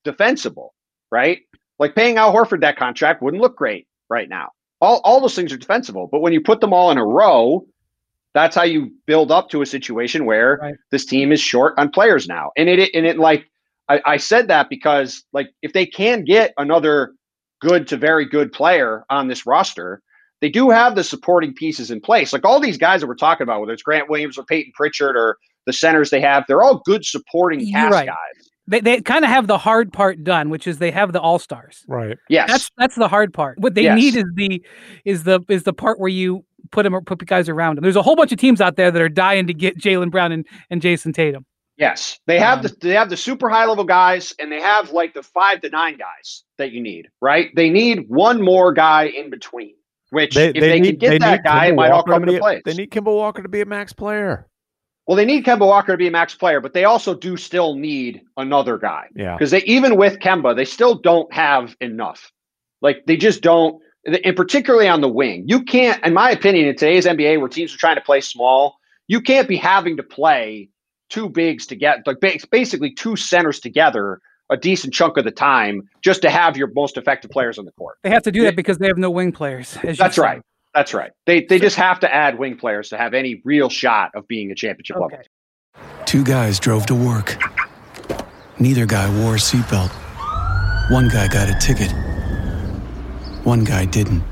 defensible 0.04 0.74
right 1.12 1.40
like 1.80 1.96
paying 1.96 2.18
al 2.18 2.34
horford 2.34 2.62
that 2.62 2.78
contract 2.78 3.22
wouldn't 3.22 3.42
look 3.42 3.56
great 3.56 3.88
right 4.10 4.30
now 4.30 4.50
all, 4.82 5.00
all 5.04 5.20
those 5.22 5.36
things 5.36 5.52
are 5.54 5.58
defensible 5.58 6.08
but 6.12 6.22
when 6.22 6.34
you 6.34 6.42
put 6.42 6.62
them 6.62 6.74
all 6.74 6.92
in 6.92 6.98
a 6.98 7.06
row 7.06 7.66
that's 8.34 8.56
how 8.56 8.64
you 8.64 8.92
build 9.06 9.32
up 9.32 9.50
to 9.50 9.62
a 9.62 9.66
situation 9.66 10.26
where 10.26 10.58
Right. 10.62 10.76
this 10.92 11.06
team 11.06 11.32
is 11.32 11.40
short 11.40 11.76
on 11.78 11.90
players 11.90 12.28
now. 12.28 12.52
And 12.58 12.68
it 12.68 12.90
and 12.94 13.06
it 13.06 13.18
like 13.18 13.50
I, 13.90 14.02
I 14.06 14.18
said 14.18 14.48
that 14.48 14.70
because 14.70 15.24
like 15.34 15.50
if 15.62 15.74
they 15.74 15.86
can 15.86 16.24
get 16.24 16.54
another 16.58 17.14
good 17.62 17.88
to 17.90 17.98
very 17.98 18.26
good 18.26 18.52
player 18.52 19.06
on 19.10 19.28
this 19.28 19.46
roster, 19.46 20.02
they 20.42 20.50
do 20.50 20.70
have 20.70 20.96
the 20.96 21.04
supporting 21.04 21.54
pieces 21.54 21.92
in 21.92 22.02
place. 22.02 22.34
Like 22.34 22.46
all 22.46 22.60
these 22.60 22.78
guys 22.78 23.02
that 23.02 23.08
we're 23.08 23.16
talking 23.16 23.44
about, 23.44 23.62
whether 23.62 23.74
it's 23.74 23.84
Grant 23.84 24.10
Williams 24.10 24.38
or 24.38 24.46
Payton 24.46 24.74
Pritchard 24.76 25.16
or 25.16 25.38
the 25.66 25.74
centers 25.74 26.10
they 26.10 26.22
have, 26.22 26.44
they're 26.48 26.64
all 26.64 26.82
good 26.86 27.06
supporting 27.06 27.72
cast 27.72 27.94
right. 27.94 28.08
guys. 28.08 28.43
They, 28.68 28.80
they 28.80 29.02
kind 29.02 29.26
of 29.26 29.30
have 29.30 29.48
the 29.48 29.58
hard 29.58 29.92
part 29.92 30.24
done, 30.24 30.50
which 30.50 30.68
is 30.68 30.78
they 30.78 30.92
have 30.92 31.12
the 31.12 31.20
all 31.20 31.38
stars. 31.40 31.84
Right. 31.88 32.18
Yes. 32.30 32.50
That's 32.50 32.72
that's 32.78 32.96
the 32.96 33.08
hard 33.08 33.34
part. 33.34 33.60
What 33.60 33.76
they 33.76 33.84
Yes. 33.84 33.98
need 33.98 34.16
is 34.16 34.26
the 34.36 34.64
is 35.06 35.24
the 35.24 35.42
is 35.50 35.64
the 35.64 35.74
part 35.74 36.00
where 36.00 36.10
you 36.10 36.46
put 36.72 36.84
them 36.84 36.96
or 36.96 37.02
put 37.02 37.26
guys 37.26 37.50
around 37.50 37.78
him. 37.78 37.82
There's 37.84 37.98
a 37.98 38.02
whole 38.02 38.16
bunch 38.16 38.32
of 38.32 38.38
teams 38.38 38.62
out 38.62 38.78
there 38.78 38.90
that 38.90 39.02
are 39.02 39.10
dying 39.10 39.48
to 39.48 39.54
get 39.54 39.78
Jaylen 39.78 40.12
Brown 40.12 40.32
and, 40.32 40.48
and 40.70 40.82
Jayson 40.82 41.14
Tatum. 41.14 41.46
Yes, 41.78 42.20
they 42.28 42.40
have 42.40 42.60
Um, 42.60 42.64
the 42.64 42.76
they 42.88 42.94
have 42.94 43.10
the 43.10 43.18
super 43.18 43.50
high 43.50 43.66
level 43.66 43.84
guys, 43.84 44.34
and 44.40 44.52
they 44.52 44.62
have 44.62 44.92
like 44.92 45.14
the 45.14 45.24
five 45.24 45.60
to 45.62 45.70
nine 45.70 45.98
guys 45.98 46.44
that 46.58 46.72
you 46.72 46.82
need. 46.82 47.10
Right? 47.20 47.50
They 47.56 47.70
need 47.70 48.06
one 48.08 48.42
more 48.42 48.72
guy 48.72 49.06
in 49.06 49.30
between. 49.30 49.74
Which, 50.12 50.38
if 50.38 50.54
they, 50.54 50.80
can 50.80 50.96
get 50.98 51.22
that 51.22 51.44
guy, 51.44 51.66
it 51.68 51.76
might 51.76 51.90
all 51.90 52.04
come 52.04 52.22
into 52.22 52.34
be, 52.34 52.40
place. 52.40 52.62
They 52.64 52.76
need 52.76 52.92
Kemba 52.92 53.06
Walker 53.06 53.42
to 53.42 53.50
be 53.50 53.62
a 53.62 53.66
max 53.66 53.94
player. 53.94 54.48
Well, 55.08 55.18
they 55.18 55.26
need 55.26 55.46
Kemba 55.46 55.68
Walker 55.68 55.92
to 55.94 55.98
be 55.98 56.08
a 56.08 56.12
max 56.12 56.34
player, 56.36 56.62
but 56.62 56.74
they 56.74 56.86
also 56.86 57.14
do 57.14 57.36
still 57.38 57.76
need 57.76 58.22
another 58.38 58.78
guy 58.78 59.08
Yeah. 59.16 59.34
because 59.36 59.52
they 59.52 59.62
even 59.64 59.98
with 59.98 60.20
Kemba, 60.20 60.56
they 60.56 60.66
still 60.66 60.96
don't 60.96 61.32
have 61.34 61.76
enough. 61.82 62.32
Like 62.82 63.04
they 63.06 63.18
just 63.18 63.42
don't, 63.42 63.82
and 64.06 64.36
particularly 64.36 64.88
on 64.88 65.02
the 65.02 65.10
wing, 65.10 65.46
you 65.48 65.64
can't. 65.64 66.04
In 66.06 66.14
my 66.14 66.32
opinion, 66.32 66.68
in 66.68 66.76
today's 66.76 67.06
NBA, 67.06 67.40
where 67.40 67.48
teams 67.50 67.74
are 67.74 67.78
trying 67.78 67.96
to 67.96 68.02
play 68.02 68.22
small, 68.22 68.76
you 69.08 69.22
can't 69.22 69.48
be 69.48 69.58
having 69.58 69.98
to 69.98 70.04
play 70.04 70.70
two 71.10 71.30
bigs 71.30 71.66
to 71.68 71.76
get 71.76 72.06
like 72.08 72.18
basically 72.52 72.92
two 72.94 73.16
centers 73.16 73.60
together 73.60 74.20
a 74.50 74.58
decent 74.58 74.94
chunk 74.94 75.16
of 75.18 75.24
the 75.24 75.32
time 75.32 75.82
just 76.04 76.22
to 76.22 76.30
have 76.30 76.58
your 76.58 76.70
most 76.76 76.98
effective 76.98 77.32
players 77.32 77.58
on 77.58 77.66
the 77.66 77.72
court. 77.74 77.96
They 78.04 78.10
have 78.10 78.24
to 78.24 78.32
do 78.32 78.44
that 78.44 78.56
because 78.58 78.78
they 78.78 78.88
have 78.88 78.98
no 78.98 79.10
wing 79.10 79.32
players. 79.32 79.78
as 79.84 79.98
That's 79.98 80.16
said. 80.16 80.22
right. 80.22 80.42
That's 80.74 80.94
right. 80.94 81.12
They 81.26 81.46
they 81.46 81.60
just 81.60 81.76
have 81.76 82.00
to 82.00 82.14
add 82.14 82.40
wing 82.40 82.58
players 82.58 82.90
to 82.90 82.98
have 82.98 83.14
any 83.14 83.42
real 83.46 83.70
shot 83.70 84.12
of 84.16 84.28
being 84.28 84.52
a 84.52 84.56
championship 84.56 84.98
level. 84.98 85.20
Two 86.06 86.24
guys 86.24 86.60
drove 86.60 86.86
to 86.88 86.96
work. 86.96 87.38
Neither 88.60 88.86
guy 88.86 89.10
wore 89.22 89.36
a 89.36 89.38
seatbelt. 89.38 89.92
One 90.92 91.10
guy 91.10 91.28
got 91.28 91.50
a 91.50 91.58
ticket. 91.60 91.92
One 93.44 93.64
guy 93.64 93.86
didn't. 93.86 94.24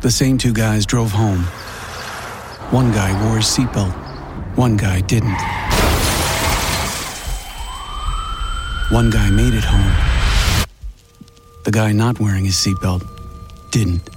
The 0.00 0.10
same 0.10 0.38
two 0.38 0.52
guys 0.52 0.86
drove 0.86 1.10
home. 1.12 1.42
One 2.70 2.92
guy 2.92 3.12
wore 3.24 3.38
a 3.38 3.40
seatbelt. 3.40 3.92
One 4.56 4.76
guy 4.76 5.00
didn't. 5.00 5.36
One 8.90 9.10
guy 9.10 9.30
made 9.30 9.54
it 9.54 9.64
home. 9.64 10.64
The 11.64 11.70
guy 11.70 11.92
not 11.92 12.20
wearing 12.20 12.44
his 12.44 12.54
seatbelt 12.54 13.06
didn't. 13.70 14.08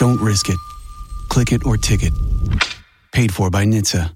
Don't 0.00 0.18
risk 0.18 0.48
it. 0.48 0.56
Click 1.28 1.52
it 1.52 1.66
or 1.66 1.76
ticket. 1.76 2.14
Paid 3.12 3.34
for 3.34 3.50
by 3.50 3.66
NHTSA. 3.66 4.10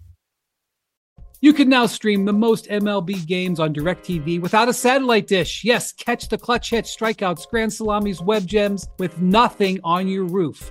You 1.43 1.53
can 1.53 1.69
now 1.69 1.85
stream 1.85 2.25
the 2.25 2.33
most 2.33 2.71
MLB 2.71 3.27
games 3.27 3.61
on 3.61 3.75
DirecTV 3.75 4.41
without 4.41 4.71
a 4.71 4.73
satellite 4.73 5.27
dish. 5.27 5.63
Yes, 5.63 5.93
catch 5.93 6.31
the 6.31 6.39
clutch 6.39 6.71
hits, 6.71 6.97
strikeouts, 6.97 7.47
grand 7.51 7.71
salamis, 7.71 8.23
web 8.23 8.47
gems 8.47 8.89
with 8.99 9.21
nothing 9.21 9.79
on 9.85 10.09
your 10.09 10.25
roof. 10.25 10.71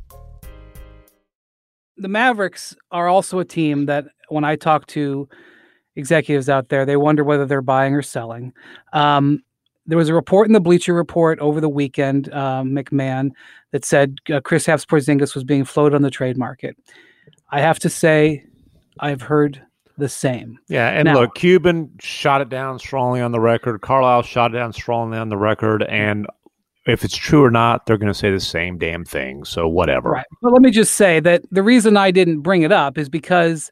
The 1.97 2.07
Mavericks 2.07 2.75
are 2.91 3.07
also 3.07 3.39
a 3.39 3.45
team 3.45 3.85
that, 3.85 4.05
when 4.29 4.43
I 4.43 4.55
talk 4.55 4.87
to 4.87 5.27
executives 5.95 6.49
out 6.49 6.69
there, 6.69 6.85
they 6.85 6.95
wonder 6.95 7.23
whether 7.23 7.45
they're 7.45 7.61
buying 7.61 7.93
or 7.93 8.01
selling. 8.01 8.53
Um, 8.93 9.43
there 9.85 9.97
was 9.97 10.09
a 10.09 10.13
report 10.13 10.47
in 10.47 10.53
the 10.53 10.61
Bleacher 10.61 10.93
Report 10.93 11.39
over 11.39 11.59
the 11.59 11.69
weekend, 11.69 12.31
um, 12.33 12.71
MacMahon, 12.71 13.31
that 13.71 13.83
said 13.83 14.19
uh, 14.31 14.39
Chris 14.39 14.67
Porzingis 14.67 15.35
was 15.35 15.43
being 15.43 15.65
floated 15.65 15.95
on 15.95 16.01
the 16.01 16.11
trade 16.11 16.37
market. 16.37 16.77
I 17.49 17.59
have 17.59 17.79
to 17.79 17.89
say, 17.89 18.45
I've 18.99 19.21
heard 19.21 19.61
the 19.97 20.07
same. 20.07 20.57
Yeah, 20.69 20.89
and 20.89 21.05
Now- 21.05 21.21
look, 21.21 21.35
Cuban 21.35 21.91
shot 21.99 22.41
it 22.41 22.49
down 22.49 22.79
strongly 22.79 23.21
on 23.21 23.31
the 23.31 23.39
record. 23.39 23.81
Carlisle 23.81 24.23
shot 24.23 24.51
it 24.51 24.57
down 24.57 24.71
strongly 24.73 25.17
on 25.17 25.29
the 25.29 25.37
record, 25.37 25.83
and 25.83 26.25
if 26.85 27.03
it's 27.03 27.15
true 27.15 27.43
or 27.43 27.51
not, 27.51 27.85
they're 27.85 27.97
going 27.97 28.11
to 28.11 28.17
say 28.17 28.31
the 28.31 28.39
same 28.39 28.77
damn 28.77 29.05
thing. 29.05 29.45
So 29.45 29.67
whatever. 29.67 30.09
Right. 30.11 30.25
But 30.41 30.53
let 30.53 30.61
me 30.61 30.71
just 30.71 30.95
say 30.95 31.19
that 31.19 31.43
the 31.51 31.63
reason 31.63 31.97
I 31.97 32.11
didn't 32.11 32.41
bring 32.41 32.63
it 32.63 32.71
up 32.71 32.97
is 32.97 33.09
because 33.09 33.71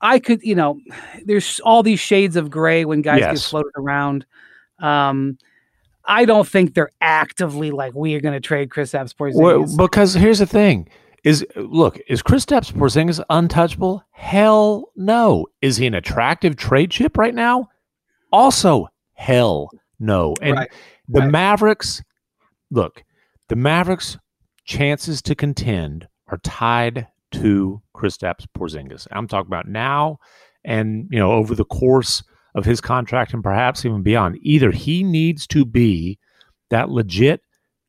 I 0.00 0.18
could, 0.18 0.42
you 0.42 0.54
know, 0.54 0.80
there's 1.24 1.60
all 1.60 1.82
these 1.82 2.00
shades 2.00 2.36
of 2.36 2.50
gray 2.50 2.84
when 2.84 3.02
guys 3.02 3.20
get 3.20 3.38
floated 3.38 3.72
around. 3.76 4.26
Um, 4.80 5.38
I 6.06 6.24
don't 6.24 6.46
think 6.46 6.74
they're 6.74 6.92
actively 7.00 7.70
like 7.70 7.94
we 7.94 8.14
are 8.14 8.20
going 8.20 8.34
to 8.34 8.40
trade 8.40 8.70
Chris 8.70 8.92
Porzingis. 8.92 9.34
Well, 9.36 9.76
because 9.76 10.12
here's 10.12 10.40
the 10.40 10.46
thing: 10.46 10.88
is 11.22 11.46
look, 11.56 11.98
is 12.06 12.20
Chris 12.20 12.44
Porzingis 12.44 13.24
untouchable? 13.30 14.04
Hell 14.10 14.90
no. 14.96 15.46
Is 15.62 15.78
he 15.78 15.86
an 15.86 15.94
attractive 15.94 16.56
trade 16.56 16.90
chip 16.90 17.16
right 17.16 17.34
now? 17.34 17.70
Also, 18.30 18.88
hell 19.14 19.70
no. 19.98 20.34
And 20.42 20.56
Right. 20.56 20.70
the 21.08 21.20
Right. 21.20 21.30
Mavericks, 21.30 22.02
look, 22.70 23.04
the 23.48 23.56
Mavericks' 23.56 24.18
chances 24.64 25.20
to 25.22 25.34
contend 25.34 26.08
are 26.28 26.38
tied 26.38 27.08
to 27.32 27.82
Kristaps 27.94 28.46
Porzingis. 28.56 29.06
I'm 29.10 29.28
talking 29.28 29.48
about 29.48 29.68
now, 29.68 30.18
and 30.64 31.08
you 31.10 31.18
know, 31.18 31.32
over 31.32 31.54
the 31.54 31.64
course 31.64 32.22
of 32.54 32.64
his 32.64 32.80
contract, 32.80 33.34
and 33.34 33.42
perhaps 33.42 33.84
even 33.84 34.02
beyond. 34.02 34.38
Either 34.42 34.70
he 34.70 35.02
needs 35.02 35.46
to 35.48 35.64
be 35.64 36.18
that 36.70 36.88
legit 36.88 37.40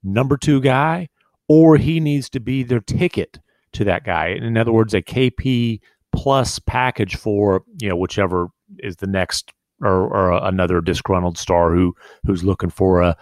number 0.03 0.38
two 0.38 0.59
guy, 0.59 1.07
or 1.47 1.77
he 1.77 1.99
needs 1.99 2.29
to 2.31 2.39
be 2.39 2.63
their 2.63 2.79
ticket 2.79 3.39
to 3.73 3.83
that 3.83 4.03
guy. 4.03 4.27
In 4.29 4.57
other 4.57 4.71
words, 4.71 4.93
a 4.93 5.01
KP 5.01 5.79
plus 6.11 6.59
package 6.59 7.15
for 7.15 7.63
you 7.77 7.89
know 7.89 7.95
whichever 7.95 8.47
is 8.79 8.97
the 8.97 9.07
next 9.07 9.51
or, 9.81 10.07
or 10.07 10.31
another 10.45 10.81
disgruntled 10.81 11.38
star 11.38 11.73
who 11.73 11.93
who's 12.25 12.43
looking 12.43 12.69
for 12.69 13.01
a 13.01 13.15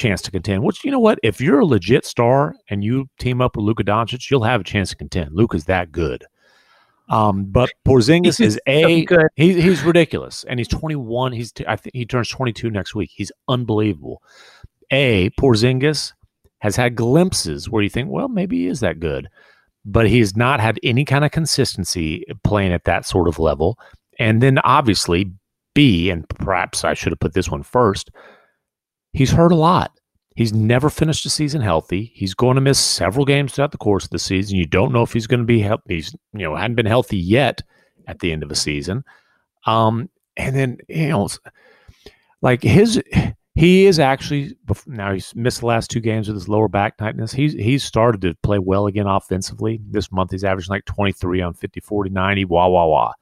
chance 0.00 0.22
to 0.22 0.30
contend. 0.30 0.62
Which 0.62 0.84
you 0.84 0.90
know 0.90 0.98
what, 0.98 1.18
if 1.22 1.40
you're 1.40 1.60
a 1.60 1.66
legit 1.66 2.04
star 2.04 2.54
and 2.68 2.82
you 2.82 3.08
team 3.18 3.40
up 3.40 3.56
with 3.56 3.64
Luka 3.64 3.84
Doncic, 3.84 4.30
you'll 4.30 4.44
have 4.44 4.60
a 4.60 4.64
chance 4.64 4.90
to 4.90 4.96
contend. 4.96 5.30
Luka's 5.32 5.64
that 5.64 5.92
good. 5.92 6.24
Um, 7.08 7.44
but 7.44 7.70
Porzingis 7.86 8.40
is 8.40 8.58
a 8.66 9.04
good. 9.04 9.28
He's 9.36 9.62
he's 9.62 9.82
ridiculous, 9.82 10.44
and 10.48 10.58
he's 10.58 10.68
21. 10.68 11.32
He's 11.32 11.52
t- 11.52 11.64
I 11.66 11.76
think 11.76 11.94
he 11.94 12.06
turns 12.06 12.28
22 12.28 12.70
next 12.70 12.94
week. 12.94 13.10
He's 13.12 13.32
unbelievable. 13.48 14.22
A 14.90 15.30
Porzingis 15.30 16.12
has 16.60 16.76
had 16.76 16.94
glimpses 16.94 17.68
where 17.68 17.82
you 17.82 17.88
think, 17.88 18.10
well, 18.10 18.28
maybe 18.28 18.58
he 18.58 18.66
is 18.66 18.80
that 18.80 19.00
good, 19.00 19.28
but 19.84 20.08
he's 20.08 20.36
not 20.36 20.60
had 20.60 20.78
any 20.82 21.04
kind 21.04 21.24
of 21.24 21.30
consistency 21.30 22.24
playing 22.44 22.72
at 22.72 22.84
that 22.84 23.06
sort 23.06 23.28
of 23.28 23.38
level. 23.38 23.78
And 24.18 24.42
then 24.42 24.58
obviously 24.58 25.32
B, 25.74 26.10
and 26.10 26.28
perhaps 26.28 26.84
I 26.84 26.94
should 26.94 27.12
have 27.12 27.20
put 27.20 27.32
this 27.32 27.50
one 27.50 27.62
first. 27.62 28.10
He's 29.12 29.30
hurt 29.32 29.52
a 29.52 29.56
lot. 29.56 29.92
He's 30.36 30.52
never 30.52 30.88
finished 30.88 31.26
a 31.26 31.30
season 31.30 31.60
healthy. 31.60 32.12
He's 32.14 32.34
going 32.34 32.54
to 32.54 32.60
miss 32.60 32.78
several 32.78 33.24
games 33.24 33.52
throughout 33.52 33.72
the 33.72 33.78
course 33.78 34.04
of 34.04 34.10
the 34.10 34.18
season. 34.18 34.56
You 34.56 34.66
don't 34.66 34.92
know 34.92 35.02
if 35.02 35.12
he's 35.12 35.26
going 35.26 35.40
to 35.40 35.46
be 35.46 35.60
healthy. 35.60 35.96
He's 35.96 36.14
you 36.32 36.40
know 36.40 36.56
hadn't 36.56 36.76
been 36.76 36.86
healthy 36.86 37.18
yet 37.18 37.62
at 38.06 38.20
the 38.20 38.32
end 38.32 38.42
of 38.42 38.50
a 38.50 38.56
season. 38.56 39.04
Um, 39.66 40.08
and 40.36 40.56
then 40.56 40.78
you 40.88 41.08
know, 41.08 41.28
like 42.42 42.62
his 42.62 43.02
he 43.54 43.86
is 43.86 43.98
actually 43.98 44.56
now 44.86 45.12
he's 45.12 45.34
missed 45.34 45.60
the 45.60 45.66
last 45.66 45.90
two 45.90 46.00
games 46.00 46.28
with 46.28 46.36
his 46.36 46.48
lower 46.48 46.68
back 46.68 46.96
tightness. 46.96 47.32
He's 47.32 47.52
he's 47.52 47.84
started 47.84 48.20
to 48.22 48.34
play 48.42 48.58
well 48.58 48.86
again 48.86 49.06
offensively. 49.06 49.80
This 49.90 50.10
month 50.12 50.30
he's 50.30 50.44
averaging 50.44 50.70
like 50.70 50.84
23 50.86 51.42
on 51.42 51.54
50, 51.54 51.80
40, 51.80 52.10
90, 52.10 52.44
wah 52.46 52.68
wah 52.68 52.86
wah. 52.86 53.12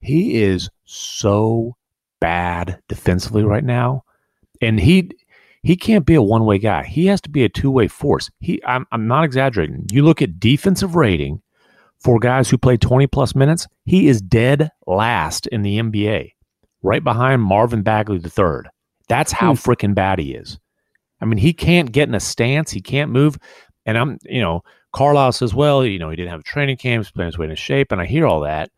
He 0.00 0.42
is 0.42 0.70
so 0.84 1.76
bad 2.20 2.80
defensively 2.88 3.42
right 3.42 3.64
now. 3.64 4.04
And 4.60 4.78
he 4.80 5.10
he 5.64 5.76
can't 5.76 6.04
be 6.04 6.14
a 6.14 6.22
one-way 6.22 6.58
guy. 6.58 6.84
He 6.84 7.06
has 7.06 7.20
to 7.22 7.30
be 7.30 7.42
a 7.42 7.48
two-way 7.48 7.88
force. 7.88 8.30
He 8.40 8.62
I'm 8.64 8.86
I'm 8.92 9.08
not 9.08 9.24
exaggerating. 9.24 9.86
You 9.90 10.04
look 10.04 10.22
at 10.22 10.38
defensive 10.38 10.94
rating 10.94 11.42
for 11.98 12.18
guys 12.18 12.50
who 12.50 12.58
play 12.58 12.76
20 12.76 13.06
plus 13.06 13.34
minutes, 13.34 13.66
he 13.86 14.08
is 14.08 14.20
dead 14.20 14.70
last 14.86 15.46
in 15.46 15.62
the 15.62 15.78
NBA, 15.78 16.32
right 16.82 17.02
behind 17.02 17.40
Marvin 17.40 17.82
Bagley 17.82 18.18
III. 18.18 18.70
That's 19.08 19.32
how 19.32 19.54
hmm. 19.54 19.58
freaking 19.58 19.94
bad 19.94 20.18
he 20.18 20.34
is. 20.34 20.58
I 21.20 21.24
mean, 21.24 21.38
he 21.38 21.54
can't 21.54 21.92
get 21.92 22.08
in 22.08 22.14
a 22.14 22.20
stance, 22.20 22.70
he 22.70 22.82
can't 22.82 23.10
move. 23.10 23.38
And 23.86 23.96
I'm, 23.96 24.18
you 24.24 24.42
know, 24.42 24.62
Carlisle 24.92 25.32
says, 25.32 25.54
well, 25.54 25.84
you 25.84 25.98
know, 25.98 26.10
he 26.10 26.16
didn't 26.16 26.30
have 26.30 26.40
a 26.40 26.44
training 26.44 26.76
camp, 26.76 27.04
he's 27.04 27.10
playing 27.10 27.28
his 27.28 27.38
way 27.38 27.46
into 27.46 27.56
shape, 27.56 27.90
and 27.90 28.00
I 28.02 28.06
hear 28.06 28.26
all 28.26 28.40
that. 28.42 28.70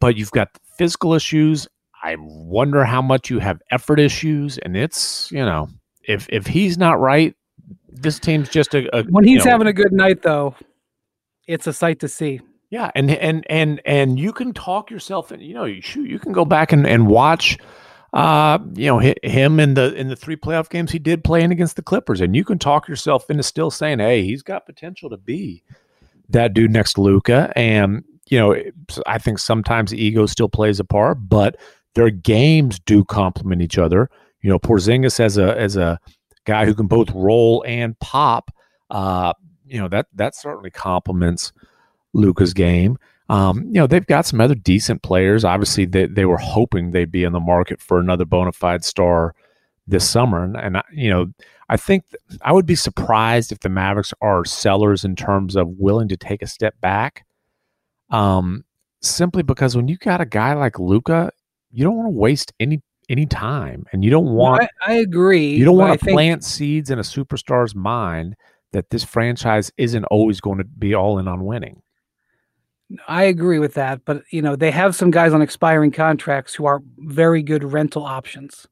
But 0.00 0.16
you've 0.16 0.30
got 0.30 0.48
physical 0.78 1.12
issues. 1.12 1.68
I 2.02 2.16
wonder 2.18 2.84
how 2.84 3.00
much 3.00 3.30
you 3.30 3.38
have 3.38 3.62
effort 3.70 4.00
issues, 4.00 4.58
and 4.58 4.76
it's, 4.76 5.30
you 5.30 5.44
know, 5.44 5.68
if 6.04 6.28
if 6.30 6.46
he's 6.46 6.76
not 6.76 6.98
right, 6.98 7.34
this 7.88 8.18
team's 8.18 8.48
just 8.48 8.74
a, 8.74 8.96
a 8.96 9.04
when 9.04 9.24
he's 9.24 9.44
know, 9.44 9.50
having 9.52 9.68
a 9.68 9.72
good 9.72 9.92
night, 9.92 10.22
though, 10.22 10.56
it's 11.46 11.66
a 11.66 11.72
sight 11.72 12.00
to 12.00 12.08
see. 12.08 12.40
Yeah, 12.72 12.90
and 12.94 13.10
and 13.10 13.44
and 13.50 13.82
and 13.84 14.18
you 14.18 14.32
can 14.32 14.54
talk 14.54 14.90
yourself 14.90 15.30
and 15.30 15.42
you 15.42 15.52
know 15.52 15.66
you 15.66 15.82
shoot 15.82 16.08
you 16.08 16.18
can 16.18 16.32
go 16.32 16.46
back 16.46 16.72
and 16.72 16.86
and 16.86 17.06
watch 17.06 17.58
uh 18.14 18.58
you 18.74 18.86
know 18.86 18.98
him 18.98 19.60
in 19.60 19.74
the 19.74 19.94
in 19.94 20.08
the 20.08 20.16
three 20.16 20.36
playoff 20.36 20.70
games 20.70 20.90
he 20.90 20.98
did 20.98 21.22
playing 21.22 21.52
against 21.52 21.76
the 21.76 21.82
Clippers 21.82 22.22
and 22.22 22.34
you 22.34 22.46
can 22.46 22.58
talk 22.58 22.88
yourself 22.88 23.28
into 23.28 23.42
still 23.42 23.70
saying 23.70 23.98
hey 23.98 24.22
he's 24.22 24.42
got 24.42 24.64
potential 24.64 25.10
to 25.10 25.18
be 25.18 25.62
that 26.30 26.54
dude 26.54 26.70
next 26.70 26.94
to 26.94 27.02
Luka 27.02 27.52
and 27.56 28.04
you 28.30 28.38
know 28.38 28.56
I 29.06 29.18
think 29.18 29.38
sometimes 29.38 29.92
ego 29.92 30.24
still 30.24 30.48
plays 30.48 30.80
a 30.80 30.84
part 30.84 31.18
but 31.20 31.58
their 31.94 32.10
games 32.10 32.78
do 32.80 33.04
complement 33.04 33.62
each 33.62 33.78
other 33.78 34.08
you 34.42 34.50
know 34.50 34.58
Porzingis 34.58 35.20
as 35.20 35.38
a 35.38 35.58
as 35.58 35.76
a 35.76 35.98
guy 36.44 36.64
who 36.64 36.74
can 36.74 36.86
both 36.86 37.10
roll 37.10 37.64
and 37.66 37.98
pop 38.00 38.50
uh 38.90 39.32
you 39.64 39.78
know 39.78 39.88
that 39.88 40.06
that 40.14 40.34
certainly 40.34 40.70
complements 40.70 41.52
Luka's 42.14 42.52
game. 42.52 42.98
Um, 43.30 43.64
you 43.68 43.74
know, 43.80 43.86
they've 43.86 44.04
got 44.06 44.26
some 44.26 44.38
other 44.38 44.54
decent 44.54 45.02
players. 45.02 45.44
Obviously, 45.46 45.86
they, 45.86 46.04
they 46.04 46.26
were 46.26 46.36
hoping 46.36 46.90
they'd 46.90 47.10
be 47.10 47.24
in 47.24 47.32
the 47.32 47.40
market 47.40 47.80
for 47.80 47.98
another 47.98 48.26
bona 48.26 48.52
fide 48.52 48.84
star 48.84 49.34
this 49.86 50.06
summer. 50.06 50.44
And, 50.44 50.54
and 50.58 50.76
I- 50.76 50.84
you 50.92 51.08
know, 51.08 51.32
I 51.70 51.78
think 51.78 52.04
th- 52.10 52.38
I 52.42 52.52
would 52.52 52.66
be 52.66 52.74
surprised 52.74 53.50
if 53.50 53.60
the 53.60 53.70
Mavericks 53.70 54.12
are 54.20 54.44
sellers 54.44 55.04
in 55.06 55.16
terms 55.16 55.56
of 55.56 55.68
willing 55.78 56.08
to 56.08 56.16
take 56.18 56.42
a 56.42 56.46
step 56.46 56.78
back. 56.82 57.24
Um, 58.10 58.64
simply 59.00 59.42
because 59.42 59.74
when 59.74 59.88
you 59.88 59.96
got 59.96 60.20
a 60.20 60.26
guy 60.26 60.52
like 60.52 60.78
Luka, 60.78 61.30
you 61.72 61.84
don't 61.84 61.96
want 61.96 62.06
to 62.06 62.18
waste 62.18 62.52
any 62.60 62.82
any 63.08 63.26
time, 63.26 63.84
and 63.92 64.04
you 64.04 64.10
don't 64.10 64.32
want 64.32 64.62
I, 64.62 64.92
I 64.92 64.92
agree. 64.94 65.54
you 65.54 65.64
don't 65.64 65.76
want 65.76 65.98
to 65.98 66.04
think- 66.04 66.14
plant 66.14 66.44
seeds 66.44 66.90
in 66.90 66.98
a 66.98 67.02
superstar's 67.02 67.74
mind 67.74 68.36
that 68.72 68.90
this 68.90 69.04
franchise 69.04 69.70
isn't 69.76 70.04
always 70.04 70.40
going 70.40 70.58
to 70.58 70.64
be 70.64 70.94
all 70.94 71.18
in 71.18 71.28
on 71.28 71.44
winning. 71.44 71.82
I 73.08 73.24
agree 73.24 73.58
with 73.58 73.74
that, 73.74 74.04
but 74.04 74.22
you 74.30 74.42
know 74.42 74.54
they 74.54 74.70
have 74.70 74.94
some 74.94 75.10
guys 75.10 75.32
on 75.32 75.40
expiring 75.42 75.90
contracts 75.92 76.54
who 76.54 76.66
are 76.66 76.82
very 76.98 77.42
good 77.42 77.64
rental 77.64 78.04
options. 78.04 78.66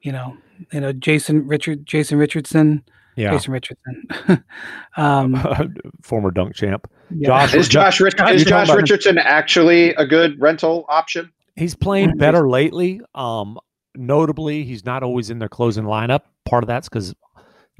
You 0.00 0.12
know, 0.12 0.36
you 0.72 0.80
know 0.80 0.92
Jason 0.92 1.46
Richard, 1.48 1.84
Jason 1.86 2.18
Richardson, 2.18 2.84
Yeah, 3.18 3.32
Jason 3.32 3.52
Richardson. 3.52 4.44
um, 4.96 5.74
former 6.02 6.30
dunk 6.30 6.54
champ. 6.54 6.88
yeah. 7.10 7.26
Josh- 7.26 7.54
Is 7.54 7.68
Josh, 7.68 8.00
Rich- 8.00 8.16
Josh- 8.16 8.30
is 8.30 8.44
Josh 8.44 8.70
Richardson 8.70 9.18
actually 9.18 9.90
a 9.94 10.06
good 10.06 10.40
rental 10.40 10.86
option? 10.88 11.32
He's 11.56 11.74
playing 11.74 12.16
better 12.16 12.48
lately. 12.48 13.00
Um, 13.16 13.58
notably, 13.96 14.62
he's 14.62 14.84
not 14.84 15.02
always 15.02 15.30
in 15.30 15.40
their 15.40 15.48
closing 15.48 15.84
lineup. 15.84 16.20
Part 16.44 16.62
of 16.62 16.68
that's 16.68 16.88
because 16.88 17.12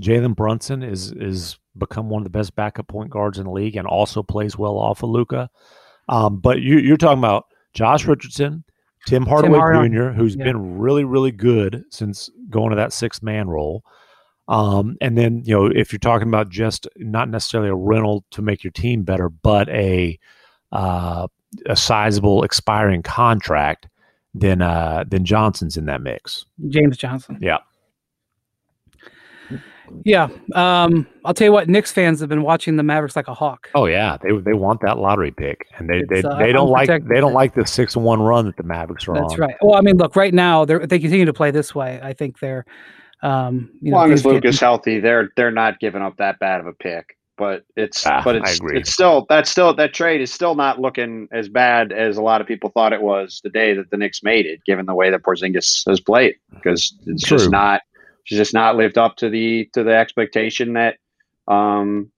Jalen 0.03 0.34
Brunson 0.34 0.82
is 0.82 1.12
is 1.12 1.57
become 1.76 2.09
one 2.09 2.22
of 2.22 2.24
the 2.24 2.36
best 2.36 2.57
backup 2.57 2.89
point 2.89 3.11
guards 3.11 3.39
in 3.39 3.45
the 3.45 3.53
league 3.53 3.76
and 3.76 3.86
also 3.86 4.24
plays 4.24 4.59
well 4.59 4.76
off 4.76 5.05
of 5.05 5.11
Luka. 5.11 5.49
Um, 6.09 6.41
but 6.41 6.61
you, 6.61 6.78
you're 6.78 6.97
talking 6.97 7.18
about 7.18 7.45
Josh 7.74 8.07
Richardson, 8.07 8.64
Tim 9.07 9.24
Hardaway 9.24 9.59
Hardaway, 9.59 9.89
Jr., 9.91 10.09
who's 10.09 10.34
yeah. 10.34 10.45
been 10.45 10.78
really, 10.78 11.05
really 11.05 11.30
good 11.30 11.84
since 11.91 12.28
going 12.51 12.70
to 12.70 12.76
that 12.76 12.93
six 12.93 13.22
man 13.22 13.49
role. 13.49 13.84
Um, 14.49 14.96
and 15.01 15.16
then, 15.16 15.42
you 15.44 15.55
know, 15.55 15.66
if 15.66 15.92
you're 15.92 15.99
talking 15.99 16.28
about 16.28 16.49
just 16.49 16.88
not 16.96 17.28
necessarily 17.28 17.68
a 17.68 17.74
rental 17.74 18.24
to 18.30 18.42
make 18.42 18.64
your 18.64 18.70
team 18.70 19.03
better, 19.03 19.28
but 19.28 19.68
a 19.68 20.18
uh, 20.72 21.28
a 21.66 21.76
sizable 21.76 22.42
expiring 22.42 23.03
contract, 23.03 23.88
then 24.34 24.62
uh, 24.62 25.05
then 25.07 25.24
Johnson's 25.24 25.76
in 25.76 25.86
that 25.86 26.01
mix. 26.01 26.46
James 26.68 26.96
Johnson. 26.96 27.38
Yeah. 27.40 27.59
Yeah. 30.05 30.28
Um, 30.55 31.07
I'll 31.24 31.32
tell 31.32 31.46
you 31.46 31.53
what, 31.53 31.68
Knicks 31.68 31.90
fans 31.92 32.20
have 32.20 32.28
been 32.28 32.42
watching 32.42 32.76
the 32.76 32.82
Mavericks 32.82 33.16
like 33.16 33.28
a 33.28 33.34
hawk. 33.34 33.70
Oh 33.74 33.86
yeah, 33.86 34.18
they 34.22 34.30
they 34.38 34.53
want 34.53 34.80
that 34.82 34.99
lottery 34.99 35.30
pick, 35.30 35.66
and 35.78 35.88
they 35.88 36.03
they, 36.09 36.22
uh, 36.22 36.36
they 36.36 36.53
don't 36.53 36.68
like 36.68 36.88
they 36.88 37.20
don't 37.20 37.32
like 37.32 37.55
the 37.55 37.66
six 37.66 37.96
and 37.96 38.05
one 38.05 38.20
run 38.20 38.46
that 38.46 38.57
the 38.57 38.62
Mavericks 38.62 39.09
are 39.09 39.14
That's 39.14 39.34
on. 39.34 39.40
right. 39.40 39.55
Well, 39.62 39.76
I 39.76 39.80
mean, 39.80 39.96
look, 39.96 40.14
right 40.16 40.34
now 40.34 40.64
they're 40.64 40.86
they 40.86 40.99
continue 40.99 41.24
to 41.24 41.32
play 41.32 41.51
this 41.51 41.74
way. 41.74 42.01
I 42.03 42.12
think 42.12 42.38
they're 42.38 42.66
um 43.22 43.70
you 43.80 43.88
As 43.88 43.92
know 43.92 43.96
long 43.98 44.12
as 44.12 44.24
Luke 44.24 44.42
get- 44.42 44.50
is 44.54 44.60
healthy, 44.60 45.00
they're 45.00 45.30
they're 45.36 45.50
not 45.50 45.80
giving 45.80 46.02
up 46.02 46.16
that 46.18 46.38
bad 46.38 46.60
of 46.60 46.66
a 46.66 46.72
pick. 46.72 47.16
But 47.36 47.64
it's 47.76 48.04
Ah, 48.04 48.20
but 48.24 48.34
I 48.36 48.38
it's 48.40 48.56
agree. 48.58 48.78
it's 48.80 48.92
still 48.92 49.24
that's 49.28 49.48
still 49.50 49.72
that 49.74 49.94
trade 49.94 50.20
is 50.20 50.32
still 50.32 50.56
not 50.56 50.80
looking 50.80 51.28
as 51.32 51.48
bad 51.48 51.92
as 51.92 52.16
a 52.16 52.22
lot 52.22 52.40
of 52.40 52.48
people 52.48 52.70
thought 52.70 52.92
it 52.92 53.00
was 53.02 53.40
the 53.44 53.50
day 53.50 53.74
that 53.74 53.90
the 53.90 53.96
Knicks 53.96 54.24
made 54.24 54.44
it, 54.44 54.60
given 54.66 54.86
the 54.86 54.94
way 54.94 55.08
that 55.10 55.22
Porzingis 55.22 55.88
has 55.88 56.00
played. 56.00 56.34
Because 56.52 56.92
it's 57.06 57.22
True. 57.24 57.38
just 57.38 57.50
not 57.50 57.82
she's 58.24 58.38
just 58.38 58.54
not 58.54 58.74
lived 58.76 58.98
up 58.98 59.16
to 59.18 59.30
the 59.30 59.68
to 59.72 59.84
the 59.84 59.94
expectation 59.96 60.72
that 60.72 60.96
um 61.46 62.10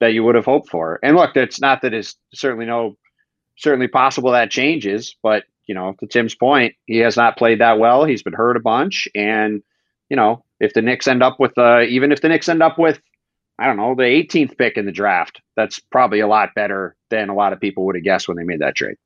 that 0.00 0.12
you 0.14 0.24
would 0.24 0.34
have 0.34 0.44
hoped 0.44 0.68
for. 0.68 0.98
And 1.02 1.16
look, 1.16 1.36
it's 1.36 1.60
not 1.60 1.82
that 1.82 1.94
it's 1.94 2.16
certainly 2.34 2.66
no 2.66 2.96
certainly 3.58 3.88
possible 3.88 4.32
that 4.32 4.50
changes, 4.50 5.16
but 5.22 5.44
you 5.66 5.74
know, 5.76 5.94
to 6.00 6.06
Tim's 6.08 6.34
point, 6.34 6.74
he 6.86 6.98
has 6.98 7.16
not 7.16 7.36
played 7.38 7.60
that 7.60 7.78
well. 7.78 8.04
He's 8.04 8.22
been 8.24 8.32
hurt 8.32 8.56
a 8.56 8.60
bunch, 8.60 9.08
and 9.14 9.62
you 10.08 10.16
know, 10.16 10.44
if 10.60 10.72
the 10.72 10.82
Knicks 10.82 11.06
end 11.06 11.22
up 11.22 11.38
with 11.38 11.56
uh, 11.58 11.82
even 11.82 12.12
if 12.12 12.20
the 12.20 12.28
Knicks 12.28 12.48
end 12.48 12.62
up 12.62 12.78
with 12.78 13.00
I 13.58 13.66
don't 13.66 13.76
know 13.76 13.94
the 13.94 14.02
18th 14.02 14.58
pick 14.58 14.76
in 14.76 14.86
the 14.86 14.92
draft, 14.92 15.40
that's 15.56 15.78
probably 15.78 16.20
a 16.20 16.28
lot 16.28 16.50
better 16.54 16.94
than 17.10 17.28
a 17.28 17.34
lot 17.34 17.52
of 17.52 17.60
people 17.60 17.86
would 17.86 17.96
have 17.96 18.04
guessed 18.04 18.28
when 18.28 18.36
they 18.36 18.44
made 18.44 18.60
that 18.60 18.76
trade. 18.76 18.96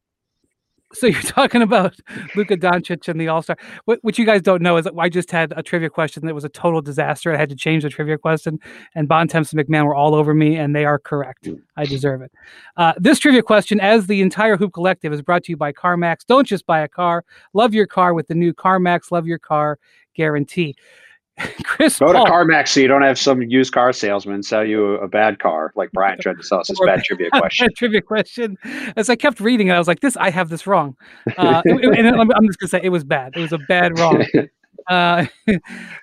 So 0.92 1.06
you're 1.06 1.22
talking 1.22 1.62
about 1.62 1.94
Luka 2.34 2.56
Doncic 2.56 3.06
and 3.08 3.20
the 3.20 3.28
All 3.28 3.42
Star. 3.42 3.56
What, 3.84 4.00
what 4.02 4.18
you 4.18 4.26
guys 4.26 4.42
don't 4.42 4.62
know 4.62 4.76
is 4.76 4.84
that 4.84 4.94
I 4.98 5.08
just 5.08 5.30
had 5.30 5.52
a 5.56 5.62
trivia 5.62 5.88
question 5.88 6.26
that 6.26 6.34
was 6.34 6.44
a 6.44 6.48
total 6.48 6.82
disaster. 6.82 7.32
I 7.32 7.36
had 7.36 7.48
to 7.50 7.56
change 7.56 7.84
the 7.84 7.90
trivia 7.90 8.18
question, 8.18 8.58
and 8.94 9.08
Bontemps 9.08 9.52
and 9.52 9.64
MacMahon 9.64 9.86
were 9.86 9.94
all 9.94 10.14
over 10.14 10.34
me, 10.34 10.56
and 10.56 10.74
they 10.74 10.84
are 10.84 10.98
correct. 10.98 11.48
I 11.76 11.84
deserve 11.84 12.22
it. 12.22 12.32
Uh, 12.76 12.94
this 12.96 13.18
trivia 13.18 13.42
question, 13.42 13.78
as 13.78 14.06
the 14.08 14.20
entire 14.20 14.56
Hoop 14.56 14.72
Collective, 14.72 15.12
is 15.12 15.22
brought 15.22 15.44
to 15.44 15.52
you 15.52 15.56
by 15.56 15.72
CarMax. 15.72 16.26
Don't 16.26 16.46
just 16.46 16.66
buy 16.66 16.80
a 16.80 16.88
car; 16.88 17.24
love 17.54 17.72
your 17.72 17.86
car 17.86 18.12
with 18.12 18.26
the 18.26 18.34
new 18.34 18.52
CarMax 18.52 19.12
Love 19.12 19.26
Your 19.26 19.38
Car 19.38 19.78
guarantee. 20.14 20.74
Chris 21.64 21.98
Go 21.98 22.12
Paul, 22.12 22.26
to 22.26 22.30
CarMax 22.30 22.68
so 22.68 22.80
you 22.80 22.88
don't 22.88 23.02
have 23.02 23.18
some 23.18 23.42
used 23.42 23.72
car 23.72 23.92
salesman 23.92 24.42
sell 24.42 24.64
you 24.64 24.94
a 24.96 25.08
bad 25.08 25.38
car 25.38 25.72
like 25.74 25.90
Brian 25.92 26.18
tried 26.20 26.36
to 26.36 26.42
sell 26.42 26.60
us 26.60 26.68
this 26.68 26.78
bad 26.84 27.02
trivia 27.02 27.30
question. 27.34 27.68
trivia 27.76 28.02
question. 28.02 28.58
As 28.96 29.08
I 29.08 29.16
kept 29.16 29.40
reading 29.40 29.68
it, 29.68 29.72
I 29.72 29.78
was 29.78 29.88
like, 29.88 30.00
"This, 30.00 30.16
I 30.16 30.30
have 30.30 30.48
this 30.50 30.66
wrong." 30.66 30.96
Uh, 31.38 31.62
and 31.64 32.08
I'm, 32.08 32.30
I'm 32.30 32.46
just 32.46 32.58
gonna 32.58 32.68
say 32.68 32.80
it 32.82 32.90
was 32.90 33.04
bad. 33.04 33.32
It 33.36 33.40
was 33.40 33.52
a 33.52 33.58
bad 33.58 33.98
wrong. 33.98 34.24
Uh, 34.88 35.26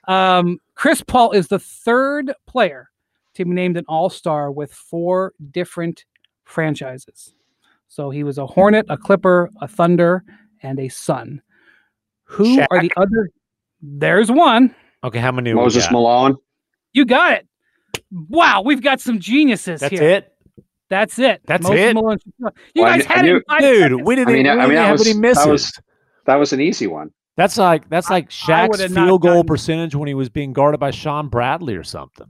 um, 0.07 0.59
Chris 0.75 1.01
Paul 1.01 1.31
is 1.31 1.47
the 1.47 1.59
third 1.59 2.31
player 2.45 2.89
to 3.33 3.43
be 3.43 3.51
named 3.51 3.75
an 3.75 3.83
All 3.89 4.09
Star 4.09 4.49
with 4.51 4.71
four 4.71 5.33
different 5.51 6.05
franchises. 6.45 7.33
So 7.89 8.09
he 8.09 8.23
was 8.23 8.37
a 8.37 8.45
Hornet, 8.45 8.85
a 8.87 8.95
Clipper, 8.95 9.49
a 9.61 9.67
Thunder, 9.67 10.23
and 10.61 10.79
a 10.79 10.87
Sun. 10.87 11.41
Who 12.25 12.61
are 12.71 12.79
the 12.79 12.91
other? 12.95 13.29
There's 13.81 14.31
one. 14.31 14.73
Okay, 15.03 15.19
how 15.19 15.31
many? 15.31 15.53
we 15.53 15.59
Moses 15.59 15.83
got? 15.85 15.91
Malone. 15.93 16.35
You 16.93 17.05
got 17.05 17.33
it. 17.33 17.47
Wow, 18.11 18.61
we've 18.63 18.81
got 18.81 18.99
some 19.01 19.19
geniuses 19.19 19.81
here. 19.81 19.89
That's 19.89 19.99
here. 20.01 20.09
it, 20.09 20.33
That's 20.89 21.19
it. 21.19 21.41
That's 21.45 21.63
Moses 21.63 21.79
it? 21.79 21.93
Malone. 21.93 22.17
You 22.73 22.83
Well, 22.83 22.93
guys 22.97 23.05
I 23.05 23.13
had 23.13 23.25
it. 23.25 23.29
knew- 23.29 23.35
in 23.37 23.41
five 23.49 23.59
dude. 23.61 23.81
seconds. 23.81 24.01
We 24.05 24.15
didn't. 24.15 24.29
I 24.29 24.33
mean, 24.33 24.43
we 24.43 24.49
I 24.49 24.53
didn't 24.55 24.67
mean, 24.69 24.75
that 24.75 24.85
have 24.87 24.99
was- 24.99 25.07
any 25.07 25.19
misses. 25.19 25.43
that 25.43 25.49
was- 25.51 25.79
That 26.25 26.35
was 26.35 26.53
an 26.53 26.61
easy 26.61 26.87
one. 26.87 27.11
that's 27.37 27.57
like 27.57 27.87
that's 27.89 28.09
like 28.09 28.29
Shaq's 28.29 28.81
field 28.93 29.21
goal 29.21 29.31
gotten- 29.31 29.45
percentage 29.45 29.95
when 29.95 30.07
he 30.07 30.13
was 30.13 30.29
being 30.29 30.53
guarded 30.53 30.79
by 30.79 30.91
Shawn 30.91 31.27
Bradley 31.29 31.75
or 31.75 31.83
something. 31.83 32.27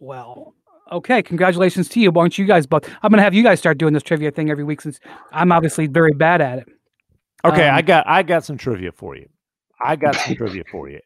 Well, 0.00 0.54
okay. 0.92 1.22
Congratulations 1.22 1.88
to 1.90 2.00
you. 2.00 2.10
Why 2.10 2.22
don't 2.24 2.36
you 2.38 2.44
guys 2.44 2.66
both? 2.66 2.88
I'm 3.02 3.10
going 3.10 3.18
to 3.18 3.22
have 3.24 3.34
you 3.34 3.42
guys 3.42 3.58
start 3.58 3.78
doing 3.78 3.92
this 3.94 4.02
trivia 4.02 4.30
thing 4.30 4.50
every 4.50 4.64
week 4.64 4.80
since 4.82 5.00
I'm 5.32 5.50
obviously 5.50 5.86
very 5.86 6.12
bad 6.12 6.40
at 6.40 6.58
it. 6.58 6.68
Okay, 7.44 7.68
Um, 7.68 7.74
I 7.76 7.82
got 7.82 8.06
I 8.06 8.22
got 8.22 8.44
some 8.44 8.56
trivia 8.58 8.92
for 8.92 9.16
you. 9.16 9.28
I 9.84 9.96
got 9.96 10.16
some 10.16 10.34
trivia 10.36 10.64
for 10.70 10.88
you. 10.88 11.00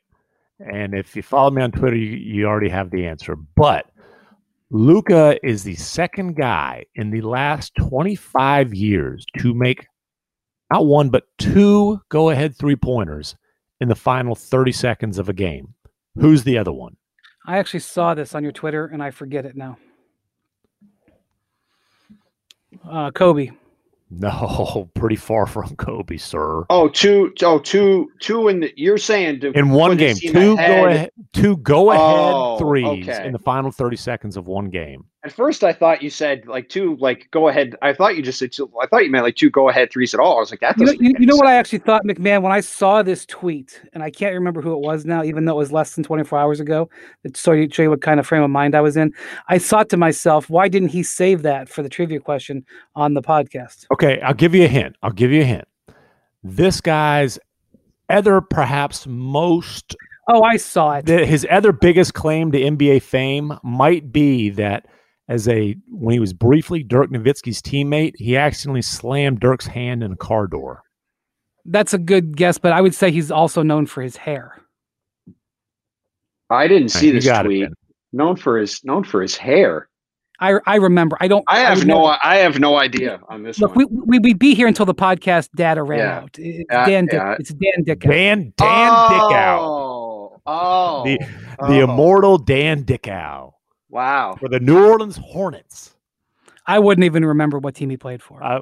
And 0.60 0.94
if 0.94 1.14
you 1.14 1.22
follow 1.22 1.50
me 1.50 1.62
on 1.62 1.72
Twitter, 1.72 1.96
you, 1.96 2.16
you 2.16 2.46
already 2.46 2.68
have 2.68 2.90
the 2.90 3.06
answer. 3.06 3.36
But 3.56 3.90
Luka 4.70 5.38
is 5.46 5.64
the 5.64 5.74
second 5.74 6.36
guy 6.36 6.84
in 6.94 7.10
the 7.10 7.20
last 7.22 7.74
25 7.76 8.74
years 8.74 9.24
to 9.38 9.54
make 9.54 9.86
not 10.70 10.86
one 10.86 11.08
but 11.08 11.24
two 11.38 12.00
go-ahead 12.10 12.56
three-pointers 12.56 13.36
in 13.80 13.88
the 13.88 13.94
final 13.94 14.34
30 14.34 14.72
seconds 14.72 15.18
of 15.18 15.28
a 15.28 15.32
game. 15.32 15.72
Who's 16.16 16.44
the 16.44 16.58
other 16.58 16.72
one? 16.72 16.96
I 17.46 17.58
actually 17.58 17.80
saw 17.80 18.14
this 18.14 18.34
on 18.34 18.42
your 18.42 18.52
Twitter 18.52 18.86
and 18.86 19.02
I 19.02 19.10
forget 19.10 19.46
it 19.46 19.56
now. 19.56 19.78
Uh, 22.88 23.10
Kobe. 23.10 23.50
No, 24.20 24.88
pretty 24.94 25.16
far 25.16 25.44
from 25.46 25.76
Kobe, 25.76 26.16
sir. 26.16 26.64
Oh, 26.70 26.88
two, 26.88 27.32
oh, 27.42 27.58
two, 27.58 28.10
two 28.20 28.48
in 28.48 28.60
the. 28.60 28.72
You're 28.74 28.96
saying 28.96 29.40
to 29.40 29.52
In 29.52 29.68
one 29.68 29.98
game, 29.98 30.16
two 30.16 30.54
ahead- 30.54 30.56
go 30.56 30.86
ahead, 30.86 31.10
two 31.34 31.56
go 31.58 31.90
ahead 31.90 32.02
Oh, 32.34 32.58
threes 32.58 33.06
okay. 33.06 33.26
in 33.26 33.32
the 33.32 33.38
final 33.38 33.70
30 33.70 33.96
seconds 33.96 34.38
of 34.38 34.46
one 34.46 34.70
game. 34.70 35.04
At 35.24 35.32
first, 35.32 35.64
I 35.64 35.72
thought 35.72 36.00
you 36.00 36.10
said 36.10 36.46
like 36.46 36.68
two, 36.68 36.96
like 37.00 37.28
go 37.32 37.48
ahead. 37.48 37.74
I 37.82 37.92
thought 37.92 38.16
you 38.16 38.22
just 38.22 38.38
said 38.38 38.52
two. 38.52 38.70
I 38.80 38.86
thought 38.86 39.04
you 39.04 39.10
meant 39.10 39.24
like 39.24 39.34
two 39.34 39.50
go 39.50 39.68
ahead 39.68 39.90
threes 39.90 40.14
at 40.14 40.20
all. 40.20 40.36
I 40.36 40.40
was 40.40 40.50
like, 40.52 40.60
that 40.60 40.78
You 40.78 40.84
know, 40.86 40.92
doesn't. 40.92 41.04
you, 41.04 41.12
make 41.12 41.20
you 41.20 41.26
know 41.26 41.34
what 41.34 41.48
I 41.48 41.56
actually 41.56 41.80
thought, 41.80 42.04
MacMahon, 42.04 42.40
when 42.42 42.52
I 42.52 42.60
saw 42.60 43.02
this 43.02 43.26
tweet, 43.26 43.80
and 43.92 44.02
I 44.04 44.10
can't 44.10 44.32
remember 44.32 44.62
who 44.62 44.72
it 44.74 44.78
was 44.78 45.04
now, 45.04 45.24
even 45.24 45.44
though 45.44 45.54
it 45.54 45.56
was 45.56 45.72
less 45.72 45.96
than 45.96 46.04
24 46.04 46.38
hours 46.38 46.60
ago. 46.60 46.88
It 47.24 47.36
so 47.36 47.50
you 47.50 47.68
show 47.68 47.82
you 47.82 47.90
what 47.90 48.00
kind 48.00 48.20
of 48.20 48.28
frame 48.28 48.44
of 48.44 48.50
mind 48.50 48.76
I 48.76 48.80
was 48.80 48.96
in. 48.96 49.12
I 49.48 49.58
thought 49.58 49.88
to 49.90 49.96
myself, 49.96 50.48
why 50.48 50.68
didn't 50.68 50.90
he 50.90 51.02
save 51.02 51.42
that 51.42 51.68
for 51.68 51.82
the 51.82 51.88
trivia 51.88 52.20
question 52.20 52.64
on 52.94 53.14
the 53.14 53.22
podcast? 53.22 53.86
Okay, 53.92 54.20
I'll 54.20 54.34
give 54.34 54.54
you 54.54 54.64
a 54.66 54.68
hint. 54.68 54.94
I'll 55.02 55.10
give 55.10 55.32
you 55.32 55.40
a 55.42 55.44
hint. 55.46 55.66
This 56.44 56.80
guy's 56.80 57.40
other 58.08 58.40
perhaps 58.40 59.04
most 59.08 59.96
Oh, 60.30 60.42
I 60.42 60.58
saw 60.58 60.92
it. 60.92 61.08
his 61.08 61.44
other 61.50 61.72
biggest 61.72 62.14
claim 62.14 62.52
to 62.52 62.58
NBA 62.60 63.02
fame 63.02 63.58
might 63.64 64.12
be 64.12 64.50
that 64.50 64.86
as 65.28 65.46
a 65.48 65.76
when 65.88 66.12
he 66.14 66.18
was 66.20 66.32
briefly 66.32 66.82
Dirk 66.82 67.10
Nowitzki's 67.10 67.60
teammate, 67.62 68.12
he 68.16 68.36
accidentally 68.36 68.82
slammed 68.82 69.40
Dirk's 69.40 69.66
hand 69.66 70.02
in 70.02 70.12
a 70.12 70.16
car 70.16 70.46
door. 70.46 70.82
That's 71.64 71.92
a 71.92 71.98
good 71.98 72.36
guess, 72.36 72.56
but 72.58 72.72
I 72.72 72.80
would 72.80 72.94
say 72.94 73.10
he's 73.10 73.30
also 73.30 73.62
known 73.62 73.86
for 73.86 74.02
his 74.02 74.16
hair. 74.16 74.62
I 76.50 76.66
didn't 76.66 76.88
see 76.88 77.08
You 77.08 77.12
this 77.14 77.24
got 77.26 77.44
it, 77.44 77.48
tweet. 77.48 77.68
Known 78.12 78.36
for 78.36 78.56
his 78.58 78.82
known 78.84 79.04
for 79.04 79.20
his 79.20 79.36
hair. 79.36 79.88
I 80.40 80.54
I 80.66 80.76
remember. 80.76 81.16
I 81.20 81.28
don't. 81.28 81.44
I 81.48 81.58
have 81.58 81.78
would 81.78 81.88
no. 81.88 82.16
I 82.22 82.36
have 82.36 82.58
no 82.58 82.76
idea 82.76 83.20
on 83.28 83.42
this 83.42 83.58
Look, 83.58 83.74
one. 83.76 83.86
we, 83.90 84.00
we 84.06 84.18
we'd 84.20 84.38
be 84.38 84.54
here 84.54 84.66
until 84.66 84.86
the 84.86 84.94
podcast 84.94 85.50
data 85.54 85.82
ran 85.82 85.98
Yeah. 85.98 86.16
out. 86.18 86.30
It's 86.38 86.64
Yeah, 86.70 86.86
Dan. 86.86 87.04
Dick, 87.04 87.12
yeah. 87.14 87.36
It's 87.38 87.50
Dan 87.52 87.84
Dickau. 87.84 88.08
Dan 88.08 88.52
Dan 88.56 89.10
Dickau. 89.10 89.58
Oh, 89.60 90.40
oh, 90.46 91.04
The 91.04 91.18
oh. 91.58 91.68
the 91.68 91.80
immortal 91.80 92.38
Dan 92.38 92.84
Dickau 92.84 93.52
Wow. 93.90 94.36
for 94.38 94.48
the 94.48 94.60
New 94.60 94.86
Orleans 94.86 95.16
Hornets. 95.16 95.94
I 96.66 96.78
wouldn't 96.78 97.04
even 97.04 97.24
remember 97.24 97.58
what 97.58 97.74
team 97.74 97.88
he 97.88 97.96
played 97.96 98.22
for. 98.22 98.42
Uh, 98.42 98.60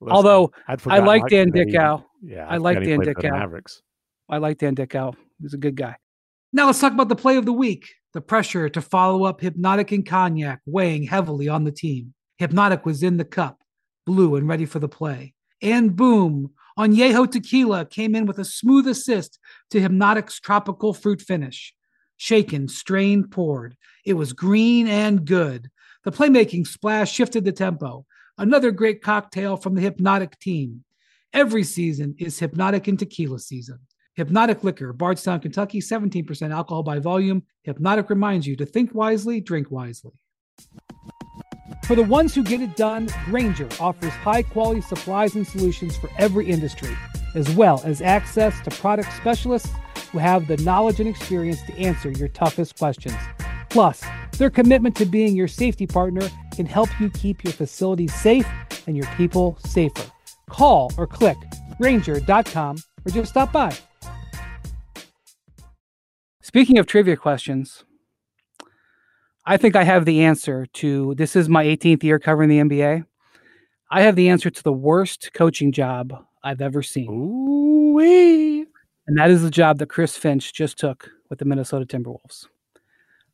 listen, 0.00 0.14
Although 0.14 0.52
I'd 0.68 0.74
I 0.74 0.76
forgotten 0.76 1.06
like 1.06 1.26
Dan 1.28 1.50
that 1.50 1.66
Dickau. 1.66 2.02
Yeah, 2.22 2.46
I 2.46 2.58
like 2.58 2.82
Dan 2.82 2.96
played 3.00 3.16
Dickau. 3.16 3.30
Mavericks. 3.30 3.82
I 4.28 4.38
like 4.38 4.58
Dan 4.58 4.74
Dickau. 4.74 5.12
He's 5.40 5.54
a 5.54 5.58
good 5.58 5.76
guy. 5.76 5.96
Now 6.52 6.66
let's 6.66 6.80
talk 6.80 6.92
about 6.92 7.08
the 7.08 7.16
play 7.16 7.36
of 7.36 7.46
the 7.46 7.52
week. 7.52 7.94
The 8.12 8.20
pressure 8.20 8.68
to 8.68 8.80
follow 8.80 9.24
up 9.24 9.40
Hpnotiq 9.40 9.92
and 9.92 10.06
Cognac 10.06 10.60
weighing 10.66 11.04
heavily 11.04 11.48
on 11.48 11.64
the 11.64 11.72
team. 11.72 12.14
Hpnotiq 12.40 12.84
was 12.84 13.02
in 13.02 13.16
the 13.16 13.24
cup, 13.24 13.62
blue 14.04 14.36
and 14.36 14.48
ready 14.48 14.66
for 14.66 14.78
the 14.78 14.88
play. 14.88 15.34
And 15.62 15.96
boom, 15.96 16.50
Añejo 16.78 17.30
Tequila 17.30 17.86
came 17.86 18.14
in 18.14 18.26
with 18.26 18.38
a 18.38 18.44
smooth 18.44 18.86
assist 18.86 19.38
to 19.70 19.80
Hpnotiq's 19.80 20.40
tropical 20.40 20.92
fruit 20.92 21.22
finish. 21.22 21.74
Shaken, 22.16 22.68
strained, 22.68 23.30
poured. 23.30 23.76
It 24.04 24.14
was 24.14 24.32
green 24.32 24.86
and 24.86 25.24
good. 25.24 25.70
The 26.04 26.12
playmaking 26.12 26.66
splash 26.66 27.12
shifted 27.12 27.44
the 27.44 27.52
tempo. 27.52 28.06
Another 28.38 28.70
great 28.70 29.02
cocktail 29.02 29.56
from 29.56 29.74
the 29.74 29.90
Hpnotiq 29.90 30.38
team. 30.38 30.84
Every 31.32 31.64
season 31.64 32.14
is 32.18 32.38
Hpnotiq 32.40 32.88
and 32.88 32.98
Tequila 32.98 33.38
season. 33.38 33.78
Hpnotiq 34.18 34.62
Liquor, 34.62 34.92
Bardstown, 34.92 35.40
Kentucky, 35.40 35.80
17% 35.80 36.50
alcohol 36.50 36.82
by 36.82 36.98
volume. 36.98 37.42
Hpnotiq 37.66 38.08
reminds 38.08 38.46
you 38.46 38.56
to 38.56 38.64
think 38.64 38.94
wisely, 38.94 39.40
drink 39.40 39.70
wisely. 39.70 40.12
For 41.84 41.94
the 41.94 42.02
ones 42.02 42.34
who 42.34 42.42
get 42.42 42.60
it 42.60 42.76
done, 42.76 43.08
Grainger 43.26 43.68
offers 43.78 44.12
high 44.12 44.42
quality 44.42 44.80
supplies 44.80 45.34
and 45.34 45.46
solutions 45.46 45.96
for 45.96 46.10
every 46.18 46.48
industry, 46.48 46.96
as 47.34 47.50
well 47.50 47.82
as 47.84 48.00
access 48.00 48.58
to 48.62 48.70
product 48.70 49.12
specialists 49.16 49.70
who 50.16 50.20
have 50.20 50.46
the 50.46 50.56
knowledge 50.64 50.98
and 50.98 51.06
experience 51.06 51.60
to 51.64 51.76
answer 51.76 52.10
your 52.10 52.28
toughest 52.28 52.78
questions. 52.78 53.14
Plus, 53.68 54.02
their 54.38 54.48
commitment 54.48 54.96
to 54.96 55.04
being 55.04 55.36
your 55.36 55.46
safety 55.46 55.86
partner 55.86 56.26
can 56.54 56.64
help 56.64 56.88
you 56.98 57.10
keep 57.10 57.44
your 57.44 57.52
facilities 57.52 58.14
safe 58.14 58.48
and 58.86 58.96
your 58.96 59.04
people 59.18 59.58
safer. 59.66 60.10
Call 60.48 60.90
or 60.96 61.06
click 61.06 61.36
Grainger.com 61.78 62.78
or 63.04 63.10
just 63.10 63.28
stop 63.28 63.52
by. 63.52 63.76
Speaking 66.40 66.78
of 66.78 66.86
trivia 66.86 67.18
questions, 67.18 67.84
I 69.44 69.58
think 69.58 69.76
I 69.76 69.84
have 69.84 70.06
the 70.06 70.24
answer 70.24 70.64
to 70.74 71.14
this 71.16 71.36
is 71.36 71.46
my 71.46 71.66
18th 71.66 72.02
year 72.02 72.18
covering 72.18 72.48
the 72.48 72.60
NBA. 72.60 73.04
I 73.90 74.00
have 74.00 74.16
the 74.16 74.30
answer 74.30 74.48
to 74.48 74.62
the 74.62 74.72
worst 74.72 75.32
coaching 75.34 75.72
job 75.72 76.24
I've 76.42 76.62
ever 76.62 76.82
seen. 76.82 77.10
Ooh 77.10 77.66
wee. 77.96 78.66
And 79.06 79.16
that 79.18 79.30
is 79.30 79.42
the 79.42 79.50
job 79.50 79.78
that 79.78 79.88
Chris 79.88 80.16
Finch 80.16 80.52
just 80.52 80.78
took 80.78 81.10
with 81.30 81.38
the 81.38 81.44
Minnesota 81.44 81.84
Timberwolves. 81.86 82.46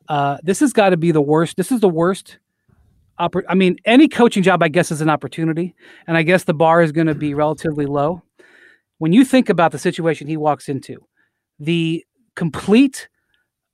Uh, 0.08 0.38
this 0.42 0.60
has 0.60 0.72
got 0.72 0.90
to 0.90 0.96
be 0.96 1.12
the 1.12 1.22
worst. 1.22 1.56
This 1.56 1.72
is 1.72 1.80
the 1.80 1.88
worst. 1.88 2.38
Oppor- 3.20 3.44
I 3.48 3.54
mean, 3.54 3.76
any 3.84 4.08
coaching 4.08 4.42
job, 4.42 4.62
I 4.62 4.68
guess, 4.68 4.90
is 4.90 5.00
an 5.00 5.08
opportunity. 5.08 5.74
And 6.06 6.16
I 6.16 6.22
guess 6.22 6.44
the 6.44 6.54
bar 6.54 6.82
is 6.82 6.92
going 6.92 7.06
to 7.06 7.14
be 7.14 7.34
relatively 7.34 7.86
low. 7.86 8.22
When 8.98 9.12
you 9.12 9.24
think 9.24 9.48
about 9.48 9.72
the 9.72 9.78
situation 9.78 10.28
he 10.28 10.36
walks 10.36 10.68
into, 10.68 11.04
the 11.58 12.04
complete 12.34 13.08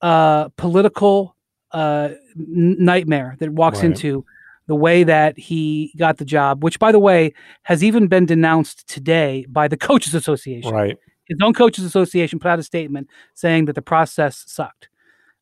uh, 0.02 0.48
political 0.56 1.34
uh, 1.72 2.10
n- 2.36 2.76
nightmare 2.78 3.36
that 3.40 3.50
walks 3.52 3.78
Right. 3.78 3.86
into 3.86 4.24
the 4.66 4.74
way 4.76 5.02
that 5.02 5.38
he 5.38 5.92
got 5.96 6.18
the 6.18 6.24
job, 6.24 6.62
which, 6.62 6.78
by 6.78 6.92
the 6.92 6.98
way, 6.98 7.32
has 7.62 7.82
even 7.82 8.06
been 8.06 8.26
denounced 8.26 8.86
today 8.88 9.46
by 9.48 9.66
the 9.66 9.76
Coaches 9.78 10.14
Association 10.14 10.72
Right. 10.72 10.96
His 11.28 11.38
own 11.42 11.54
coaches 11.54 11.84
association 11.84 12.38
put 12.38 12.48
out 12.48 12.58
a 12.58 12.62
statement 12.62 13.08
saying 13.34 13.66
that 13.66 13.74
the 13.74 13.82
process 13.82 14.44
sucked. 14.46 14.88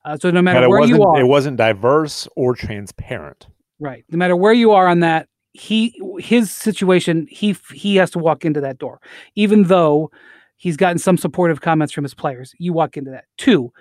Uh, 0.04 0.16
so 0.16 0.30
no 0.30 0.40
matter 0.42 0.60
But 0.60 0.68
where 0.70 0.84
you 0.84 1.02
are, 1.02 1.18
it 1.18 1.26
wasn't 1.26 1.56
diverse 1.56 2.28
or 2.36 2.54
transparent. 2.54 3.46
right? 3.80 4.04
No 4.10 4.18
matter 4.18 4.36
where 4.36 4.52
you 4.52 4.72
are 4.72 4.86
on 4.86 5.00
that, 5.00 5.28
he 5.52 6.00
his 6.18 6.50
situation, 6.50 7.26
he 7.30 7.56
he 7.72 7.96
has 7.96 8.10
to 8.12 8.18
walk 8.18 8.44
into 8.44 8.60
that 8.60 8.78
door, 8.78 9.00
even 9.34 9.64
though 9.64 10.10
he's 10.56 10.76
gotten 10.76 10.98
some 10.98 11.16
supportive 11.16 11.60
comments 11.60 11.92
from 11.92 12.04
his 12.04 12.14
players. 12.14 12.54
You 12.58 12.72
walk 12.72 12.96
into 12.96 13.10
that. 13.10 13.24
Two, 13.38 13.72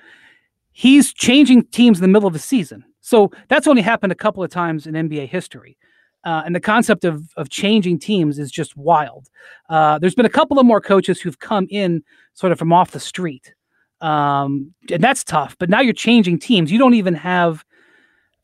he's 0.71 1.13
changing 1.13 1.65
teams 1.67 1.97
in 1.99 2.01
the 2.01 2.07
middle 2.07 2.27
of 2.27 2.33
the 2.33 2.39
season, 2.39 2.85
so 3.01 3.29
that's 3.49 3.67
only 3.67 3.81
happened 3.81 4.11
a 4.11 4.15
couple 4.15 4.43
of 4.43 4.49
times 4.49 4.87
in 4.87 4.93
NBA 4.95 5.27
history. 5.29 5.77
Uh, 6.25 6.41
and 6.45 6.55
the 6.55 6.59
concept 6.59 7.05
of 7.05 7.31
of 7.37 7.49
changing 7.49 7.99
teams 7.99 8.39
is 8.39 8.51
just 8.51 8.75
wild. 8.75 9.29
Uh, 9.69 9.97
there's 9.99 10.15
been 10.15 10.25
a 10.25 10.29
couple 10.29 10.59
of 10.59 10.65
more 10.65 10.81
coaches 10.81 11.21
who've 11.21 11.39
come 11.39 11.67
in 11.69 12.03
sort 12.33 12.51
of 12.51 12.59
from 12.59 12.73
off 12.73 12.91
the 12.91 12.99
street, 12.99 13.53
um, 14.01 14.73
and 14.91 15.03
that's 15.03 15.23
tough. 15.23 15.55
But 15.59 15.69
now 15.69 15.81
you're 15.81 15.93
changing 15.93 16.39
teams. 16.39 16.71
You 16.71 16.79
don't 16.79 16.95
even 16.95 17.13
have. 17.15 17.64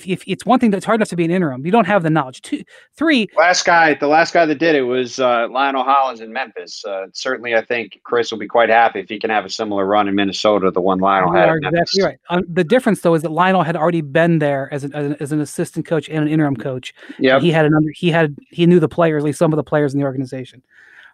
If 0.07 0.23
it's 0.27 0.45
one 0.45 0.59
thing 0.59 0.71
that's 0.71 0.85
hard 0.85 0.99
enough 0.99 1.09
to 1.09 1.15
be 1.15 1.25
an 1.25 1.31
interim, 1.31 1.65
you 1.65 1.71
don't 1.71 1.87
have 1.87 2.03
the 2.03 2.09
knowledge. 2.09 2.41
Two, 2.41 2.63
three. 2.95 3.27
Last 3.37 3.65
guy, 3.65 3.93
the 3.93 4.07
last 4.07 4.33
guy 4.33 4.45
that 4.45 4.55
did 4.55 4.75
it 4.75 4.81
was 4.83 5.19
uh, 5.19 5.47
Lionel 5.49 5.83
Hollins 5.83 6.21
in 6.21 6.31
Memphis. 6.31 6.83
Uh, 6.85 7.07
certainly, 7.13 7.55
I 7.55 7.63
think 7.63 7.99
Chris 8.03 8.31
will 8.31 8.39
be 8.39 8.47
quite 8.47 8.69
happy 8.69 8.99
if 8.99 9.09
he 9.09 9.19
can 9.19 9.29
have 9.29 9.45
a 9.45 9.49
similar 9.49 9.85
run 9.85 10.07
in 10.07 10.15
Minnesota 10.15 10.65
to 10.65 10.71
the 10.71 10.81
one 10.81 10.99
Lionel 10.99 11.33
You 11.33 11.39
had. 11.39 11.55
exactly 11.57 12.03
right. 12.03 12.19
Um, 12.29 12.43
the 12.47 12.63
difference, 12.63 13.01
though, 13.01 13.13
is 13.13 13.21
that 13.21 13.31
Lionel 13.31 13.63
had 13.63 13.75
already 13.75 14.01
been 14.01 14.39
there 14.39 14.69
as 14.73 14.83
an, 14.83 14.93
as 14.93 15.05
an 15.05 15.15
as 15.19 15.31
an 15.31 15.41
assistant 15.41 15.85
coach 15.85 16.09
and 16.09 16.19
an 16.19 16.27
interim 16.27 16.55
coach. 16.55 16.93
Yeah, 17.19 17.39
He 17.39 17.51
had 17.51 17.65
an 17.65 17.73
under, 17.73 17.91
he 17.95 18.09
had 18.09 18.37
he 18.49 18.65
knew 18.65 18.79
the 18.79 18.89
players, 18.89 19.21
at 19.21 19.25
least 19.25 19.39
some 19.39 19.53
of 19.53 19.57
the 19.57 19.63
players 19.63 19.93
in 19.93 19.99
the 19.99 20.05
organization. 20.05 20.63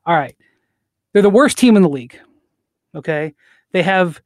All 0.06 0.16
right, 0.16 0.36
they're 1.14 1.22
the 1.22 1.30
worst 1.30 1.58
team 1.58 1.76
in 1.76 1.84
the 1.84 1.90
league. 1.90 2.20
Okay, 2.96 3.34
they 3.72 3.84
have 3.84 4.22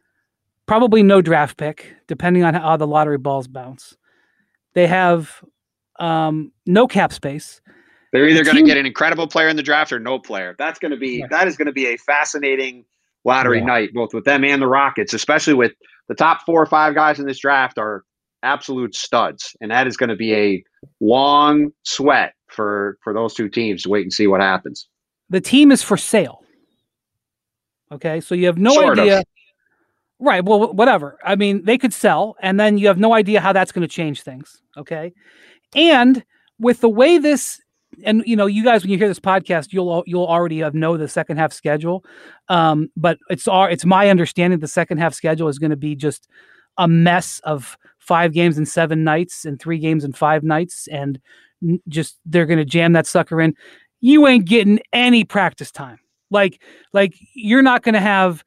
probably 0.66 1.04
no 1.04 1.22
draft 1.22 1.58
pick, 1.58 1.94
depending 2.08 2.44
on 2.44 2.54
how 2.54 2.78
the 2.78 2.88
lottery 2.88 3.18
balls 3.18 3.48
bounce. 3.48 3.98
They 4.74 4.88
have 4.88 5.44
um, 6.00 6.52
no 6.66 6.88
cap 6.88 7.14
space. 7.14 7.62
They're 8.14 8.28
either 8.28 8.40
The 8.44 8.52
going 8.52 8.58
to 8.58 8.64
get 8.64 8.78
an 8.78 8.86
incredible 8.86 9.28
player 9.28 9.48
in 9.48 9.56
the 9.56 9.64
draft 9.64 9.92
or 9.92 10.00
no 10.00 10.20
player. 10.20 10.56
That's 10.58 10.80
going 10.80 10.92
to 10.92 10.98
be 10.98 11.22
Right. 11.22 11.30
that 11.30 11.48
is 11.48 11.56
going 11.58 11.68
to 11.68 11.72
be 11.72 11.88
a 11.88 11.98
fascinating 11.98 12.86
lottery 13.24 13.60
Yeah. 13.60 13.66
night, 13.66 13.94
both 13.94 14.14
with 14.14 14.26
them 14.26 14.44
and 14.44 14.62
the 14.62 14.68
Rockets, 14.68 15.14
especially 15.14 15.54
with 15.54 15.72
the 16.10 16.16
top 16.16 16.42
four 16.46 16.62
or 16.62 16.66
five 16.66 16.94
guys 16.96 17.20
in 17.20 17.26
this 17.26 17.40
draft 17.40 17.78
are 17.78 18.04
absolute 18.44 18.96
studs, 18.96 19.56
and 19.62 19.70
that 19.72 19.88
is 19.88 19.96
going 19.96 20.10
to 20.10 20.16
be 20.16 20.34
a 20.34 20.64
long 21.00 21.72
sweat 21.84 22.34
for 22.48 22.98
for 23.04 23.14
those 23.14 23.34
two 23.34 23.48
teams 23.48 23.84
to 23.84 23.90
wait 23.90 24.02
and 24.02 24.12
see 24.12 24.28
what 24.28 24.42
happens. 24.42 24.88
the 25.30 25.40
team 25.40 25.72
is 25.72 25.82
for 25.84 25.96
sale. 25.96 26.44
Okay, 27.92 28.20
so 28.22 28.36
you 28.36 28.46
have 28.48 28.58
no 28.58 28.74
Sort 28.74 29.00
of. 29.00 29.24
Right. 30.22 30.46
Well, 30.46 30.72
whatever. 30.74 31.18
I 31.26 31.36
mean, 31.36 31.66
they 31.66 31.78
could 31.78 31.94
sell, 31.94 32.36
and 32.42 32.60
then 32.60 32.78
you 32.78 32.88
have 32.88 33.00
no 33.00 33.14
idea 33.14 33.42
how 33.42 33.52
that's 33.52 33.72
going 33.72 33.82
to 33.82 33.88
change 33.88 34.22
things. 34.22 34.62
Okay, 34.78 35.14
and 35.76 36.24
with 36.60 36.82
the 36.82 36.90
way 36.90 37.18
this, 37.18 37.60
and 38.04 38.24
you 38.26 38.36
know, 38.36 38.46
you 38.46 38.64
guys, 38.64 38.84
when 38.84 38.92
you 38.92 38.98
hear 38.98 39.08
this 39.08 39.20
podcast, 39.20 39.74
you'll 39.74 40.04
you'll 40.06 40.28
already 40.28 40.60
have 40.60 40.76
know 40.76 40.96
the 40.96 41.08
second 41.08 41.38
half 41.38 41.52
schedule. 41.52 42.06
Um, 42.50 42.90
but 42.96 43.18
it's 43.30 43.48
our 43.48 43.70
it's 43.70 43.84
my 43.84 44.10
understanding 44.10 44.60
the 44.60 44.68
second 44.68 45.00
half 45.00 45.14
schedule 45.16 45.48
is 45.48 45.58
going 45.58 45.72
to 45.72 45.76
be 45.76 45.96
just 45.96 46.28
a 46.78 46.88
mess 46.88 47.42
of 47.44 47.78
five 47.98 48.32
games 48.32 48.58
in 48.58 48.66
seven 48.66 49.04
nights 49.04 49.44
and 49.44 49.60
three 49.60 49.80
games 49.80 50.04
in 50.04 50.14
five 50.14 50.44
nights, 50.44 50.88
and 50.88 51.20
just 51.88 52.20
they're 52.26 52.46
going 52.46 52.60
to 52.60 52.66
jam 52.66 52.94
that 52.94 53.08
sucker 53.08 53.42
in 53.42 53.56
you 54.02 54.28
ain't 54.28 54.46
getting 54.46 54.80
any 54.92 55.24
practice 55.24 55.72
time. 55.72 56.00
Like, 56.30 56.62
like 56.92 57.14
you're 57.34 57.62
not 57.62 57.84
going 57.84 57.94
to 57.94 58.02
have 58.02 58.44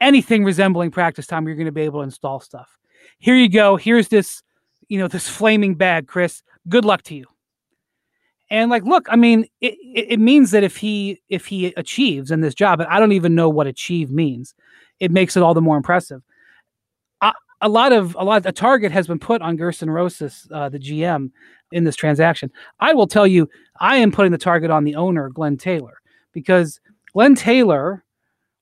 anything 0.00 0.44
resembling 0.44 0.90
practice 0.90 1.26
time. 1.26 1.46
You're 1.46 1.56
going 1.56 1.66
to 1.66 1.72
be 1.72 1.82
able 1.82 2.00
to 2.00 2.04
install 2.04 2.40
stuff. 2.40 2.78
Here 3.18 3.36
you 3.36 3.48
go. 3.48 3.76
Here's 3.76 4.08
this. 4.08 4.42
you 4.88 4.98
know, 4.98 5.08
this 5.08 5.28
flaming 5.28 5.74
bag, 5.74 6.06
Chris. 6.08 6.42
Good 6.68 6.84
luck 6.84 7.02
to 7.02 7.14
you. 7.14 7.26
And 8.50 8.70
like, 8.70 8.84
look, 8.84 9.06
I 9.10 9.16
mean, 9.16 9.46
it, 9.60 9.76
it 9.82 10.18
means 10.18 10.52
that 10.52 10.64
if 10.64 10.76
he 10.76 11.20
if 11.28 11.44
he 11.44 11.66
achieves 11.76 12.30
in 12.30 12.40
this 12.40 12.54
job, 12.54 12.80
and 12.80 12.88
I 12.88 12.98
don't 12.98 13.12
even 13.12 13.34
know 13.34 13.50
what 13.50 13.66
achieve 13.66 14.10
means, 14.10 14.54
it 15.00 15.10
makes 15.10 15.36
it 15.36 15.42
all 15.42 15.52
the 15.52 15.60
more 15.60 15.76
impressive. 15.76 16.22
A, 17.20 17.34
a 17.60 17.68
lot 17.68 17.92
of 17.92 18.16
a 18.18 18.24
lot 18.24 18.46
a 18.46 18.52
target 18.52 18.90
has 18.92 19.06
been 19.06 19.18
put 19.18 19.42
on 19.42 19.58
Gersson 19.58 19.90
Rosas, 19.90 20.48
uh, 20.50 20.70
the 20.70 20.78
GM, 20.78 21.30
in 21.72 21.84
this 21.84 21.96
transaction. 21.96 22.50
I 22.80 22.94
will 22.94 23.06
tell 23.06 23.26
you, 23.26 23.50
I 23.80 23.96
am 23.96 24.10
putting 24.10 24.32
the 24.32 24.38
target 24.38 24.70
on 24.70 24.84
the 24.84 24.94
owner, 24.94 25.28
Glenn 25.28 25.58
Taylor, 25.58 26.00
because 26.32 26.80
Glenn 27.12 27.34
Taylor, 27.34 28.02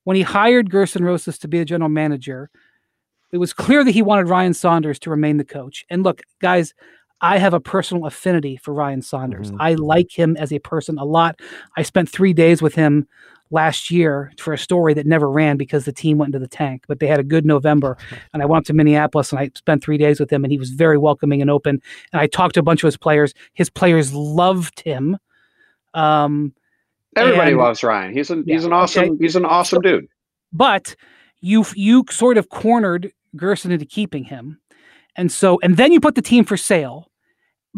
when 0.06 0.14
he 0.14 0.22
hired 0.22 0.70
Gersson 0.70 1.00
Rosas 1.00 1.36
to 1.38 1.48
be 1.48 1.58
the 1.58 1.64
general 1.64 1.88
manager, 1.88 2.48
it 3.32 3.38
was 3.38 3.52
clear 3.52 3.82
that 3.82 3.90
he 3.90 4.02
wanted 4.02 4.28
Ryan 4.28 4.54
Saunders 4.54 5.00
to 5.00 5.10
remain 5.10 5.36
the 5.36 5.44
coach. 5.44 5.84
And 5.90 6.04
look, 6.04 6.22
guys, 6.40 6.74
I 7.20 7.38
have 7.38 7.52
a 7.52 7.58
personal 7.58 8.06
affinity 8.06 8.56
for 8.56 8.72
Ryan 8.72 9.02
Saunders. 9.02 9.48
Mm-hmm. 9.48 9.60
I 9.60 9.74
like 9.74 10.16
him 10.16 10.36
as 10.36 10.52
a 10.52 10.60
person 10.60 10.96
a 10.96 11.04
lot. 11.04 11.40
I 11.76 11.82
spent 11.82 12.08
three 12.08 12.32
days 12.32 12.62
with 12.62 12.76
him 12.76 13.08
last 13.50 13.90
year 13.90 14.32
for 14.38 14.52
a 14.52 14.58
story 14.58 14.94
that 14.94 15.06
never 15.06 15.28
ran 15.28 15.56
because 15.56 15.86
the 15.86 15.92
team 15.92 16.18
went 16.18 16.28
into 16.28 16.38
the 16.38 16.46
tank, 16.46 16.84
but 16.86 17.00
they 17.00 17.08
had 17.08 17.18
a 17.18 17.24
good 17.24 17.44
November. 17.44 17.98
And 18.32 18.44
I 18.44 18.46
went 18.46 18.58
up 18.60 18.66
to 18.66 18.74
Minneapolis 18.74 19.32
and 19.32 19.40
I 19.40 19.50
spent 19.56 19.82
three 19.82 19.98
days 19.98 20.20
with 20.20 20.30
him, 20.30 20.44
and 20.44 20.52
he 20.52 20.58
was 20.58 20.70
very 20.70 20.98
welcoming 20.98 21.42
and 21.42 21.50
open. 21.50 21.82
And 22.12 22.20
I 22.20 22.28
talked 22.28 22.54
to 22.54 22.60
a 22.60 22.62
bunch 22.62 22.84
of 22.84 22.86
his 22.86 22.96
players. 22.96 23.34
His 23.54 23.70
players 23.70 24.14
loved 24.14 24.82
him. 24.82 25.18
Um, 25.94 26.52
Everybody 27.16 27.52
and, 27.52 27.60
loves 27.60 27.82
Ryan. 27.82 28.12
He's 28.12 28.30
an 28.30 28.44
yeah, 28.46 28.54
he's 28.54 28.64
an 28.64 28.72
awesome 28.72 29.04
okay. 29.04 29.16
he's 29.20 29.36
an 29.36 29.44
awesome 29.44 29.80
dude. 29.80 30.06
But 30.52 30.94
you 31.40 31.64
you 31.74 32.04
sort 32.10 32.38
of 32.38 32.48
cornered 32.50 33.12
Gersson 33.36 33.70
into 33.70 33.86
keeping 33.86 34.24
him. 34.24 34.60
And 35.16 35.32
so, 35.32 35.58
and 35.62 35.76
then 35.76 35.92
you 35.92 36.00
put 36.00 36.14
the 36.14 36.22
team 36.22 36.44
for 36.44 36.56
sale, 36.56 37.10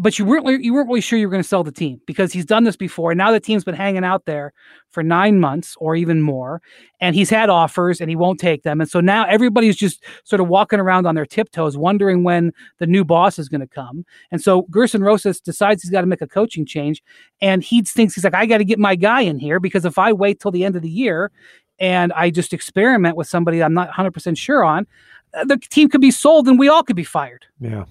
but 0.01 0.17
you 0.17 0.23
weren't 0.23 0.63
you 0.63 0.73
weren't 0.73 0.87
really 0.87 1.01
sure 1.01 1.19
you 1.19 1.27
were 1.27 1.31
going 1.31 1.43
to 1.43 1.47
sell 1.47 1.63
the 1.63 1.73
team 1.73 1.99
because 2.07 2.31
he's 2.31 2.45
done 2.45 2.63
this 2.63 2.77
before. 2.77 3.11
And 3.11 3.17
now 3.17 3.31
the 3.31 3.39
team's 3.39 3.65
been 3.65 3.75
hanging 3.75 4.05
out 4.05 4.23
there 4.25 4.53
for 4.91 5.03
nine 5.03 5.41
months 5.41 5.75
or 5.77 5.93
even 5.93 6.21
more, 6.21 6.61
and 7.01 7.17
he's 7.17 7.29
had 7.29 7.49
offers 7.49 7.99
and 7.99 8.09
he 8.09 8.15
won't 8.15 8.39
take 8.39 8.63
them. 8.63 8.79
And 8.79 8.89
so 8.89 9.01
now 9.01 9.25
everybody's 9.25 9.75
just 9.75 10.01
sort 10.23 10.39
of 10.39 10.47
walking 10.47 10.79
around 10.79 11.05
on 11.05 11.15
their 11.15 11.25
tiptoes, 11.25 11.77
wondering 11.77 12.23
when 12.23 12.53
the 12.77 12.87
new 12.87 13.03
boss 13.03 13.37
is 13.37 13.49
going 13.49 13.59
to 13.59 13.67
come. 13.67 14.05
And 14.31 14.41
so 14.41 14.63
Gersson 14.71 15.01
Rosas 15.01 15.41
decides 15.41 15.83
he's 15.83 15.91
got 15.91 16.01
to 16.01 16.07
make 16.07 16.21
a 16.21 16.27
coaching 16.27 16.65
change, 16.65 17.03
and 17.41 17.61
he 17.61 17.81
thinks 17.81 18.15
he's 18.15 18.23
like, 18.23 18.33
I 18.33 18.45
got 18.45 18.59
to 18.59 18.65
get 18.65 18.79
my 18.79 18.95
guy 18.95 19.21
in 19.21 19.37
here 19.37 19.59
because 19.59 19.83
if 19.83 19.97
I 19.97 20.13
wait 20.13 20.39
till 20.39 20.51
the 20.51 20.63
end 20.63 20.77
of 20.77 20.81
the 20.81 20.89
year 20.89 21.29
and 21.77 22.13
I 22.13 22.29
just 22.29 22.53
experiment 22.53 23.17
with 23.17 23.27
somebody 23.27 23.61
I'm 23.61 23.73
not 23.73 23.87
100 23.87 24.11
percent 24.11 24.37
sure 24.37 24.63
on, 24.63 24.87
uh, 25.33 25.43
the 25.43 25.57
team 25.57 25.89
could 25.89 26.01
be 26.01 26.11
sold 26.11 26.47
and 26.47 26.57
we 26.57 26.69
all 26.69 26.83
could 26.83 26.95
be 26.95 27.03
fired. 27.03 27.45
Yeah. 27.59 27.83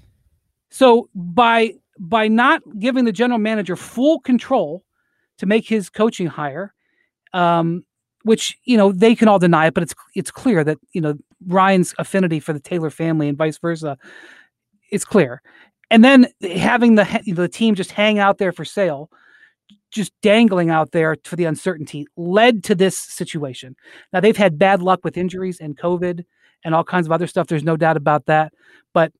So 0.70 1.08
by 1.14 1.74
by 1.98 2.28
not 2.28 2.62
giving 2.78 3.04
the 3.04 3.12
general 3.12 3.38
manager 3.38 3.76
full 3.76 4.20
control 4.20 4.84
to 5.38 5.46
make 5.46 5.68
his 5.68 5.90
coaching 5.90 6.26
hire, 6.26 6.74
um, 7.32 7.84
which 8.22 8.56
you 8.64 8.76
know 8.76 8.92
they 8.92 9.14
can 9.14 9.28
all 9.28 9.38
deny 9.38 9.66
it, 9.66 9.74
but 9.74 9.82
it's 9.82 9.94
it's 10.14 10.30
clear 10.30 10.64
that 10.64 10.78
you 10.92 11.00
know 11.00 11.14
Ryan's 11.46 11.94
affinity 11.98 12.40
for 12.40 12.52
the 12.52 12.60
Taylor 12.60 12.90
family 12.90 13.28
and 13.28 13.38
vice 13.38 13.58
versa, 13.58 13.96
it's 14.90 15.04
clear. 15.04 15.42
And 15.90 16.04
then 16.04 16.28
having 16.42 16.96
the 16.96 17.22
the 17.26 17.48
team 17.48 17.74
just 17.74 17.92
hang 17.92 18.18
out 18.18 18.38
there 18.38 18.52
for 18.52 18.64
sale, 18.64 19.10
just 19.90 20.12
dangling 20.22 20.70
out 20.70 20.92
there 20.92 21.16
for 21.24 21.36
the 21.36 21.44
uncertainty, 21.44 22.06
led 22.16 22.64
to 22.64 22.74
this 22.74 22.98
situation. 22.98 23.76
Now 24.12 24.20
they've 24.20 24.36
had 24.36 24.58
bad 24.58 24.82
luck 24.82 25.00
with 25.04 25.16
injuries 25.16 25.60
and 25.60 25.78
COVID 25.78 26.24
and 26.64 26.74
all 26.74 26.84
kinds 26.84 27.06
of 27.06 27.12
other 27.12 27.26
stuff. 27.26 27.46
There's 27.46 27.64
no 27.64 27.76
doubt 27.76 27.96
about 27.96 28.26
that. 28.26 28.52
But 28.92 29.12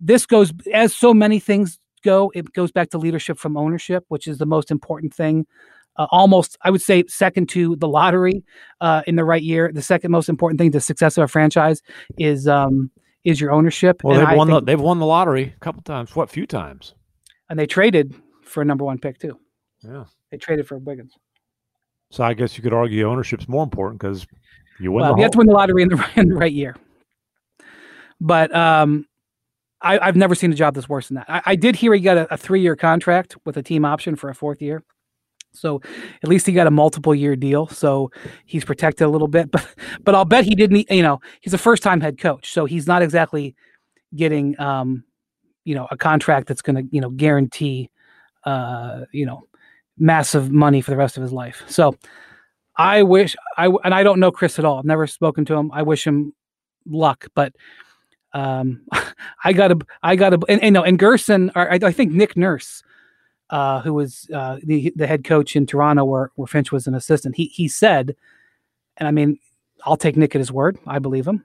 this 0.00 0.26
goes, 0.26 0.52
as 0.72 0.96
so 0.96 1.12
many 1.12 1.38
things 1.38 1.78
go, 2.04 2.30
it 2.34 2.52
goes 2.52 2.70
back 2.70 2.90
to 2.90 2.98
leadership 2.98 3.38
from 3.38 3.56
ownership, 3.56 4.04
which 4.08 4.26
is 4.26 4.38
the 4.38 4.46
most 4.46 4.70
important 4.70 5.12
thing. 5.12 5.46
Uh, 5.96 6.06
almost, 6.10 6.56
I 6.62 6.70
would 6.70 6.82
say, 6.82 7.04
second 7.08 7.48
to 7.50 7.76
the 7.76 7.88
lottery 7.88 8.44
uh, 8.80 9.02
in 9.06 9.16
the 9.16 9.24
right 9.24 9.42
year. 9.42 9.70
The 9.72 9.82
second 9.82 10.10
most 10.10 10.28
important 10.28 10.58
thing 10.58 10.72
to 10.72 10.80
success 10.80 11.16
of 11.16 11.24
a 11.24 11.28
franchise 11.28 11.82
is 12.18 12.48
um, 12.48 12.90
is 13.24 13.40
your 13.40 13.52
ownership. 13.52 14.02
Well, 14.02 14.14
and 14.14 14.22
they've 14.22 14.32
I 14.32 14.36
won 14.36 14.50
the 14.50 14.60
they've 14.60 14.80
won 14.80 14.98
the 14.98 15.06
lottery 15.06 15.54
a 15.56 15.60
couple 15.60 15.82
times. 15.82 16.14
What 16.16 16.30
few 16.30 16.46
times? 16.46 16.94
And 17.48 17.58
they 17.58 17.66
traded 17.66 18.14
for 18.42 18.60
a 18.60 18.64
number 18.64 18.84
one 18.84 18.98
pick 18.98 19.18
too. 19.18 19.38
Yeah, 19.82 20.04
they 20.30 20.36
traded 20.36 20.66
for 20.66 20.78
Wiggins. 20.78 21.14
So 22.10 22.24
I 22.24 22.34
guess 22.34 22.56
you 22.56 22.62
could 22.62 22.72
argue 22.72 23.08
ownership's 23.08 23.48
more 23.48 23.62
important 23.62 24.00
because 24.00 24.26
you 24.80 24.90
win. 24.90 25.02
Well, 25.02 25.16
you 25.16 25.22
have 25.22 25.32
to 25.32 25.38
win 25.38 25.46
the 25.46 25.52
lottery 25.52 25.82
in 25.82 25.88
the, 25.90 26.08
in 26.16 26.28
the 26.28 26.34
right 26.34 26.52
year. 26.52 26.76
But 28.20 28.54
um, 28.54 29.06
I, 29.84 30.06
have 30.06 30.16
never 30.16 30.34
seen 30.34 30.52
a 30.52 30.54
job 30.54 30.74
that's 30.74 30.88
worse 30.88 31.08
than 31.08 31.16
that. 31.16 31.26
I, 31.28 31.42
I 31.46 31.56
did 31.56 31.76
hear 31.76 31.94
he 31.94 32.00
got 32.00 32.16
a, 32.16 32.34
a 32.34 32.36
three 32.36 32.60
year 32.60 32.76
contract 32.76 33.36
with 33.44 33.56
a 33.56 33.62
team 33.62 33.84
option 33.84 34.16
for 34.16 34.30
a 34.30 34.34
fourth 34.34 34.62
year. 34.62 34.82
So 35.52 35.80
at 36.22 36.28
least 36.28 36.46
he 36.46 36.52
got 36.52 36.66
a 36.66 36.70
multiple 36.70 37.14
year 37.14 37.36
deal. 37.36 37.68
So 37.68 38.10
he's 38.44 38.64
protected 38.64 39.06
a 39.06 39.10
little 39.10 39.28
bit. 39.28 39.50
But 39.52 39.66
but 40.02 40.14
I'll 40.14 40.24
bet 40.24 40.44
he 40.44 40.54
didn't. 40.54 40.90
You 40.90 41.02
know, 41.02 41.20
he's 41.40 41.54
a 41.54 41.58
first 41.58 41.82
time 41.82 42.00
head 42.00 42.18
coach, 42.18 42.52
so 42.52 42.64
he's 42.64 42.86
not 42.86 43.02
exactly 43.02 43.54
getting 44.14 44.58
um, 44.60 45.04
you 45.64 45.74
know, 45.74 45.88
a 45.90 45.96
contract 45.96 46.46
that's 46.46 46.62
going 46.62 46.76
to 46.76 46.94
you 46.94 47.00
know 47.00 47.10
guarantee 47.10 47.90
uh, 48.44 49.02
you 49.12 49.26
know 49.26 49.44
massive 49.96 50.50
money 50.50 50.80
for 50.80 50.90
the 50.90 50.96
rest 50.96 51.16
of 51.16 51.22
his 51.22 51.32
life. 51.32 51.62
So 51.66 51.96
I 52.76 53.02
wish 53.02 53.36
I 53.56 53.66
and 53.84 53.94
I 53.94 54.02
don't 54.02 54.20
know 54.20 54.30
Chris 54.30 54.58
at 54.58 54.64
all. 54.64 54.78
I've 54.78 54.84
never 54.84 55.06
spoken 55.06 55.44
to 55.46 55.54
him. 55.54 55.70
I 55.72 55.82
wish 55.82 56.06
him 56.06 56.34
luck, 56.86 57.26
but 57.34 57.54
um, 58.34 58.82
I 59.44 59.52
got 59.52 59.68
to 59.68 59.78
I 60.02 60.16
got 60.16 60.30
to 60.30 60.40
and, 60.48 60.62
and 60.62 60.74
no 60.74 60.82
and 60.82 60.98
Gersson 60.98 61.50
or 61.56 61.72
I, 61.72 61.78
I 61.82 61.92
think 61.92 62.12
Nick 62.12 62.36
Nurse, 62.36 62.82
uh, 63.50 63.80
who 63.80 63.94
was 63.94 64.28
uh, 64.34 64.58
the 64.62 64.92
the 64.94 65.06
head 65.06 65.24
coach 65.24 65.56
in 65.56 65.66
Toronto 65.66 66.04
where 66.04 66.30
where 66.34 66.46
Finch 66.46 66.70
was 66.70 66.86
an 66.86 66.94
assistant. 66.94 67.36
He 67.36 67.46
he 67.46 67.68
said, 67.68 68.14
and 68.96 69.08
I 69.08 69.10
mean 69.10 69.38
I'll 69.84 69.96
take 69.96 70.16
Nick 70.16 70.34
at 70.34 70.40
his 70.40 70.52
word. 70.52 70.78
I 70.86 70.98
believe 70.98 71.26
him. 71.26 71.44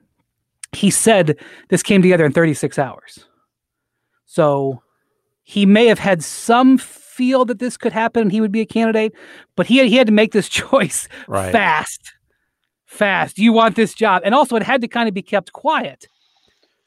He 0.72 0.90
said 0.90 1.38
this 1.68 1.82
came 1.82 2.02
together 2.02 2.24
in 2.24 2.32
36 2.32 2.78
hours. 2.78 3.24
So 4.26 4.82
he 5.42 5.66
may 5.66 5.86
have 5.86 5.98
had 5.98 6.22
some 6.22 6.78
feel 6.78 7.44
that 7.44 7.58
this 7.58 7.76
could 7.76 7.92
happen 7.92 8.22
and 8.22 8.32
he 8.32 8.40
would 8.40 8.52
be 8.52 8.60
a 8.60 8.66
candidate, 8.66 9.12
but 9.56 9.66
he 9.66 9.78
had, 9.78 9.88
he 9.88 9.96
had 9.96 10.06
to 10.06 10.12
make 10.12 10.32
this 10.32 10.48
choice 10.62 11.08
right. 11.26 11.50
fast. 11.50 12.12
Fast. 12.86 13.38
You 13.38 13.52
want 13.52 13.76
this 13.76 13.94
job. 13.94 14.22
And 14.24 14.34
also, 14.34 14.56
it 14.56 14.62
had 14.62 14.80
to 14.80 14.88
kind 14.88 15.08
of 15.08 15.14
be 15.14 15.22
kept 15.22 15.52
quiet. 15.52 16.06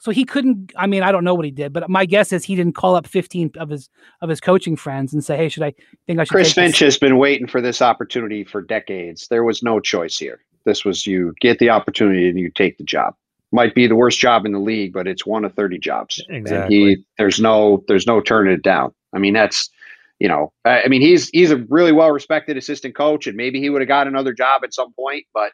So 0.04 0.12
he 0.12 0.26
couldn't. 0.26 0.74
I 0.76 0.86
mean, 0.86 1.02
I 1.02 1.14
don't 1.14 1.24
know 1.24 1.34
what 1.34 1.46
he 1.46 1.52
did, 1.52 1.72
but 1.72 1.90
my 1.90 2.06
guess 2.06 2.34
is 2.34 2.44
he 2.44 2.58
didn't 2.58 2.74
call 2.74 2.98
up 2.98 3.08
15 3.08 3.52
of 3.58 3.70
his 3.70 3.90
of 4.20 4.28
his 4.28 4.42
coaching 4.42 4.76
friends 4.76 5.14
and 5.14 5.24
say, 5.24 5.38
"Hey, 5.38 5.48
should 5.48 5.64
I 5.64 5.74
think 6.08 6.20
I 6.20 6.26
should?" 6.26 6.32
Chris 6.32 6.52
Finch 6.52 6.80
has 6.80 6.98
been 6.98 7.18
waiting 7.18 7.48
for 7.48 7.62
this 7.62 7.82
opportunity 7.82 8.44
for 8.44 8.62
decades. 8.62 9.30
There 9.30 9.46
was 9.46 9.64
no 9.64 9.80
choice 9.80 10.18
here. 10.18 10.42
This 10.66 10.84
was 10.84 11.08
you 11.08 11.34
get 11.40 11.60
the 11.60 11.70
opportunity 11.70 12.28
and 12.28 12.38
you 12.38 12.52
take 12.52 12.78
the 12.78 12.84
job. 12.84 13.16
Might 13.54 13.76
be 13.76 13.88
the 13.88 13.96
worst 13.96 14.20
job 14.20 14.46
in 14.46 14.52
the 14.52 14.60
league, 14.60 14.92
but 14.92 15.08
it's 15.08 15.26
one 15.26 15.46
of 15.46 15.54
30 15.54 15.80
jobs. 15.80 16.22
Exactly. 16.28 16.76
He, 16.76 17.06
there's 17.18 17.40
no 17.40 17.82
there's 17.88 18.06
no 18.06 18.20
turning 18.20 18.54
it 18.54 18.62
down. 18.62 18.94
I 19.16 19.20
mean, 19.20 19.34
that's 19.34 19.70
you 20.20 20.28
know, 20.28 20.52
I 20.66 20.90
mean, 20.90 21.02
he's 21.02 21.30
he's 21.30 21.52
a 21.52 21.64
really 21.70 21.94
well 21.94 22.12
respected 22.12 22.58
assistant 22.58 22.94
coach, 22.94 23.26
and 23.26 23.38
maybe 23.38 23.62
he 23.62 23.70
would 23.70 23.82
have 23.82 23.88
got 23.88 24.08
another 24.08 24.34
job 24.34 24.66
at 24.66 24.74
some 24.74 24.92
point. 25.00 25.28
But 25.34 25.54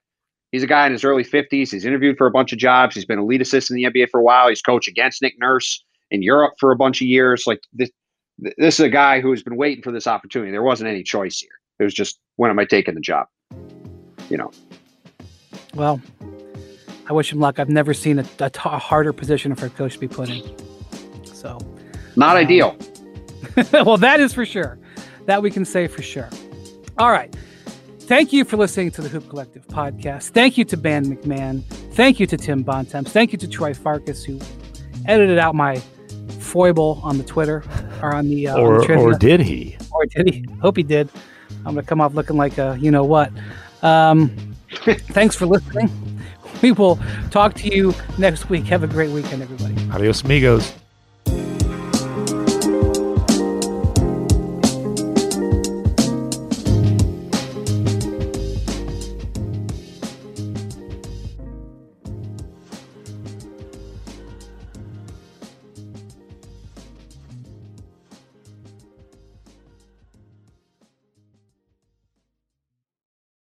he's 0.52 0.64
a 0.64 0.68
guy 0.68 0.86
in 0.86 0.91
his 0.91 1.04
early 1.04 1.24
fifties. 1.24 1.72
He's 1.72 1.86
interviewed 1.86 2.18
for 2.18 2.28
a 2.28 2.32
bunch 2.32 2.54
of 2.54 2.60
jobs. 2.60 2.95
He's 2.95 3.06
been 3.06 3.20
a 3.20 3.26
lead 3.26 3.41
assistant 3.41 3.80
in 3.80 3.91
the 3.91 4.00
NBA 4.00 4.10
for 4.10 4.20
a 4.20 4.24
while. 4.24 4.50
He's 4.50 4.62
coached 4.62 4.88
against 4.88 5.22
Nick 5.22 5.36
Nurse 5.39 5.84
in 6.12 6.22
Europe 6.22 6.54
for 6.60 6.72
a 6.72 6.76
bunch 6.76 7.02
of 7.02 7.08
years. 7.08 7.45
Like 7.45 7.62
this, 7.74 7.89
this 8.58 8.80
is 8.80 8.86
a 8.86 8.89
guy 8.89 9.22
who's 9.22 9.43
been 9.43 9.58
waiting 9.58 9.84
for 9.84 9.91
this 9.91 10.08
opportunity. 10.08 10.52
There 10.52 10.64
wasn't 10.64 10.89
any 10.89 11.04
choice 11.04 11.39
here. 11.39 11.52
It 11.80 11.84
was 11.84 11.93
just 11.93 12.20
when 12.36 12.50
am 12.50 12.60
I 12.60 12.66
taking 12.66 12.95
the 12.95 13.02
job? 13.02 13.28
You 14.30 14.38
know. 14.38 14.52
Well, 15.76 16.02
I 17.10 17.14
wish 17.14 17.32
him 17.32 17.39
luck. 17.39 17.60
I've 17.60 17.70
never 17.70 17.93
seen 17.93 18.20
a, 18.20 18.26
a, 18.39 18.50
t- 18.50 18.62
a 18.66 18.78
harder 18.78 19.14
position 19.14 19.56
for 19.56 19.68
a 19.68 19.70
coach 19.70 19.93
to 19.93 20.00
be 20.00 20.08
put 20.08 20.30
in. 20.30 20.43
So, 21.26 21.58
not 22.16 22.36
um, 22.36 22.43
ideal. 22.43 22.78
well, 23.74 23.97
that 23.97 24.20
is 24.20 24.34
for 24.34 24.45
sure. 24.45 24.78
That 25.26 25.41
we 25.41 25.52
can 25.52 25.66
say 25.66 25.88
for 25.88 26.02
sure. 26.02 26.30
All 26.97 27.12
right. 27.12 27.36
Thank 28.10 28.34
you 28.34 28.43
for 28.43 28.57
listening 28.57 28.89
to 28.93 29.03
the 29.03 29.07
Hoop 29.07 29.30
Collective 29.30 29.68
podcast. 29.68 30.30
Thank 30.30 30.57
you 30.57 30.66
to 30.66 30.76
Ben 30.76 31.16
MacMahon. 31.16 31.64
Thank 31.93 32.20
you 32.20 32.26
to 32.26 32.38
Tim 32.38 32.64
Bontemps. 32.64 33.12
Thank 33.12 33.32
you 33.32 33.38
to 33.38 33.47
Troy 33.47 33.72
Farkas, 33.72 34.24
who 34.24 34.39
edited 35.05 35.38
out 35.38 35.53
my 35.53 35.76
foible 36.39 36.99
on 37.03 37.20
the 37.20 37.24
Twitter 37.24 37.64
or 38.01 38.16
on 38.16 38.28
the 38.28 38.47
uh, 38.47 38.57
or, 38.57 38.82
on 38.91 38.97
or 38.97 39.14
did 39.14 39.41
he? 39.41 39.78
Or 39.91 40.07
did 40.07 40.34
he? 40.34 40.43
Hope 40.60 40.78
he 40.78 40.82
did. 40.82 41.07
I'm 41.57 41.76
gonna 41.76 41.84
come 41.84 42.01
off 42.01 42.16
looking 42.16 42.36
like 42.36 42.57
a 42.57 42.76
you 42.82 42.89
know 42.89 43.03
what. 43.03 43.32
Um, 43.84 44.55
thanks 45.12 45.36
for 45.36 45.45
listening. 45.45 45.91
We 46.64 46.72
will 46.72 46.97
talk 47.30 47.53
to 47.57 47.68
you 47.70 47.93
next 48.18 48.49
week. 48.49 48.66
Have 48.66 48.82
a 48.82 48.88
great 48.88 49.12
weekend, 49.12 49.43
everybody. 49.43 49.76
Adios, 49.91 50.24
amigos. 50.24 50.74